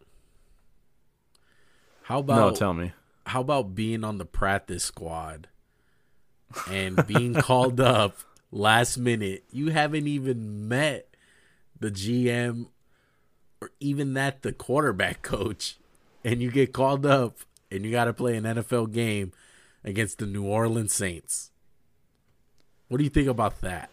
[2.06, 2.92] How about no, tell me.
[3.26, 5.48] how about being on the practice squad
[6.70, 8.20] and being called up
[8.52, 9.44] last minute?
[9.52, 11.08] You haven't even met
[11.80, 12.68] the GM
[13.60, 15.80] or even that the quarterback coach,
[16.24, 17.40] and you get called up
[17.72, 19.32] and you got to play an NFL game
[19.84, 21.50] against the New Orleans Saints.
[22.88, 23.90] What do you think about that?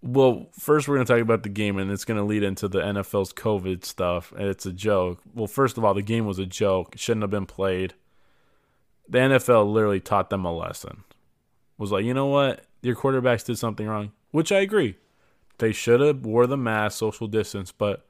[0.00, 2.68] Well, first we're going to talk about the game, and it's going to lead into
[2.68, 5.20] the NFL's COVID stuff, and it's a joke.
[5.34, 7.94] Well, first of all, the game was a joke; it shouldn't have been played.
[9.08, 11.04] The NFL literally taught them a lesson.
[11.78, 14.96] Was like, you know what, your quarterbacks did something wrong, which I agree.
[15.58, 18.06] They should have wore the mask, social distance, but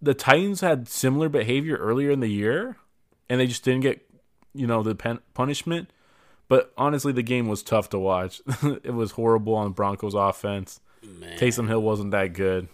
[0.00, 2.76] the Titans had similar behavior earlier in the year,
[3.28, 4.06] and they just didn't get,
[4.54, 4.94] you know, the
[5.34, 5.90] punishment.
[6.48, 8.42] But honestly, the game was tough to watch.
[8.82, 10.80] it was horrible on Broncos offense.
[11.02, 12.68] Man, Taysom Hill wasn't that good.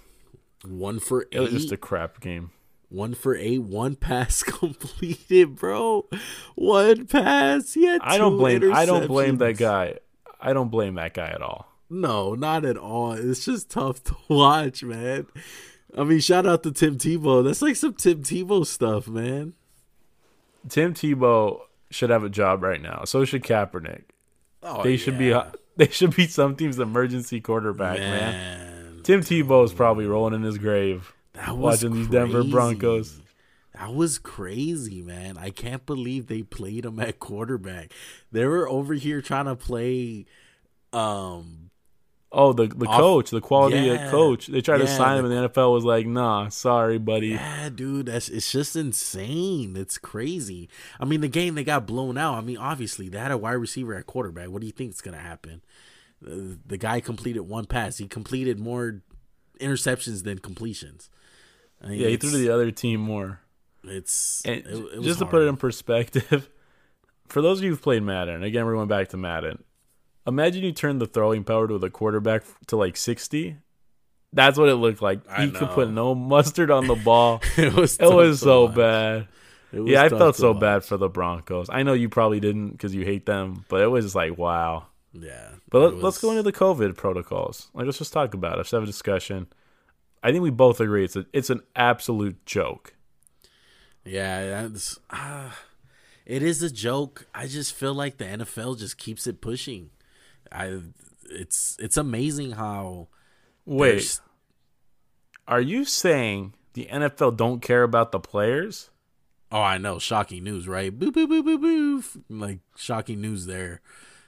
[0.66, 2.50] one for It was just a crap game.
[2.88, 6.06] One for eight, one pass completed, bro.
[6.56, 7.74] One pass.
[7.74, 8.72] He I don't blame.
[8.72, 9.98] I don't blame that guy.
[10.40, 11.68] I don't blame that guy at all.
[11.88, 13.12] No, not at all.
[13.12, 15.26] It's just tough to watch, man.
[15.96, 17.44] I mean, shout out to Tim Tebow.
[17.44, 19.54] That's like some Tim Tebow stuff, man.
[20.68, 21.60] Tim Tebow
[21.90, 23.04] should have a job right now.
[23.04, 24.02] So should Kaepernick.
[24.62, 25.34] Oh, They should be.
[25.76, 28.32] They should be some team's emergency quarterback, man.
[28.32, 29.00] man.
[29.02, 32.44] Tim Tebow is probably rolling in his grave That was watching these Denver.
[32.44, 33.18] Broncos.
[33.72, 35.38] That was crazy, man.
[35.38, 37.92] I can't believe they played him at quarterback.
[38.30, 40.26] They were over here trying to play
[40.92, 41.69] um
[42.32, 44.08] Oh, the the Off- coach, the quality Yeah.
[44.08, 44.46] coach.
[44.46, 48.06] They tried to sign him, and the NFL was like, "Nah, sorry, buddy." Yeah, dude,
[48.06, 49.74] that's it's just insane.
[49.76, 50.68] It's crazy.
[51.00, 52.34] I mean, the game they got blown out.
[52.34, 54.48] I mean, obviously they had a wide receiver at quarterback.
[54.50, 55.62] What do you think is gonna happen?
[56.22, 57.98] The, the guy completed one pass.
[57.98, 59.02] He completed more
[59.58, 61.10] interceptions than completions.
[61.82, 63.40] I mean, Yeah, he threw to the other team more.
[63.82, 66.48] It's it- it was just to put it in perspective,
[67.28, 69.64] for those of you who've played Madden, again, we're going back to Madden.
[70.26, 73.56] Imagine you turn the throwing power to the quarterback to like 60.
[74.32, 75.20] That's what it looked like.
[75.28, 77.40] I he could put no mustard on the ball.
[77.56, 78.74] it was it was so watch.
[78.76, 79.28] bad.
[79.72, 80.60] Was Yeah, I felt so watch.
[80.60, 81.68] bad for the Broncos.
[81.70, 84.86] I know you probably didn't because you hate them, but it was just like, wow.
[85.12, 87.68] Yeah, But let, let's go into the COVID protocols.
[87.74, 88.56] Like, let's just talk about it.
[88.58, 89.48] Let's have a discussion.
[90.22, 92.94] I think we both agree it's a, it's an absolute joke.
[94.04, 95.50] Yeah, that's uh,
[96.26, 97.26] it is a joke.
[97.34, 99.90] I just feel like the NFL just keeps it pushing.
[100.52, 100.80] I
[101.30, 103.08] it's it's amazing how
[103.64, 104.20] Wait, there's-
[105.46, 108.90] are you saying the NFL don't care about the players?
[109.52, 110.96] Oh, I know, shocking news, right?
[110.96, 112.04] Boo boo boo boo boo.
[112.28, 113.80] Like shocking news there.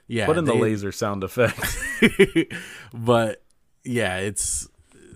[0.05, 1.57] Yeah, Put in the laser sound effect.
[2.93, 3.41] but
[3.85, 4.67] yeah, it's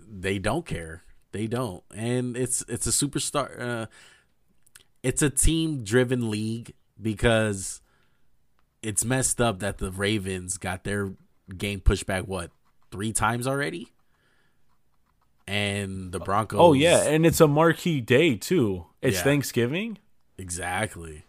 [0.10, 1.04] they don't care.
[1.34, 3.60] They don't, and it's it's a superstar.
[3.60, 3.86] Uh,
[5.04, 7.82] it's a team driven league because
[8.84, 11.14] it's messed up that the Ravens got their
[11.58, 12.52] game pushed back what
[12.92, 13.92] three times already,
[15.48, 16.60] and the Broncos.
[16.60, 18.86] oh yeah, and it's a marquee day too.
[19.02, 19.24] It's Yeah.
[19.24, 19.98] Thanksgiving.
[20.38, 21.24] Exactly.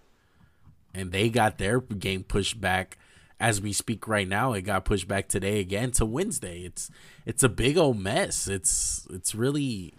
[0.95, 2.99] And they got their game pushed back
[3.39, 4.53] as we speak right now.
[4.53, 6.63] It got pushed back today again to Wednesday.
[6.65, 6.91] It's
[7.25, 8.49] it's a big old mess.
[8.49, 9.95] It's it's really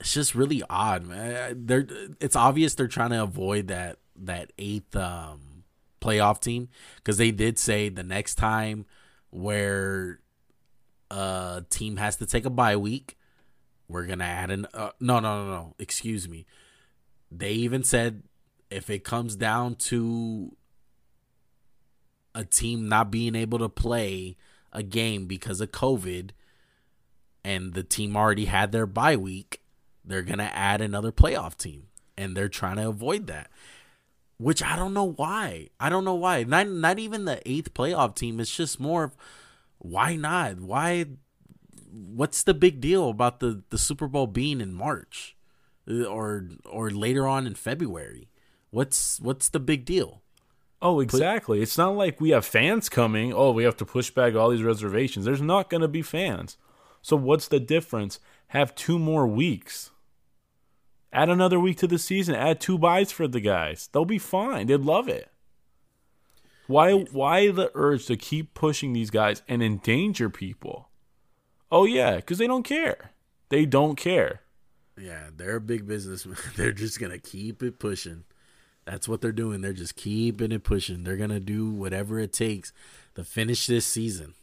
[0.00, 1.66] it's just really odd, man.
[1.66, 1.86] They're
[2.20, 5.40] it's obvious they're trying to avoid that that eighth um
[6.00, 8.86] playoff team because they did say the next time
[9.30, 10.20] where
[11.10, 13.16] a team has to take a bye week,
[13.88, 16.46] we're gonna add an uh, no no no no excuse me
[17.30, 18.22] they even said
[18.70, 20.56] if it comes down to
[22.34, 24.36] a team not being able to play
[24.72, 26.30] a game because of COVID
[27.44, 29.60] and the team already had their bye week,
[30.04, 33.50] they're going to add another playoff team and they're trying to avoid that.
[34.40, 35.68] Which I don't know why.
[35.78, 36.44] I don't know why.
[36.44, 38.40] Not not even the eighth playoff team.
[38.40, 39.16] It's just more of
[39.78, 40.60] why not?
[40.60, 41.04] Why?
[41.92, 45.36] What's the big deal about the the Super Bowl being in March,
[45.88, 48.28] Uh, or or later on in February?
[48.70, 50.22] What's what's the big deal?
[50.82, 51.60] Oh, exactly.
[51.60, 53.34] it's not like we have fans coming.
[53.34, 55.26] Oh, we have to push back all these reservations.
[55.26, 56.56] There's not going to be fans.
[57.02, 58.18] So what's the difference?
[58.48, 59.90] Have two more weeks.
[61.12, 62.34] Add another week to the season.
[62.34, 63.88] Add two byes for the guys.
[63.92, 64.68] They'll be fine.
[64.68, 65.30] They'd love it.
[66.66, 70.88] Why why the urge to keep pushing these guys and endanger people?
[71.72, 73.10] Oh yeah, cuz they don't care.
[73.48, 74.42] They don't care.
[74.96, 76.26] Yeah, they're a big business.
[76.56, 78.24] They're just gonna keep it pushing.
[78.84, 79.60] That's what they're doing.
[79.60, 81.04] They're just keeping it pushing.
[81.04, 82.72] They're gonna do whatever it takes
[83.14, 84.34] to finish this season.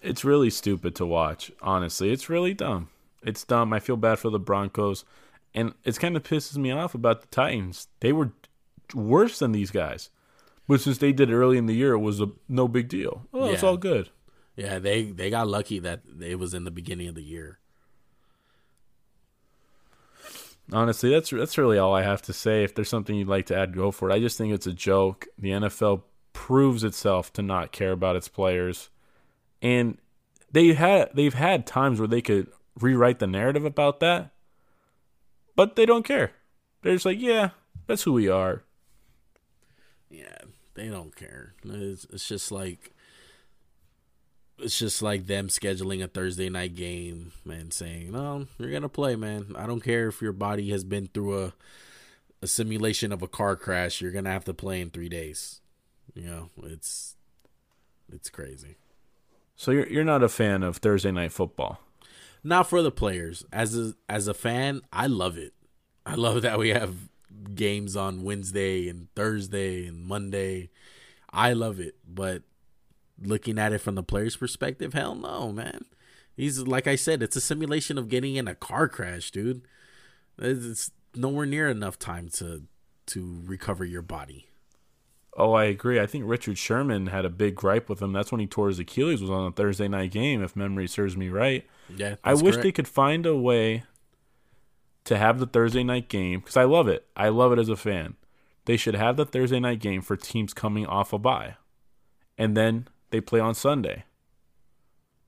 [0.00, 2.10] It's really stupid to watch, honestly.
[2.10, 2.88] It's really dumb.
[3.22, 3.72] It's dumb.
[3.72, 5.04] I feel bad for the Broncos.
[5.54, 7.88] And it's kind of pisses me off about the Titans.
[8.00, 8.32] They were
[8.94, 10.10] worse than these guys.
[10.68, 13.26] But since they did it early in the year, it was a no big deal.
[13.32, 14.10] Oh, it's all good.
[14.56, 17.58] Yeah, they they got lucky that it was in the beginning of the year.
[20.72, 22.62] Honestly, that's that's really all I have to say.
[22.62, 24.14] If there's something you'd like to add, go for it.
[24.14, 25.26] I just think it's a joke.
[25.38, 28.88] The NFL proves itself to not care about its players,
[29.60, 29.98] and
[30.50, 32.48] they had they've had times where they could
[32.80, 34.30] rewrite the narrative about that,
[35.56, 36.32] but they don't care.
[36.82, 37.50] They're just like, yeah,
[37.86, 38.64] that's who we are.
[40.10, 40.38] Yeah,
[40.74, 41.54] they don't care.
[41.64, 42.92] It's, it's just like
[44.58, 49.16] it's just like them scheduling a Thursday night game and saying, "No, you're gonna play,
[49.16, 49.54] man.
[49.56, 51.52] I don't care if your body has been through a
[52.42, 54.00] a simulation of a car crash.
[54.00, 55.60] You're gonna have to play in three days."
[56.14, 57.16] You know, it's
[58.12, 58.76] it's crazy.
[59.56, 61.80] So you're you're not a fan of Thursday night football.
[62.44, 63.44] Not for the players.
[63.52, 65.54] As a as a fan, I love it.
[66.04, 67.08] I love that we have
[67.54, 70.70] games on Wednesday and Thursday and Monday.
[71.32, 72.42] I love it, but
[73.20, 75.84] looking at it from the player's perspective, hell no, man.
[76.36, 79.62] He's like I said, it's a simulation of getting in a car crash, dude.
[80.38, 82.64] It's nowhere near enough time to
[83.06, 84.46] to recover your body.
[85.36, 85.98] Oh, I agree.
[85.98, 88.12] I think Richard Sherman had a big gripe with him.
[88.12, 91.16] That's when he tore his Achilles was on a Thursday night game, if memory serves
[91.16, 91.66] me right.
[91.94, 93.84] Yeah, I wish they could find a way
[95.04, 97.06] to have the Thursday night game because I love it.
[97.16, 98.16] I love it as a fan.
[98.66, 101.56] They should have the Thursday night game for teams coming off a bye,
[102.36, 104.04] and then they play on Sunday.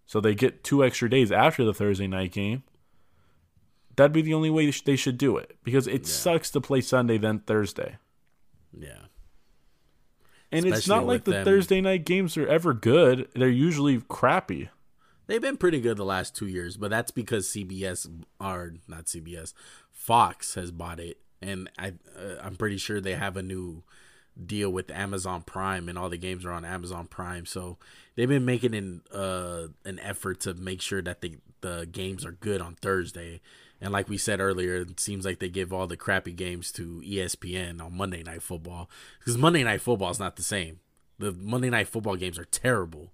[0.06, 2.62] So they get two extra days after the Thursday night game.
[3.96, 7.16] That'd be the only way they should do it because it sucks to play Sunday
[7.16, 7.96] then Thursday.
[8.76, 9.06] Yeah.
[10.54, 13.28] And it's not like the them- Thursday night games are ever good.
[13.34, 14.68] They're usually crappy.
[15.26, 18.06] They've been pretty good the last two years, but that's because CBS
[18.40, 19.54] or not CBS,
[19.90, 23.84] Fox has bought it, and I uh, I'm pretty sure they have a new
[24.42, 27.46] deal with Amazon Prime, and all the games are on Amazon Prime.
[27.46, 27.78] So
[28.16, 32.32] they've been making an uh, an effort to make sure that the the games are
[32.32, 33.40] good on Thursday.
[33.84, 37.02] And like we said earlier, it seems like they give all the crappy games to
[37.06, 38.88] ESPN on Monday Night Football
[39.18, 40.80] because Monday Night Football is not the same.
[41.18, 43.12] The Monday Night Football games are terrible.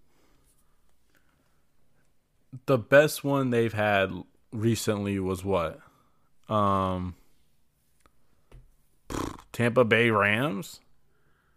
[2.67, 4.13] The best one they've had
[4.53, 5.81] recently was what?
[6.49, 7.17] Um
[9.51, 10.79] Tampa Bay Rams.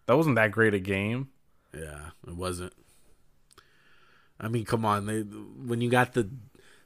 [0.08, 1.30] That wasn't that great a game.
[1.72, 2.74] Yeah, it wasn't.
[4.40, 5.06] I mean, come on.
[5.06, 6.28] They, when you got the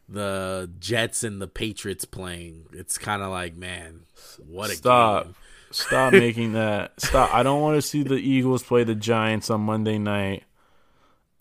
[0.09, 4.01] the Jets and the Patriots playing, it's kind of like, man,
[4.47, 5.23] what a Stop.
[5.25, 5.35] game.
[5.71, 6.99] Stop making that.
[6.99, 7.33] Stop.
[7.33, 10.43] I don't want to see the Eagles play the Giants on Monday night.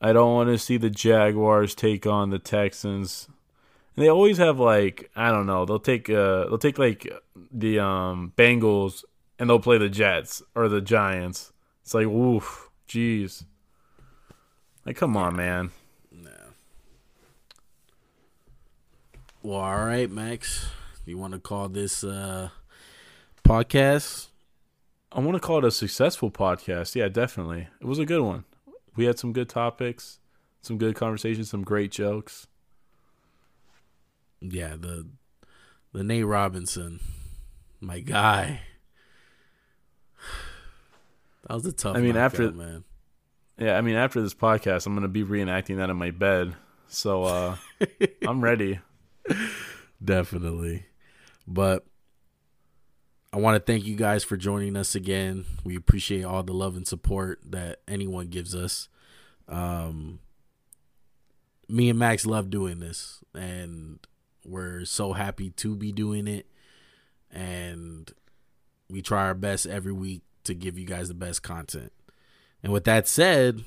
[0.00, 3.28] I don't want to see the Jaguars take on the Texans.
[3.94, 5.64] And they always have like I don't know.
[5.64, 7.10] They'll take uh they'll take like
[7.52, 9.04] the um Bengals
[9.38, 11.52] and they'll play the Jets or the Giants.
[11.82, 13.44] It's like woof, jeez.
[14.84, 15.70] Like come on, man.
[19.46, 20.66] Well, all right, Max.
[21.04, 22.48] You want to call this uh
[23.44, 24.26] podcast?
[25.12, 26.96] I want to call it a successful podcast.
[26.96, 27.68] Yeah, definitely.
[27.80, 28.42] It was a good one.
[28.96, 30.18] We had some good topics,
[30.62, 32.48] some good conversations, some great jokes.
[34.40, 35.06] Yeah, the
[35.92, 36.98] the Nate Robinson,
[37.80, 38.62] my guy.
[41.46, 41.96] That was a tough.
[41.96, 42.82] I mean, after- man.
[43.56, 46.56] Yeah, I mean, after this podcast, I'm gonna be reenacting that in my bed.
[46.88, 47.56] So uh
[48.26, 48.80] I'm ready.
[50.04, 50.86] Definitely.
[51.46, 51.86] But
[53.32, 55.44] I want to thank you guys for joining us again.
[55.64, 58.88] We appreciate all the love and support that anyone gives us.
[59.48, 60.20] Um,
[61.68, 63.98] me and Max love doing this, and
[64.44, 66.46] we're so happy to be doing it.
[67.30, 68.10] And
[68.88, 71.92] we try our best every week to give you guys the best content.
[72.62, 73.64] And with that said,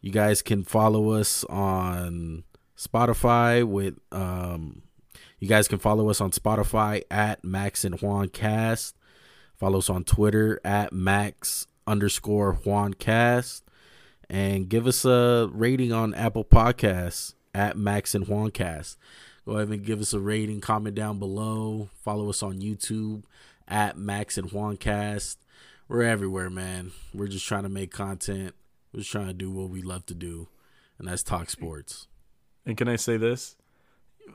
[0.00, 2.44] you guys can follow us on
[2.76, 4.82] Spotify with um
[5.38, 8.96] you guys can follow us on Spotify at Max and Juan Cast.
[9.56, 13.62] Follow us on Twitter at Max underscore Juan Cast.
[14.30, 18.98] And give us a rating on Apple Podcasts at Max and Juan Cast.
[19.44, 21.90] Go ahead and give us a rating, comment down below.
[22.00, 23.24] Follow us on YouTube
[23.68, 25.38] at Max and Juan Cast.
[25.88, 26.92] We're everywhere, man.
[27.12, 28.54] We're just trying to make content.
[28.92, 30.48] We're just trying to do what we love to do,
[30.98, 32.06] and that's talk sports.
[32.66, 33.56] And can I say this?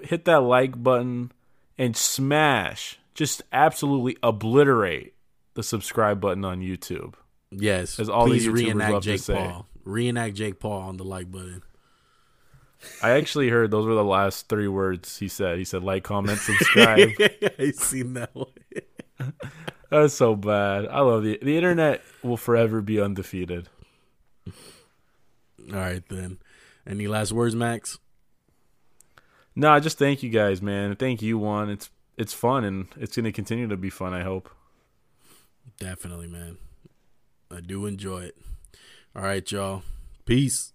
[0.02, 1.32] Hit that like button
[1.78, 5.14] and smash, just absolutely obliterate
[5.56, 7.16] the subscribe button on YouTube.
[7.52, 9.34] Yes, As all please the YouTubers reenact love to Jake say.
[9.34, 9.66] Paul.
[9.84, 11.64] Reenact Jake Paul on the like button.
[13.02, 15.58] I actually heard those were the last three words he said.
[15.58, 17.10] He said like, comment, subscribe.
[17.60, 18.48] I seen that one.
[19.90, 20.88] That's so bad.
[20.88, 23.68] I love the the internet will forever be undefeated.
[24.48, 26.38] All right then.
[26.88, 27.98] Any last words, Max?
[29.60, 30.96] No, I just thank you guys, man.
[30.96, 31.70] Thank you, Juan.
[31.70, 34.14] It's it's fun and it's gonna continue to be fun.
[34.14, 34.50] I hope.
[35.78, 36.60] Definitely, man.
[37.52, 38.38] I do enjoy it.
[39.14, 39.84] All right, y'all.
[40.24, 40.72] Peace.